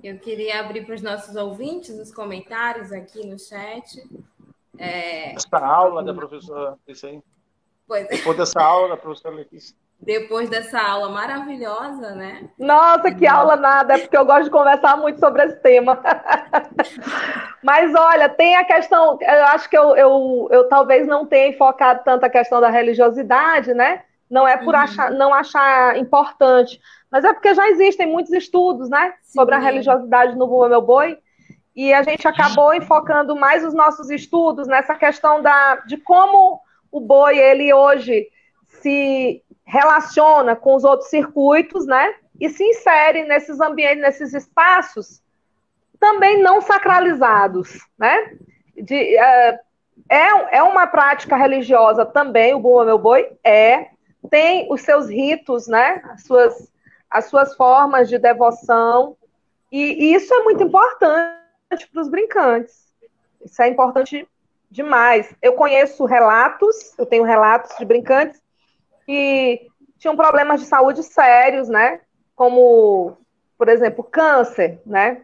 Eu 0.03 0.19
queria 0.19 0.61
abrir 0.61 0.87
para 0.87 0.95
os 0.95 1.03
nossos 1.03 1.35
ouvintes 1.37 1.91
os 1.99 2.15
comentários 2.15 2.93
aqui 2.93 3.27
no 3.27 3.39
chat. 3.39 4.03
É... 4.79 5.35
Essa 5.35 5.59
aula 5.59 6.03
da 6.03 6.15
professora, 6.15 6.79
isso 6.87 7.07
aí. 7.07 7.21
Pois 7.87 8.07
é. 8.07 8.17
Depois 8.17 8.37
dessa 8.37 8.63
aula 8.63 8.91
da 8.91 8.97
professora 8.97 9.35
Letícia. 9.35 9.77
Depois 10.01 10.49
dessa 10.49 10.81
aula 10.81 11.09
maravilhosa, 11.09 12.15
né? 12.15 12.49
Nossa, 12.59 13.13
que 13.13 13.27
aula 13.27 13.57
nada, 13.57 13.95
é 13.95 13.99
porque 13.99 14.17
eu 14.17 14.27
gosto 14.27 14.45
de 14.45 14.51
conversar 14.51 14.97
muito 14.97 15.19
sobre 15.19 15.45
esse 15.45 15.57
tema. 15.57 16.01
Mas 17.65 17.95
olha, 17.95 18.29
tem 18.29 18.57
a 18.57 18.65
questão, 18.65 19.19
eu 19.21 19.45
acho 19.47 19.69
que 19.69 19.77
eu, 19.77 19.97
eu, 19.97 20.49
eu 20.51 20.69
talvez 20.69 21.07
não 21.07 21.27
tenha 21.27 21.49
enfocado 21.49 22.03
tanto 22.05 22.25
a 22.25 22.31
questão 22.31 22.61
da 22.61 22.69
religiosidade, 22.69 23.73
né? 23.75 24.03
Não 24.31 24.47
é 24.47 24.57
por 24.57 24.75
uhum. 24.75 24.81
achar, 24.81 25.11
não 25.11 25.33
achar 25.33 25.97
importante, 25.99 26.81
mas 27.11 27.25
é 27.25 27.33
porque 27.33 27.55
já 27.55 27.69
existem 27.69 28.07
muitos 28.07 28.33
estudos, 28.33 28.89
né? 28.89 29.15
Sim. 29.23 29.39
Sobre 29.39 29.55
a 29.55 29.59
religiosidade 29.59 30.37
no 30.37 30.47
Bumba 30.47 30.69
Meu 30.69 30.83
Boi. 30.83 31.19
E 31.75 31.93
a 31.93 32.03
gente 32.03 32.27
acabou 32.27 32.75
enfocando 32.75 33.37
mais 33.37 33.65
os 33.65 33.75
nossos 33.75 34.11
estudos 34.11 34.67
nessa 34.67 34.95
questão 34.95 35.43
da, 35.43 35.77
de 35.87 35.97
como 35.99 36.61
o 36.91 37.01
boi, 37.01 37.39
ele 37.39 37.73
hoje 37.73 38.27
se 38.87 39.43
relaciona 39.65 40.55
com 40.55 40.77
os 40.77 40.85
outros 40.85 41.11
circuitos, 41.11 41.85
né? 41.87 42.15
E 42.41 42.49
se 42.49 42.63
insere 42.63 43.25
nesses 43.25 43.61
ambientes, 43.61 44.01
nesses 44.01 44.33
espaços 44.33 45.21
também 45.99 46.41
não 46.41 46.61
sacralizados, 46.61 47.77
né? 47.99 48.37
De, 48.77 49.17
uh, 49.17 49.59
é, 50.09 50.59
é 50.59 50.63
uma 50.63 50.87
prática 50.87 51.37
religiosa 51.37 52.07
também, 52.07 52.55
o 52.55 52.61
Bumba 52.61 52.85
Meu 52.85 52.99
Boi 52.99 53.29
é, 53.43 53.89
tem 54.31 54.69
os 54.71 54.83
seus 54.83 55.09
ritos, 55.09 55.67
né? 55.67 56.01
As 56.13 56.23
suas, 56.23 56.73
as 57.11 57.25
suas 57.25 57.57
formas 57.57 58.09
de 58.09 58.19
devoção, 58.19 59.17
e, 59.73 60.05
e 60.05 60.15
isso 60.15 60.33
é 60.33 60.45
muito 60.45 60.63
importante 60.63 61.89
para 61.93 62.03
os 62.03 62.09
brincantes. 62.09 62.87
Isso 63.45 63.61
é 63.61 63.69
importante 63.69 64.29
demais. 64.71 65.35
Eu 65.43 65.55
conheço 65.55 66.05
relatos, 66.05 66.97
eu 66.97 67.05
tenho 67.05 67.25
relatos 67.25 67.77
de 67.77 67.85
brincantes 67.85 68.46
que 69.07 69.69
tinham 69.99 70.17
problemas 70.17 70.61
de 70.61 70.67
saúde 70.67 71.03
sérios, 71.03 71.69
né? 71.69 72.01
Como, 72.35 73.17
por 73.57 73.69
exemplo, 73.69 74.05
câncer, 74.05 74.81
né? 74.85 75.23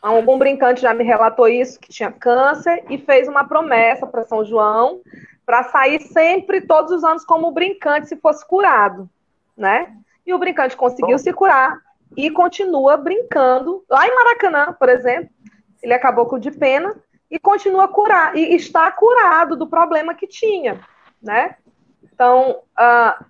Algum 0.00 0.38
brincante 0.38 0.80
já 0.80 0.94
me 0.94 1.02
relatou 1.02 1.48
isso, 1.48 1.80
que 1.80 1.90
tinha 1.90 2.12
câncer 2.12 2.84
e 2.88 2.98
fez 2.98 3.26
uma 3.28 3.44
promessa 3.44 4.06
para 4.06 4.24
São 4.24 4.44
João 4.44 5.00
para 5.44 5.64
sair 5.64 6.00
sempre, 6.02 6.60
todos 6.60 6.92
os 6.92 7.02
anos, 7.02 7.24
como 7.24 7.50
brincante, 7.50 8.06
se 8.06 8.16
fosse 8.16 8.46
curado, 8.46 9.08
né? 9.56 9.96
E 10.26 10.34
o 10.34 10.38
brincante 10.38 10.76
conseguiu 10.76 11.16
Bom. 11.16 11.18
se 11.18 11.32
curar 11.32 11.80
e 12.14 12.30
continua 12.30 12.98
brincando. 12.98 13.82
Lá 13.88 14.06
em 14.06 14.14
Maracanã, 14.14 14.74
por 14.78 14.90
exemplo, 14.90 15.30
ele 15.82 15.94
acabou 15.94 16.26
com 16.26 16.38
de 16.38 16.50
pena 16.50 16.94
e 17.30 17.38
continua 17.38 17.88
curar 17.88 18.36
e 18.36 18.54
está 18.54 18.92
curado 18.92 19.56
do 19.56 19.66
problema 19.66 20.14
que 20.14 20.26
tinha, 20.26 20.80
né? 21.22 21.56
Então, 22.18 22.62
uh, 22.76 23.24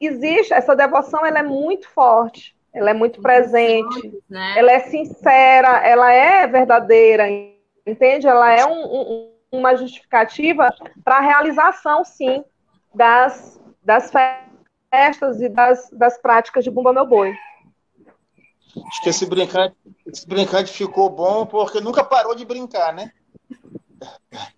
existe 0.00 0.52
essa 0.52 0.74
devoção, 0.74 1.24
ela 1.24 1.38
é 1.38 1.44
muito 1.44 1.88
forte, 1.88 2.56
ela 2.74 2.90
é 2.90 2.92
muito 2.92 3.22
presente, 3.22 4.20
né? 4.28 4.54
ela 4.56 4.72
é 4.72 4.80
sincera, 4.80 5.78
ela 5.86 6.12
é 6.12 6.44
verdadeira, 6.48 7.28
entende? 7.86 8.26
Ela 8.26 8.52
é 8.52 8.66
um, 8.66 8.84
um, 8.84 9.32
uma 9.52 9.76
justificativa 9.76 10.74
para 11.04 11.18
a 11.18 11.20
realização, 11.20 12.04
sim, 12.04 12.44
das, 12.92 13.60
das 13.80 14.10
festas 14.10 15.40
e 15.40 15.48
das, 15.48 15.88
das 15.92 16.18
práticas 16.18 16.64
de 16.64 16.70
Bumba 16.72 16.92
Meu 16.92 17.06
Boi. 17.06 17.32
Acho 18.88 19.02
que 19.04 19.08
esse 19.08 19.24
brincante, 19.24 19.76
esse 20.04 20.26
brincante 20.26 20.72
ficou 20.72 21.08
bom 21.08 21.46
porque 21.46 21.80
nunca 21.80 22.02
parou 22.02 22.34
de 22.34 22.44
brincar, 22.44 22.92
né? 22.92 23.12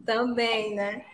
Também, 0.06 0.74
né? 0.74 1.04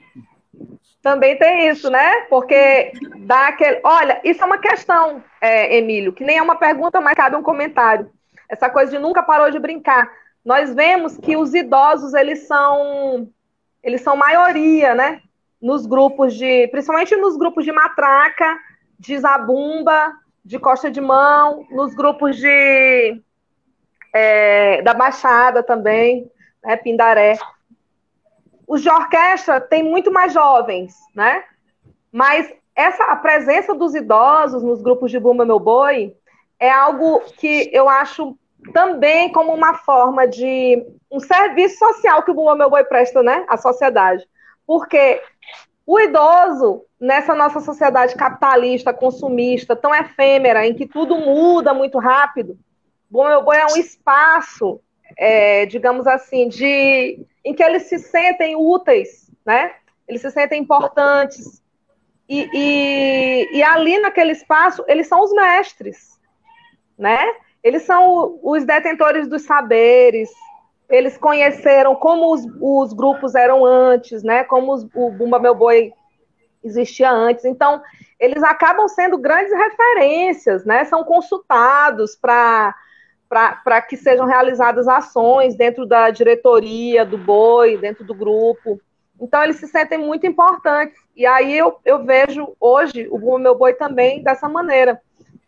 Também 1.05 1.37
tem 1.37 1.69
isso, 1.69 1.91
né? 1.91 2.23
Porque 2.31 2.93
dá 3.19 3.49
aquele. 3.49 3.79
Olha, 3.85 4.23
isso 4.25 4.43
é 4.43 4.47
uma 4.47 4.57
questão, 4.57 5.23
é, 5.39 5.77
Emílio, 5.77 6.15
que 6.15 6.25
nem 6.25 6.39
é 6.39 6.43
uma 6.43 6.57
pergunta, 6.57 6.99
mas 6.99 7.15
cabe 7.15 7.37
um 7.37 7.43
comentário. 7.43 8.11
Essa 8.49 8.71
coisa 8.71 8.91
de 8.91 8.99
nunca 8.99 9.23
parou 9.23 9.51
de 9.51 9.59
brincar. 9.59 10.11
Nós 10.43 10.75
vemos 10.75 11.19
que 11.19 11.37
os 11.37 11.53
idosos, 11.53 12.15
eles 12.15 12.47
são. 12.47 13.29
Eles 13.83 14.01
são 14.01 14.17
maioria, 14.17 14.95
né? 14.95 15.21
Nos 15.61 15.85
grupos 15.85 16.35
de. 16.35 16.69
Principalmente 16.69 17.15
nos 17.17 17.37
grupos 17.37 17.67
de 17.67 17.73
matraca, 17.73 18.59
de 18.99 19.19
zabumba, 19.19 20.11
de 20.43 20.59
costa 20.59 20.91
de 20.91 21.03
mão, 21.03 21.67
nos 21.71 21.95
grupos 21.95 22.35
de. 22.35 23.21
É, 24.11 24.81
da 24.81 24.95
Baixada 24.95 25.63
também, 25.63 26.31
né? 26.65 26.79
Pindaré. 26.79 27.37
Os 28.67 28.83
de 28.83 28.89
orquestra 28.89 29.61
tem 29.61 29.83
muito 29.83 30.11
mais 30.11 30.33
jovens, 30.33 30.95
né? 31.15 31.45
Mas 32.11 32.53
essa 32.75 33.05
a 33.05 33.17
presença 33.17 33.75
dos 33.75 33.95
idosos 33.95 34.63
nos 34.63 34.83
grupos 34.83 35.11
de 35.11 35.21
Bumba 35.21 35.45
Meu 35.45 35.61
Boi 35.61 36.15
é 36.59 36.71
algo 36.71 37.21
que 37.37 37.71
eu 37.73 37.89
acho 37.89 38.37
também 38.73 39.31
como 39.33 39.53
uma 39.53 39.75
forma 39.75 40.27
de 40.27 40.85
um 41.11 41.21
serviço 41.21 41.79
social 41.79 42.23
que 42.23 42.31
o 42.31 42.35
Bumba 42.35 42.57
Meu 42.57 42.71
Boi 42.71 42.85
presta, 42.85 43.23
né, 43.23 43.45
à 43.49 43.57
sociedade. 43.57 44.27
Porque 44.67 45.21
o 45.87 46.01
idoso, 46.01 46.83
nessa 46.99 47.35
nossa 47.35 47.61
sociedade 47.61 48.15
capitalista, 48.15 48.93
consumista, 48.93 49.77
tão 49.77 49.95
efêmera, 49.95 50.67
em 50.67 50.75
que 50.75 50.87
tudo 50.87 51.17
muda 51.17 51.75
muito 51.75 51.99
rápido, 51.99 52.59
Bumba 53.11 53.29
Meu 53.29 53.43
Boi 53.43 53.57
é 53.57 53.67
um 53.67 53.77
espaço, 53.77 54.81
é, 55.17 55.67
digamos 55.67 56.07
assim, 56.07 56.49
de 56.49 57.27
em 57.45 57.55
que 57.55 57.63
eles 57.63 57.85
se 57.85 57.99
sentem 57.99 58.57
úteis, 58.57 59.31
né? 59.45 59.75
Eles 60.09 60.23
se 60.23 60.31
sentem 60.31 60.63
importantes. 60.63 61.63
E, 62.29 62.49
e, 62.53 63.59
e 63.59 63.63
ali 63.63 63.99
naquele 63.99 64.33
espaço, 64.33 64.85
eles 64.89 65.07
são 65.07 65.23
os 65.23 65.33
mestres, 65.33 66.19
né? 66.99 67.21
Eles 67.63 67.83
são 67.83 68.39
os 68.43 68.65
detentores 68.65 69.29
dos 69.29 69.43
saberes, 69.43 70.31
eles 70.89 71.17
conheceram 71.17 71.95
como 71.95 72.33
os, 72.33 72.45
os 72.61 72.93
grupos 72.93 73.35
eram 73.35 73.65
antes, 73.65 74.23
né? 74.23 74.45
Como 74.45 74.73
os, 74.73 74.85
o 74.95 75.11
Bumba 75.11 75.39
Meu 75.39 75.55
Boi 75.55 75.93
existia 76.63 77.11
antes. 77.11 77.45
Então, 77.45 77.83
eles 78.19 78.43
acabam 78.43 78.89
sendo 78.89 79.19
grandes 79.19 79.53
referências, 79.53 80.65
né? 80.65 80.85
São 80.85 81.05
consultados 81.05 82.17
para 82.17 82.75
para 83.65 83.83
que 83.83 83.97
sejam 83.97 84.27
realizadas 84.27 84.87
ações 84.87 85.57
dentro 85.57 85.85
da 85.85 86.11
diretoria 86.11 87.05
do 87.05 87.19
boi, 87.19 87.77
dentro 87.77 88.05
do 88.05 88.15
grupo. 88.15 88.81
Então, 89.21 89.43
eles 89.43 89.57
se 89.57 89.67
sentem 89.67 89.99
muito 89.99 90.27
importantes. 90.27 90.97
E 91.17 91.27
aí 91.27 91.57
eu, 91.57 91.79
eu 91.85 92.05
vejo 92.05 92.55
hoje 92.61 93.09
o 93.11 93.39
Meu 93.39 93.57
Boi 93.57 93.75
também 93.75 94.23
dessa 94.23 94.49
maneira, 94.49 95.01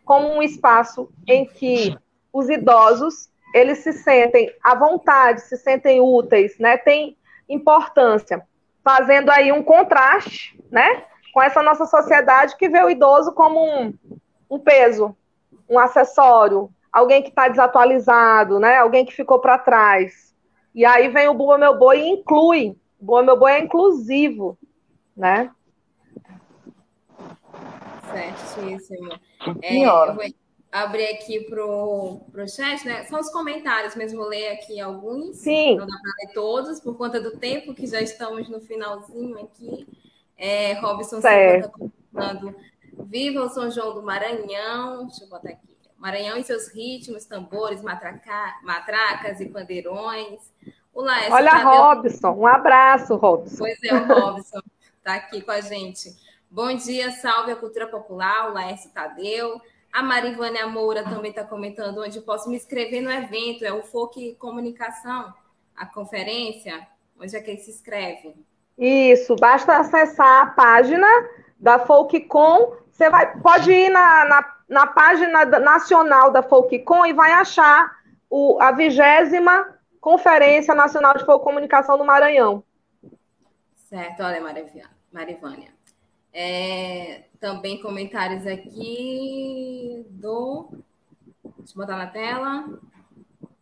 como 0.03 0.27
um 0.27 0.43
espaço 0.43 1.09
em 1.27 1.45
que 1.45 1.95
os 2.31 2.49
idosos 2.49 3.29
eles 3.53 3.79
se 3.79 3.93
sentem 3.93 4.53
à 4.63 4.75
vontade, 4.75 5.41
se 5.41 5.57
sentem 5.57 6.01
úteis, 6.01 6.57
né? 6.59 6.77
Tem 6.77 7.17
importância, 7.47 8.45
fazendo 8.83 9.29
aí 9.29 9.51
um 9.51 9.63
contraste, 9.63 10.61
né? 10.69 11.03
Com 11.33 11.41
essa 11.41 11.63
nossa 11.63 11.85
sociedade 11.85 12.55
que 12.57 12.69
vê 12.69 12.83
o 12.83 12.89
idoso 12.89 13.31
como 13.31 13.63
um, 13.63 13.93
um 14.49 14.59
peso, 14.59 15.15
um 15.69 15.79
acessório, 15.79 16.69
alguém 16.97 17.21
que 17.21 17.29
está 17.29 17.47
desatualizado, 17.47 18.59
né? 18.59 18.77
Alguém 18.77 19.05
que 19.05 19.13
ficou 19.13 19.39
para 19.39 19.57
trás. 19.59 20.35
E 20.73 20.83
aí 20.83 21.09
vem 21.09 21.27
o 21.27 21.33
Boa 21.33 21.57
Meu 21.57 21.77
Boi 21.77 22.01
e 22.01 22.09
inclui. 22.09 22.75
O 22.99 23.05
Boa 23.05 23.21
Meu 23.21 23.37
Boi 23.37 23.51
é 23.51 23.59
inclusivo, 23.59 24.57
né? 25.15 25.51
Certíssimo. 28.11 29.13
É, 29.61 29.77
eu 29.77 30.15
vou 30.15 30.25
abrir 30.71 31.07
aqui 31.09 31.41
para 31.41 31.63
o 31.63 32.47
chat, 32.47 32.83
né? 32.85 33.03
São 33.03 33.19
os 33.19 33.29
comentários 33.29 33.95
mesmo, 33.95 34.19
vou 34.19 34.27
ler 34.27 34.53
aqui 34.53 34.79
alguns. 34.79 35.37
Sim. 35.37 35.77
Não 35.77 35.85
dá 35.85 35.97
para 36.01 36.11
ler 36.25 36.33
todos, 36.33 36.79
por 36.79 36.97
conta 36.97 37.21
do 37.21 37.37
tempo, 37.37 37.75
que 37.75 37.85
já 37.85 38.01
estamos 38.01 38.49
no 38.49 38.59
finalzinho 38.59 39.37
aqui. 39.39 39.87
É, 40.35 40.73
Robson 40.73 41.21
Silva 41.21 41.57
está 41.57 41.69
comentando. 41.69 42.55
Viva 43.05 43.43
o 43.43 43.49
São 43.49 43.69
João 43.69 43.93
do 43.93 44.01
Maranhão. 44.01 45.05
Deixa 45.05 45.23
eu 45.25 45.29
botar 45.29 45.49
aqui. 45.49 45.66
Maranhão 45.97 46.37
e 46.37 46.43
seus 46.43 46.67
ritmos, 46.67 47.25
tambores, 47.25 47.81
matraca, 47.81 48.55
matracas 48.63 49.39
e 49.39 49.47
pandeirões. 49.47 50.39
O 50.93 51.01
Laércio 51.01 51.33
Olha, 51.33 51.51
Tadeu... 51.51 51.67
Robson, 51.69 52.31
um 52.31 52.47
abraço, 52.47 53.15
Robson. 53.15 53.57
Pois 53.57 53.77
é, 53.83 53.93
o 53.93 54.07
Robson 54.07 54.61
está 54.97 55.15
aqui 55.15 55.41
com 55.41 55.51
a 55.51 55.61
gente. 55.61 56.09
Bom 56.49 56.73
dia, 56.75 57.11
salve 57.11 57.51
a 57.51 57.55
cultura 57.55 57.87
popular, 57.87 58.49
o 58.49 58.53
Laércio 58.53 58.91
Tadeu. 58.91 59.59
A 59.91 60.03
Marivânia 60.03 60.67
Moura 60.67 61.03
também 61.03 61.31
está 61.31 61.43
comentando 61.43 62.01
onde 62.01 62.21
posso 62.21 62.49
me 62.49 62.55
inscrever 62.55 63.01
no 63.01 63.11
evento, 63.11 63.65
é 63.65 63.73
o 63.73 63.83
FOC 63.83 64.35
Comunicação, 64.35 65.33
a 65.75 65.85
conferência, 65.85 66.87
onde 67.19 67.35
é 67.35 67.41
que 67.41 67.51
ele 67.51 67.59
se 67.59 67.71
inscreve? 67.71 68.35
Isso, 68.77 69.35
basta 69.35 69.77
acessar 69.77 70.43
a 70.43 70.45
página 70.47 71.07
da 71.59 71.79
FolkCom. 71.79 72.75
Você 72.91 73.09
vai, 73.09 73.39
pode 73.39 73.71
ir 73.71 73.89
na, 73.89 74.25
na 74.25 74.56
na 74.67 74.85
página 74.87 75.45
nacional 75.45 76.31
da 76.31 76.43
Folkcom 76.43 77.05
e 77.05 77.13
vai 77.13 77.31
achar 77.31 77.97
o, 78.29 78.57
a 78.61 78.71
vigésima 78.71 79.77
Conferência 79.99 80.73
Nacional 80.73 81.17
de 81.17 81.25
Comunicação 81.25 81.97
do 81.97 82.05
Maranhão. 82.05 82.63
Certo, 83.75 84.23
olha, 84.23 84.41
Marivânia. 85.11 85.69
É, 86.33 87.23
também 87.39 87.81
comentários 87.81 88.45
aqui 88.45 90.05
do. 90.09 90.69
Deixa 91.57 91.73
eu 91.73 91.77
botar 91.77 91.97
na 91.97 92.07
tela. 92.07 92.79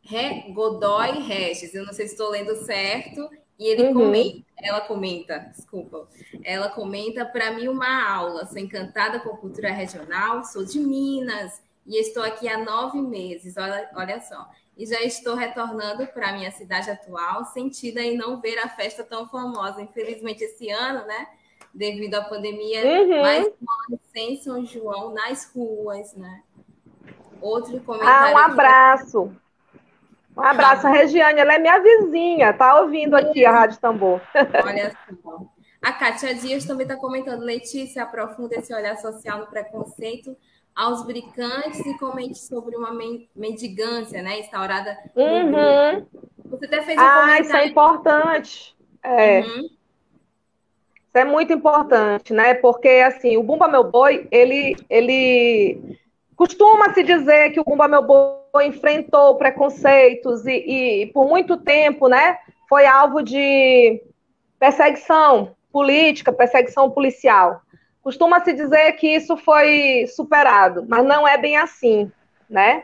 Re, 0.02 0.52
Godoy 0.52 1.20
Regis. 1.22 1.74
Eu 1.74 1.86
não 1.86 1.94
sei 1.94 2.08
se 2.08 2.14
estou 2.14 2.30
lendo 2.30 2.56
certo. 2.58 3.30
E 3.58 3.68
ele 3.68 3.84
uhum. 3.84 3.94
comenta, 3.94 4.46
ela 4.62 4.82
comenta, 4.82 5.40
desculpa, 5.56 6.08
ela 6.44 6.70
comenta 6.70 7.26
para 7.26 7.52
mim 7.52 7.68
uma 7.70 8.06
aula. 8.06 8.46
Sou 8.46 8.58
encantada 8.58 9.20
com 9.20 9.30
a 9.30 9.38
cultura 9.38 9.72
regional, 9.72 10.44
sou 10.44 10.66
de 10.66 10.80
Minas 10.80 11.62
e 11.86 12.00
estou 12.00 12.24
aqui 12.24 12.50
há 12.50 12.58
nove 12.58 13.02
meses. 13.02 13.56
Olha, 13.56 13.90
olha 13.96 14.20
só. 14.20 14.50
E 14.78 14.86
já 14.86 15.02
estou 15.02 15.36
retornando 15.36 16.06
para 16.08 16.34
minha 16.34 16.52
cidade 16.52 16.90
atual, 16.90 17.46
sentida 17.46 18.02
em 18.02 18.18
não 18.18 18.42
ver 18.42 18.60
a 18.60 18.68
festa 18.68 19.04
tão 19.04 19.26
famosa. 19.28 19.82
Infelizmente, 19.82 20.44
esse 20.44 20.70
ano, 20.70 21.06
né? 21.08 21.28
Devido 21.74 22.16
à 22.16 22.24
pandemia, 22.24 22.86
uhum. 22.86 23.22
mais 23.22 23.50
sem 24.12 24.38
São 24.38 24.66
João 24.66 25.14
nas 25.14 25.50
ruas, 25.54 26.14
né? 26.14 26.44
Outro 27.42 27.80
comentário. 27.82 28.36
Ah, 28.36 28.40
um 28.40 28.44
abraço. 28.52 29.36
Um 30.36 30.42
abraço, 30.42 30.86
a 30.86 30.90
Regiane, 30.90 31.40
ela 31.40 31.54
é 31.54 31.60
minha 31.60 31.80
vizinha, 31.80 32.54
tá 32.54 32.82
ouvindo 32.82 33.16
aqui 33.16 33.46
a 33.46 33.52
Rádio 33.52 33.80
Tambor. 33.80 34.22
Olha 34.66 34.92
só. 35.24 35.40
A 35.82 35.94
Kátia 35.94 36.34
Dias 36.34 36.66
também 36.66 36.86
está 36.86 36.98
comentando, 36.98 37.44
Letícia, 37.44 38.04
aprofunda 38.04 38.56
esse 38.56 38.74
olhar 38.74 38.98
social 38.98 39.40
no 39.40 39.48
preconceito 39.48 40.36
aos 40.76 41.06
brincantes 41.06 41.80
e 41.86 41.98
comente 41.98 42.40
sobre 42.40 42.76
uma 42.76 42.92
mendigância, 43.36 44.22
né, 44.22 44.40
instaurada. 44.40 44.98
Uhum. 45.16 46.06
Você 46.50 46.66
até 46.66 46.82
fez 46.82 46.98
um 46.98 47.02
ah, 47.02 47.22
comentário. 47.22 47.46
isso 47.46 47.56
é 47.56 47.68
importante. 47.68 48.76
É. 49.04 49.40
Uhum. 49.42 49.70
Isso 51.06 51.18
é 51.18 51.24
muito 51.24 51.54
importante, 51.54 52.34
né? 52.34 52.56
Porque 52.56 52.90
assim, 52.90 53.38
o 53.38 53.44
Bumba 53.44 53.68
Meu 53.68 53.84
Boi, 53.84 54.28
ele, 54.32 54.76
ele 54.90 55.98
costuma 56.36 56.94
se 56.94 57.04
dizer 57.04 57.52
que 57.52 57.60
o 57.60 57.64
Bumba 57.64 57.88
Meu 57.88 58.04
Boi 58.04 58.66
enfrentou 58.66 59.36
preconceitos 59.36 60.46
e, 60.46 60.52
e, 60.52 61.06
por 61.08 61.28
muito 61.28 61.58
tempo, 61.58 62.08
né, 62.08 62.38
foi 62.68 62.86
alvo 62.86 63.22
de 63.22 64.02
perseguição 64.60 65.56
política, 65.72 66.32
perseguição 66.32 66.90
policial. 66.90 67.62
Costuma-se 68.02 68.54
dizer 68.54 68.94
que 68.94 69.08
isso 69.08 69.36
foi 69.36 70.06
superado, 70.08 70.86
mas 70.88 71.06
não 71.06 71.28
é 71.28 71.38
bem 71.38 71.58
assim, 71.58 72.12
né? 72.50 72.84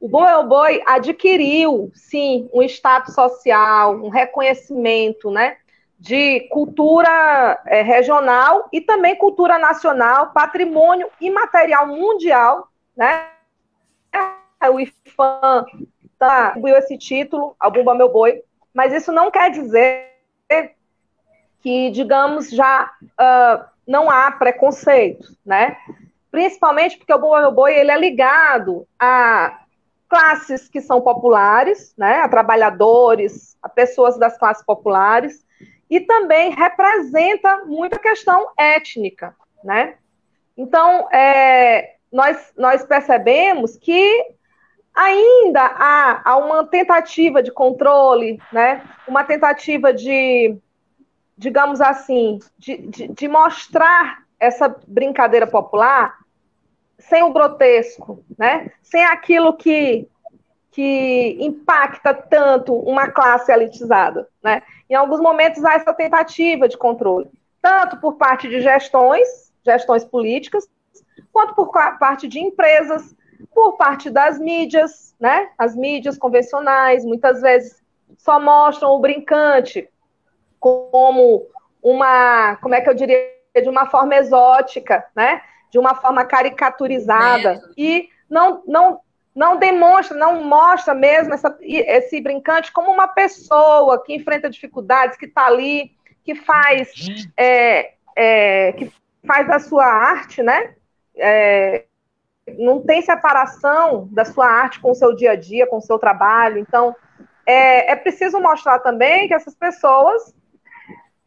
O 0.00 0.08
Boi 0.08 0.44
Boi 0.46 0.82
adquiriu, 0.86 1.90
sim, 1.94 2.48
um 2.52 2.62
status 2.62 3.14
social, 3.14 3.94
um 3.94 4.08
reconhecimento, 4.08 5.30
né, 5.30 5.56
de 5.98 6.40
cultura 6.50 7.58
é, 7.66 7.80
regional 7.82 8.68
e 8.72 8.80
também 8.80 9.16
cultura 9.16 9.58
nacional, 9.58 10.32
patrimônio 10.32 11.08
imaterial 11.20 11.86
mundial, 11.86 12.68
né? 12.96 13.28
o 14.70 14.80
IFAM 14.80 15.66
tá, 16.18 16.48
atribuiu 16.48 16.76
esse 16.76 16.96
título 16.96 17.54
ao 17.58 17.70
Bumba 17.70 17.94
Meu 17.94 18.10
Boi, 18.10 18.42
mas 18.72 18.92
isso 18.92 19.12
não 19.12 19.30
quer 19.30 19.50
dizer 19.50 20.12
que, 21.60 21.90
digamos, 21.90 22.50
já 22.50 22.90
uh, 23.02 23.64
não 23.86 24.10
há 24.10 24.30
preconceito, 24.32 25.36
né? 25.44 25.76
Principalmente 26.30 26.96
porque 26.96 27.12
o 27.12 27.18
Bumba 27.18 27.40
Meu 27.40 27.52
Boi 27.52 27.74
ele 27.74 27.90
é 27.90 27.98
ligado 27.98 28.86
a 28.98 29.60
classes 30.08 30.68
que 30.68 30.80
são 30.80 31.00
populares, 31.00 31.94
né? 31.96 32.20
A 32.20 32.28
trabalhadores, 32.28 33.56
a 33.62 33.68
pessoas 33.68 34.18
das 34.18 34.38
classes 34.38 34.64
populares, 34.64 35.44
e 35.90 36.00
também 36.00 36.50
representa 36.50 37.64
muita 37.66 37.98
questão 37.98 38.50
étnica, 38.56 39.34
né? 39.62 39.96
Então, 40.56 41.08
é, 41.12 41.93
nós, 42.14 42.52
nós 42.56 42.84
percebemos 42.84 43.76
que 43.76 44.24
ainda 44.94 45.60
há, 45.60 46.22
há 46.24 46.36
uma 46.36 46.64
tentativa 46.64 47.42
de 47.42 47.50
controle, 47.50 48.40
né? 48.52 48.84
uma 49.08 49.24
tentativa 49.24 49.92
de, 49.92 50.56
digamos 51.36 51.80
assim, 51.80 52.38
de, 52.56 52.76
de, 52.76 53.08
de 53.08 53.26
mostrar 53.26 54.22
essa 54.38 54.68
brincadeira 54.86 55.44
popular 55.44 56.16
sem 57.00 57.24
o 57.24 57.32
grotesco, 57.32 58.24
né? 58.38 58.70
sem 58.80 59.04
aquilo 59.04 59.56
que, 59.56 60.08
que 60.70 61.36
impacta 61.40 62.14
tanto 62.14 62.76
uma 62.76 63.08
classe 63.08 63.50
elitizada. 63.50 64.28
Né? 64.40 64.62
Em 64.88 64.94
alguns 64.94 65.18
momentos 65.18 65.64
há 65.64 65.74
essa 65.74 65.92
tentativa 65.92 66.68
de 66.68 66.78
controle, 66.78 67.28
tanto 67.60 67.96
por 67.96 68.14
parte 68.14 68.48
de 68.48 68.60
gestões, 68.60 69.52
gestões 69.64 70.04
políticas, 70.04 70.68
quanto 71.32 71.54
por 71.54 71.70
parte 71.98 72.28
de 72.28 72.38
empresas, 72.38 73.14
por 73.54 73.76
parte 73.76 74.10
das 74.10 74.38
mídias, 74.38 75.14
né? 75.20 75.50
As 75.58 75.74
mídias 75.74 76.18
convencionais 76.18 77.04
muitas 77.04 77.40
vezes 77.40 77.82
só 78.18 78.40
mostram 78.40 78.90
o 78.90 79.00
brincante 79.00 79.88
como 80.58 81.46
uma, 81.82 82.56
como 82.56 82.74
é 82.74 82.80
que 82.80 82.88
eu 82.88 82.94
diria, 82.94 83.32
de 83.54 83.68
uma 83.68 83.86
forma 83.86 84.14
exótica, 84.16 85.04
né? 85.14 85.42
De 85.70 85.78
uma 85.78 85.94
forma 85.94 86.24
caricaturizada 86.24 87.60
e 87.76 88.08
não 88.28 88.62
não 88.66 89.00
não 89.34 89.56
demonstra, 89.56 90.16
não 90.16 90.44
mostra 90.44 90.94
mesmo 90.94 91.34
essa, 91.34 91.58
esse 91.60 92.20
brincante 92.20 92.72
como 92.72 92.92
uma 92.92 93.08
pessoa 93.08 94.00
que 94.04 94.14
enfrenta 94.14 94.48
dificuldades, 94.48 95.18
que 95.18 95.26
está 95.26 95.46
ali, 95.46 95.90
que 96.24 96.36
faz 96.36 96.92
é, 97.36 97.94
é, 98.16 98.72
que 98.74 98.92
faz 99.26 99.50
a 99.50 99.58
sua 99.58 99.84
arte, 99.84 100.42
né? 100.42 100.76
É, 101.16 101.84
não 102.58 102.80
tem 102.80 103.00
separação 103.02 104.08
da 104.10 104.24
sua 104.24 104.46
arte 104.46 104.80
com 104.80 104.90
o 104.90 104.94
seu 104.94 105.14
dia 105.14 105.32
a 105.32 105.36
dia, 105.36 105.66
com 105.66 105.78
o 105.78 105.82
seu 105.82 105.98
trabalho. 105.98 106.58
Então, 106.58 106.94
é, 107.46 107.92
é 107.92 107.96
preciso 107.96 108.40
mostrar 108.40 108.78
também 108.80 109.28
que 109.28 109.34
essas 109.34 109.54
pessoas 109.54 110.34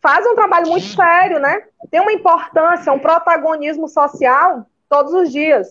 fazem 0.01 0.31
um 0.31 0.35
trabalho 0.35 0.67
muito 0.67 0.85
sério, 0.85 1.39
né? 1.39 1.63
Tem 1.89 1.99
uma 1.99 2.13
importância, 2.13 2.93
um 2.93 2.99
protagonismo 2.99 3.87
social 3.87 4.65
todos 4.89 5.13
os 5.13 5.31
dias. 5.31 5.67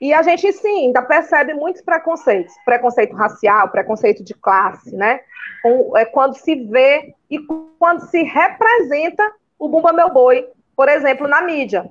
E 0.00 0.12
a 0.12 0.22
gente, 0.22 0.52
sim, 0.52 0.86
ainda 0.86 1.02
percebe 1.02 1.54
muitos 1.54 1.82
preconceitos. 1.82 2.54
Preconceito 2.64 3.14
racial, 3.14 3.68
preconceito 3.68 4.22
de 4.22 4.34
classe, 4.34 4.94
né? 4.94 5.20
É 5.96 6.04
quando 6.04 6.34
se 6.34 6.54
vê 6.54 7.14
e 7.30 7.38
quando 7.78 8.00
se 8.08 8.22
representa 8.22 9.32
o 9.58 9.68
Bumba 9.68 9.92
Meu 9.92 10.10
Boi, 10.10 10.46
por 10.76 10.88
exemplo, 10.88 11.26
na 11.26 11.40
mídia. 11.42 11.90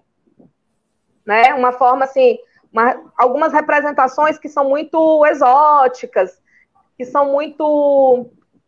Né? 1.26 1.54
Uma 1.54 1.72
forma, 1.72 2.06
assim, 2.06 2.38
uma, 2.72 3.00
algumas 3.18 3.54
representações 3.54 4.38
que 4.38 4.50
são 4.50 4.68
muito 4.68 5.26
exóticas, 5.26 6.42
que 6.98 7.06
são 7.06 7.32
muito, 7.32 8.28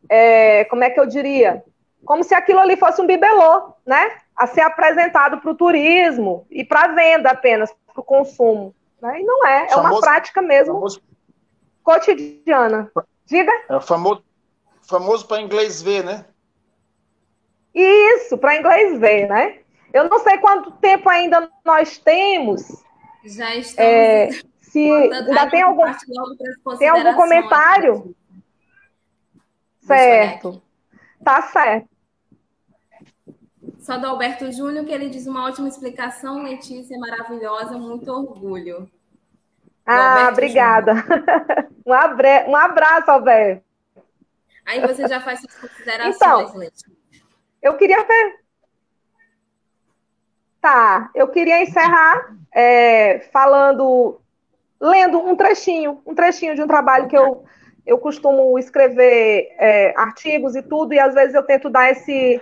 é, 0.10 0.66
como 0.66 0.84
é 0.84 0.90
que 0.90 1.00
eu 1.00 1.06
diria? 1.06 1.64
Como 2.06 2.24
se 2.24 2.36
aquilo 2.36 2.60
ali 2.60 2.78
fosse 2.78 3.02
um 3.02 3.08
bibelô, 3.08 3.74
né? 3.86 4.18
A 4.36 4.46
ser 4.46 4.62
apresentado 4.62 5.40
para 5.40 5.52
o 5.52 5.56
turismo 5.56 6.46
e 6.52 6.64
para 6.64 6.90
venda 6.90 7.32
apenas, 7.32 7.74
para 7.92 8.02
o 8.02 8.04
consumo. 8.04 8.76
Né? 9.02 9.22
E 9.22 9.24
não 9.24 9.46
é, 9.48 9.66
é 9.66 9.70
famoso, 9.70 9.94
uma 9.94 10.02
prática 10.02 10.42
mesmo 10.42 10.74
famoso, 10.76 11.02
cotidiana. 11.84 12.92
Diga. 13.26 13.52
É 13.70 13.76
o 13.76 13.82
famoso, 13.82 14.24
famoso 14.84 15.28
para 15.28 15.42
inglês 15.42 15.82
ver, 15.82 16.04
né? 16.04 16.26
Isso, 17.74 18.38
para 18.38 18.56
inglês 18.56 19.00
ver, 19.00 19.28
né? 19.28 19.60
Eu 19.96 20.10
não 20.10 20.20
sei 20.20 20.38
quanto 20.38 20.72
tempo 20.72 21.10
ainda 21.10 21.50
nós 21.64 21.98
temos 21.98 22.86
já 23.26 23.56
estamos. 23.56 23.92
É, 23.92 24.30
se 24.62 24.92
ainda 24.92 25.50
tem 25.50 25.62
algum, 25.62 25.84
tem 26.78 26.90
algum 26.90 27.14
comentário? 27.16 28.16
Certo. 29.82 30.62
Tá 31.24 31.42
certo. 31.44 31.90
Só 33.80 33.98
do 33.98 34.08
Alberto 34.08 34.52
Júnior, 34.52 34.86
que 34.86 34.92
ele 34.92 35.10
diz 35.10 35.28
uma 35.28 35.46
ótima 35.46 35.68
explicação, 35.68 36.44
Letícia, 36.44 36.98
maravilhosa, 36.98 37.78
muito 37.78 38.12
orgulho. 38.12 38.90
Ah, 39.86 40.30
obrigada. 40.32 40.94
um, 41.86 41.94
abre... 41.94 42.46
um 42.48 42.56
abraço, 42.56 43.12
Alberto. 43.12 43.64
Aí 44.66 44.82
você 44.82 45.08
já 45.08 45.22
faz 45.22 45.42
suas 45.42 45.56
considerações, 45.56 46.16
então, 46.16 46.58
Letícia. 46.58 46.92
Eu 47.62 47.78
queria 47.78 48.04
ver. 48.04 48.45
Tá, 50.66 51.12
eu 51.14 51.28
queria 51.28 51.62
encerrar 51.62 52.36
é, 52.52 53.20
falando, 53.32 54.20
lendo 54.82 55.20
um 55.20 55.36
trechinho, 55.36 56.02
um 56.04 56.16
trechinho 56.16 56.56
de 56.56 56.64
um 56.64 56.68
trabalho 56.68 57.08
que 57.08 57.16
eu, 57.16 57.46
eu 57.86 58.00
costumo 58.00 58.58
escrever 58.58 59.56
é, 59.60 59.94
artigos 59.96 60.56
e 60.56 60.64
tudo, 60.64 60.92
e 60.96 61.00
às 61.00 61.14
vezes 61.14 61.36
eu 61.36 61.44
tento 61.44 61.70
dar 61.70 61.92
esse, 61.92 62.42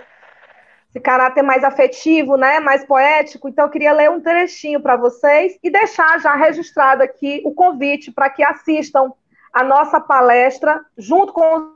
esse 0.89 1.01
caráter 1.01 1.41
mais 1.41 1.65
afetivo, 1.65 2.38
né, 2.38 2.61
mais 2.61 2.86
poético, 2.86 3.49
então 3.49 3.65
eu 3.65 3.69
queria 3.69 3.91
ler 3.91 4.09
um 4.09 4.21
trechinho 4.21 4.80
para 4.80 4.95
vocês 4.95 5.59
e 5.61 5.69
deixar 5.69 6.17
já 6.21 6.34
registrado 6.34 7.03
aqui 7.03 7.41
o 7.43 7.53
convite 7.53 8.09
para 8.09 8.30
que 8.30 8.41
assistam 8.41 9.11
a 9.51 9.65
nossa 9.65 9.99
palestra 9.99 10.80
junto 10.97 11.34
com 11.34 11.74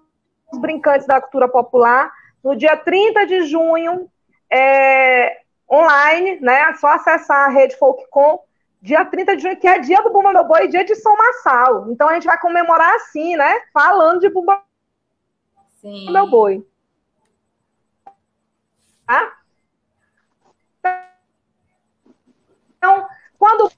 os 0.49 0.59
brincantes 0.59 1.05
da 1.05 1.19
cultura 1.19 1.49
popular 1.49 2.09
no 2.41 2.55
dia 2.55 2.77
30 2.77 3.25
de 3.25 3.41
junho, 3.41 4.09
é, 4.49 5.41
online, 5.69 6.39
né? 6.39 6.61
É 6.69 6.73
só 6.75 6.87
acessar 6.87 7.45
a 7.45 7.49
rede 7.49 7.77
Folkcom, 7.77 8.43
dia 8.81 9.05
30 9.05 9.35
de 9.35 9.43
junho, 9.43 9.57
que 9.57 9.67
é 9.67 9.79
dia 9.79 10.01
do 10.01 10.11
Bumba 10.11 10.31
Meu 10.31 10.43
Boi 10.43 10.65
e 10.65 10.67
dia 10.67 10.83
de 10.83 10.95
São 10.95 11.15
Massal. 11.15 11.91
Então 11.91 12.07
a 12.07 12.13
gente 12.13 12.25
vai 12.25 12.39
comemorar 12.39 12.95
assim, 12.95 13.35
né? 13.35 13.61
Falando 13.73 14.19
de 14.19 14.29
Bumba 14.29 14.61
Sim. 15.81 16.11
Meu 16.11 16.29
Boi. 16.29 16.65
Tá? 19.05 19.37
Então, 22.77 23.07
quando 23.39 23.71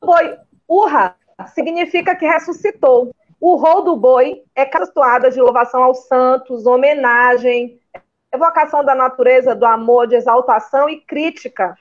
o 0.00 0.06
boi 0.06 0.38
urra, 0.68 1.16
significa 1.54 2.14
que 2.14 2.26
ressuscitou. 2.26 3.14
O 3.40 3.56
rol 3.56 3.82
do 3.82 3.96
boi 3.96 4.42
é 4.54 4.64
castuada 4.64 5.30
de 5.30 5.40
louvação 5.40 5.82
aos 5.82 6.06
santos, 6.06 6.66
homenagem, 6.66 7.80
evocação 8.32 8.84
da 8.84 8.94
natureza, 8.94 9.54
do 9.54 9.64
amor, 9.64 10.06
de 10.06 10.14
exaltação 10.14 10.88
e 10.88 11.00
crítica, 11.00 11.76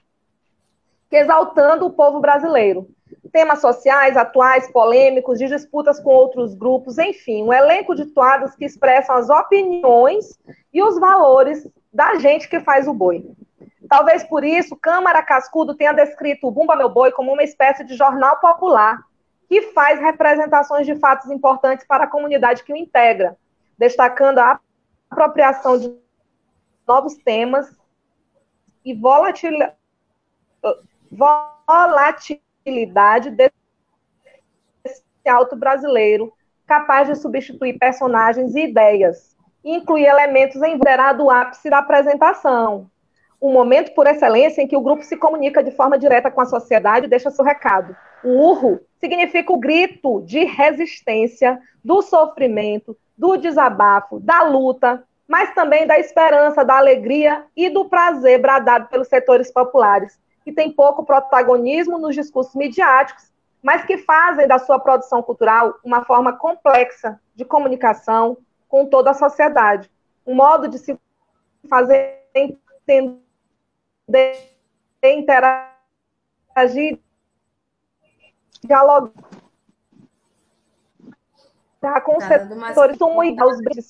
exaltando 1.11 1.85
o 1.85 1.91
povo 1.91 2.19
brasileiro. 2.19 2.87
Temas 3.31 3.59
sociais, 3.59 4.17
atuais, 4.17 4.71
polêmicos, 4.71 5.37
de 5.37 5.47
disputas 5.47 5.99
com 5.99 6.09
outros 6.09 6.55
grupos, 6.55 6.97
enfim, 6.97 7.43
um 7.43 7.53
elenco 7.53 7.95
de 7.95 8.05
toadas 8.05 8.55
que 8.55 8.65
expressam 8.65 9.15
as 9.15 9.29
opiniões 9.29 10.39
e 10.73 10.81
os 10.81 10.99
valores 10.99 11.67
da 11.93 12.15
gente 12.15 12.49
que 12.49 12.59
faz 12.59 12.87
o 12.87 12.93
boi. 12.93 13.25
Talvez 13.87 14.23
por 14.23 14.43
isso, 14.43 14.75
Câmara 14.75 15.21
Cascudo 15.21 15.75
tenha 15.75 15.93
descrito 15.93 16.47
o 16.47 16.51
Bumba 16.51 16.75
Meu 16.75 16.89
Boi 16.89 17.11
como 17.11 17.31
uma 17.31 17.43
espécie 17.43 17.83
de 17.83 17.95
jornal 17.95 18.39
popular 18.39 18.99
que 19.47 19.61
faz 19.73 19.99
representações 19.99 20.85
de 20.87 20.95
fatos 20.95 21.29
importantes 21.29 21.85
para 21.85 22.05
a 22.05 22.09
comunidade 22.09 22.63
que 22.63 22.73
o 22.73 22.75
integra, 22.75 23.37
destacando 23.77 24.39
a 24.39 24.59
apropriação 25.09 25.77
de 25.77 26.04
novos 26.87 27.15
temas 27.17 27.75
e 28.83 28.93
volatil... 28.93 29.57
volatilidade 31.11 33.31
desse 33.31 33.53
alto 35.27 35.55
brasileiro, 35.55 36.33
capaz 36.65 37.07
de 37.07 37.15
substituir 37.15 37.77
personagens 37.77 38.55
e 38.55 38.65
ideias, 38.65 39.35
e 39.63 39.75
incluir 39.75 40.05
elementos 40.05 40.61
em 40.61 40.79
do 41.17 41.29
ápice 41.29 41.69
da 41.69 41.79
apresentação, 41.79 42.89
um 43.41 43.51
momento 43.51 43.93
por 43.93 44.07
excelência 44.07 44.61
em 44.61 44.67
que 44.67 44.77
o 44.77 44.81
grupo 44.81 45.03
se 45.03 45.17
comunica 45.17 45.63
de 45.63 45.71
forma 45.71 45.97
direta 45.97 46.31
com 46.31 46.41
a 46.41 46.45
sociedade 46.45 47.05
e 47.05 47.09
deixa 47.09 47.31
seu 47.31 47.43
recado. 47.43 47.95
O 48.23 48.29
urro 48.29 48.79
significa 48.99 49.51
o 49.51 49.59
grito 49.59 50.21
de 50.21 50.45
resistência, 50.45 51.59
do 51.83 52.01
sofrimento, 52.01 52.97
do 53.17 53.37
desabafo, 53.37 54.19
da 54.19 54.43
luta, 54.43 55.03
mas 55.27 55.53
também 55.53 55.87
da 55.87 55.99
esperança, 55.99 56.63
da 56.63 56.77
alegria 56.77 57.45
e 57.55 57.69
do 57.69 57.85
prazer 57.85 58.39
bradado 58.39 58.87
pelos 58.87 59.07
setores 59.07 59.51
populares, 59.51 60.19
que 60.43 60.51
têm 60.51 60.71
pouco 60.71 61.03
protagonismo 61.03 61.97
nos 61.97 62.13
discursos 62.13 62.53
midiáticos, 62.53 63.31
mas 63.61 63.83
que 63.83 63.97
fazem 63.97 64.47
da 64.47 64.59
sua 64.59 64.79
produção 64.79 65.23
cultural 65.23 65.79
uma 65.83 66.05
forma 66.05 66.33
complexa 66.33 67.19
de 67.33 67.43
comunicação 67.43 68.37
com 68.67 68.85
toda 68.85 69.11
a 69.11 69.15
sociedade, 69.15 69.89
um 70.25 70.35
modo 70.35 70.67
de 70.67 70.77
se 70.77 70.99
fazer 71.67 72.21
entender 72.35 73.25
de 74.07 75.13
interagir, 75.13 76.99
dialogar 78.63 79.11
com 82.03 82.17
os 82.17 82.23
setores 82.23 82.97
e 82.99 83.43
os 83.43 83.57
de 83.59 83.81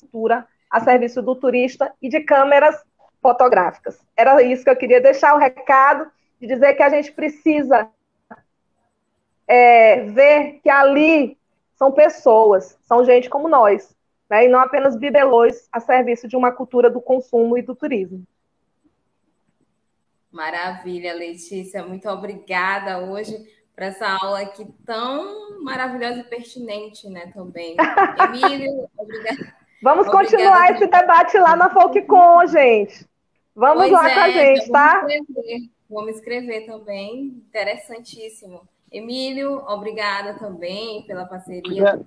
a 0.76 0.82
serviço 0.82 1.21
do 1.21 1.34
turista 1.38 1.93
e 2.01 2.09
de 2.09 2.19
câmeras 2.19 2.84
fotográficas. 3.21 3.97
Era 4.13 4.43
isso 4.43 4.61
que 4.61 4.69
eu 4.69 4.76
queria 4.76 4.99
deixar 4.99 5.34
o 5.34 5.38
recado 5.38 6.11
de 6.38 6.45
dizer 6.45 6.73
que 6.73 6.84
a 6.84 6.89
gente 6.89 7.13
precisa 7.13 7.89
é, 9.47 10.03
ver 10.03 10.59
que 10.61 10.69
ali 10.69 11.38
são 11.78 11.93
pessoas, 11.93 12.78
são 12.82 13.05
gente 13.05 13.30
como 13.30 13.47
nós, 13.47 13.95
né, 14.30 14.47
e 14.47 14.49
não 14.49 14.59
apenas 14.59 14.97
bibelôs 14.97 15.69
a 15.71 15.80
serviço 15.80 16.28
de 16.28 16.36
uma 16.36 16.51
cultura 16.51 16.89
do 16.89 16.99
consumo 16.99 17.57
e 17.57 17.61
do 17.61 17.73
turismo. 17.73 18.21
Maravilha, 20.30 21.13
Letícia. 21.13 21.86
Muito 21.86 22.09
obrigada 22.09 22.99
hoje 22.99 23.38
por 23.73 23.82
essa 23.82 24.09
aula 24.21 24.41
aqui 24.41 24.67
tão 24.86 25.63
maravilhosa 25.63 26.19
e 26.19 26.23
pertinente, 26.26 27.09
né, 27.09 27.32
também. 27.34 27.78
Emílio, 28.19 28.89
obrigada. 28.97 29.64
Vamos 29.86 30.08
obrigada 30.08 30.30
continuar 30.30 30.72
esse 30.72 30.88
debate 30.88 31.38
lá 31.38 31.56
na 31.56 31.70
FolkCon, 31.70 32.48
gente. 32.48 33.08
Vamos 33.56 33.84
pois 33.84 33.92
lá 33.92 34.10
é, 34.10 34.14
com 34.16 34.20
a 34.20 34.30
gente, 34.32 34.72
tá? 34.72 35.06
Escrever. 35.08 35.70
Vamos 35.88 36.16
escrever 36.16 36.66
também. 36.66 37.44
Interessantíssimo. 37.48 38.68
Emílio, 38.92 39.64
obrigada 39.68 40.40
também 40.40 41.04
pela 41.04 41.26
parceria. 41.26 41.62
Queria, 41.62 42.00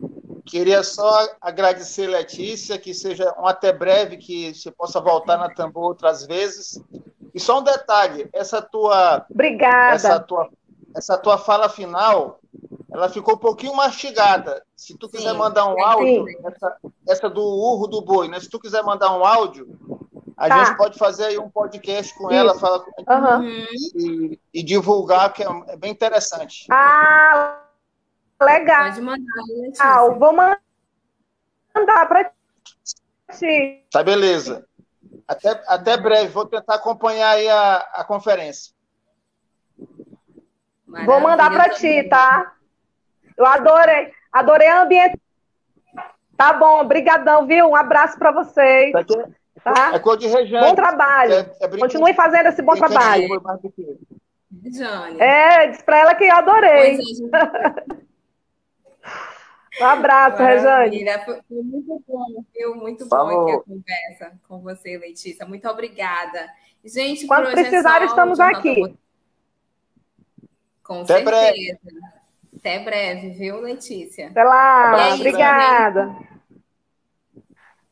queria 0.44 0.82
só 0.82 1.24
agradecer, 1.40 2.08
Letícia, 2.08 2.76
que 2.78 2.92
seja 2.92 3.32
um 3.38 3.46
até 3.46 3.72
breve, 3.72 4.16
que 4.16 4.52
você 4.52 4.72
possa 4.72 5.00
voltar 5.00 5.36
na 5.36 5.48
Tambor 5.48 5.84
outras 5.84 6.26
vezes. 6.26 6.82
E 7.32 7.38
só 7.38 7.60
um 7.60 7.62
detalhe, 7.62 8.28
essa 8.32 8.60
tua, 8.60 9.24
Obrigada. 9.30 9.94
Essa 9.94 10.18
tua, 10.18 10.50
essa 10.98 11.16
tua 11.16 11.38
fala 11.38 11.68
final, 11.68 12.40
ela 12.92 13.08
ficou 13.08 13.34
um 13.34 13.38
pouquinho 13.38 13.74
mastigada. 13.74 14.64
Se 14.76 14.98
tu 14.98 15.08
quiser 15.08 15.30
Sim, 15.30 15.38
mandar 15.38 15.66
um 15.66 15.80
áudio, 15.80 16.26
essa, 16.44 16.76
essa, 17.06 17.30
do 17.30 17.40
urro 17.40 17.86
do 17.86 18.02
boi, 18.02 18.28
né? 18.28 18.40
Se 18.40 18.50
tu 18.50 18.58
quiser 18.58 18.82
mandar 18.82 19.16
um 19.16 19.24
áudio, 19.24 19.78
a 20.36 20.48
tá. 20.48 20.64
gente 20.64 20.76
pode 20.76 20.98
fazer 20.98 21.26
aí 21.26 21.38
um 21.38 21.48
podcast 21.48 22.12
com 22.14 22.26
Isso. 22.26 22.34
ela, 22.34 22.58
falar 22.58 22.80
com 22.80 22.92
uhum. 23.12 23.44
e, 23.44 24.40
e, 24.52 24.62
divulgar, 24.62 25.32
que 25.32 25.44
é, 25.44 25.46
é, 25.68 25.76
bem 25.76 25.92
interessante. 25.92 26.66
Ah, 26.68 27.60
legal. 28.42 28.86
Pode 28.86 29.00
mandar, 29.00 29.32
ah, 29.78 30.08
vou 30.08 30.32
mandar 30.32 32.08
para 32.08 32.32
ti. 33.38 33.84
Tá, 33.92 34.02
beleza. 34.02 34.66
Até, 35.28 35.62
até 35.68 35.96
breve, 35.96 36.32
vou 36.32 36.46
tentar 36.46 36.74
acompanhar 36.74 37.30
aí 37.30 37.48
a, 37.48 37.76
a 37.94 38.04
conferência. 38.04 38.72
Maravilha. 40.88 41.12
Vou 41.12 41.20
mandar 41.20 41.50
para 41.50 41.68
ti, 41.70 42.02
tá? 42.04 42.54
Eu 43.36 43.46
adorei, 43.46 44.10
adorei 44.32 44.68
o 44.68 44.82
ambiente. 44.82 45.20
Tá 46.36 46.52
bom, 46.52 46.84
brigadão, 46.84 47.46
viu? 47.46 47.68
Um 47.68 47.76
abraço 47.76 48.18
para 48.18 48.32
vocês. 48.32 48.92
É, 48.94 49.04
tá? 49.62 49.94
É 49.94 49.98
cor 49.98 50.16
de 50.16 50.26
região. 50.26 50.62
Bom 50.62 50.74
trabalho. 50.74 51.34
É, 51.34 51.56
é 51.60 51.68
Continue 51.68 52.14
fazendo 52.14 52.46
esse 52.46 52.62
bom 52.62 52.74
trabalho. 52.74 53.28
É, 55.18 55.66
diz 55.68 55.82
para 55.82 55.98
ela 55.98 56.14
que 56.14 56.24
eu 56.24 56.34
adorei. 56.34 56.96
Pois 56.96 57.20
é, 57.20 57.98
Um 59.80 59.84
abraço, 59.84 60.42
Rejane. 60.42 61.04
Foi 61.24 61.62
muito 61.62 62.02
bom, 62.06 62.44
viu? 62.52 62.74
Muito 62.74 63.06
bom 63.08 63.42
aqui 63.42 63.52
a 63.52 63.60
conversa 63.60 64.40
com 64.48 64.60
você, 64.60 64.98
Letícia. 64.98 65.46
Muito 65.46 65.68
obrigada. 65.68 66.48
Gente, 66.84 67.26
quando 67.26 67.50
precisar, 67.50 68.02
estamos 68.04 68.40
aqui. 68.40 68.96
Com 70.88 71.02
Até 71.02 71.22
certeza. 71.22 71.30
Breve. 71.30 71.78
Até 72.56 72.78
breve, 72.78 73.30
viu, 73.30 73.60
Letícia? 73.60 74.28
Até 74.28 74.42
lá, 74.42 75.14
obrigada. 75.14 76.16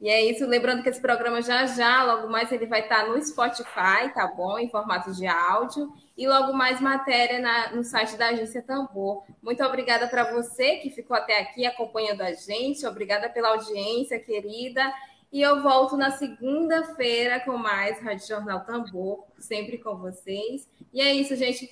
E 0.00 0.08
é 0.08 0.24
isso, 0.24 0.46
lembrando 0.46 0.82
que 0.82 0.88
esse 0.88 1.00
programa 1.00 1.42
já 1.42 1.66
já, 1.66 2.02
logo 2.04 2.28
mais 2.28 2.50
ele 2.50 2.66
vai 2.66 2.80
estar 2.80 3.06
no 3.06 3.22
Spotify, 3.22 4.12
tá 4.14 4.26
bom? 4.26 4.58
Em 4.58 4.70
formato 4.70 5.12
de 5.12 5.26
áudio. 5.26 5.92
E 6.16 6.26
logo 6.26 6.54
mais 6.54 6.80
matéria 6.80 7.38
na, 7.38 7.74
no 7.74 7.84
site 7.84 8.16
da 8.16 8.28
Agência 8.28 8.62
Tambor. 8.62 9.24
Muito 9.42 9.62
obrigada 9.62 10.08
para 10.08 10.32
você 10.32 10.76
que 10.76 10.90
ficou 10.90 11.16
até 11.16 11.38
aqui 11.38 11.66
acompanhando 11.66 12.22
a 12.22 12.32
gente. 12.32 12.86
Obrigada 12.86 13.28
pela 13.28 13.50
audiência, 13.50 14.18
querida. 14.18 14.82
E 15.30 15.42
eu 15.42 15.62
volto 15.62 15.96
na 15.96 16.10
segunda-feira 16.12 17.40
com 17.40 17.58
mais 17.58 18.00
Rádio 18.00 18.26
Jornal 18.26 18.64
Tambor, 18.64 19.24
sempre 19.38 19.76
com 19.78 19.96
vocês. 19.96 20.66
E 20.92 21.00
é 21.00 21.12
isso, 21.12 21.36
gente. 21.36 21.70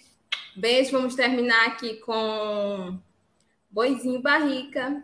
Beijo. 0.57 0.93
Vamos 0.93 1.15
terminar 1.15 1.67
aqui 1.67 1.95
com 2.01 2.99
Boizinho 3.71 4.23
Barrica. 4.23 5.03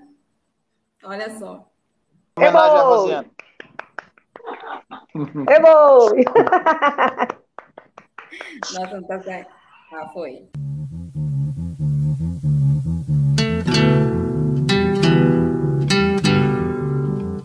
Olha 1.03 1.39
só. 1.39 1.69
Homenagem 2.37 2.79
a 2.79 2.83
Rosiane. 2.83 3.31
É 5.49 5.61
bom! 5.61 6.11
Nossa, 8.75 9.01
não 9.01 9.07
tá 9.07 9.21
certo. 9.23 9.51
Ah, 9.93 10.09
foi. 10.13 10.49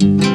Sabiá 0.05 0.29
já 0.29 0.34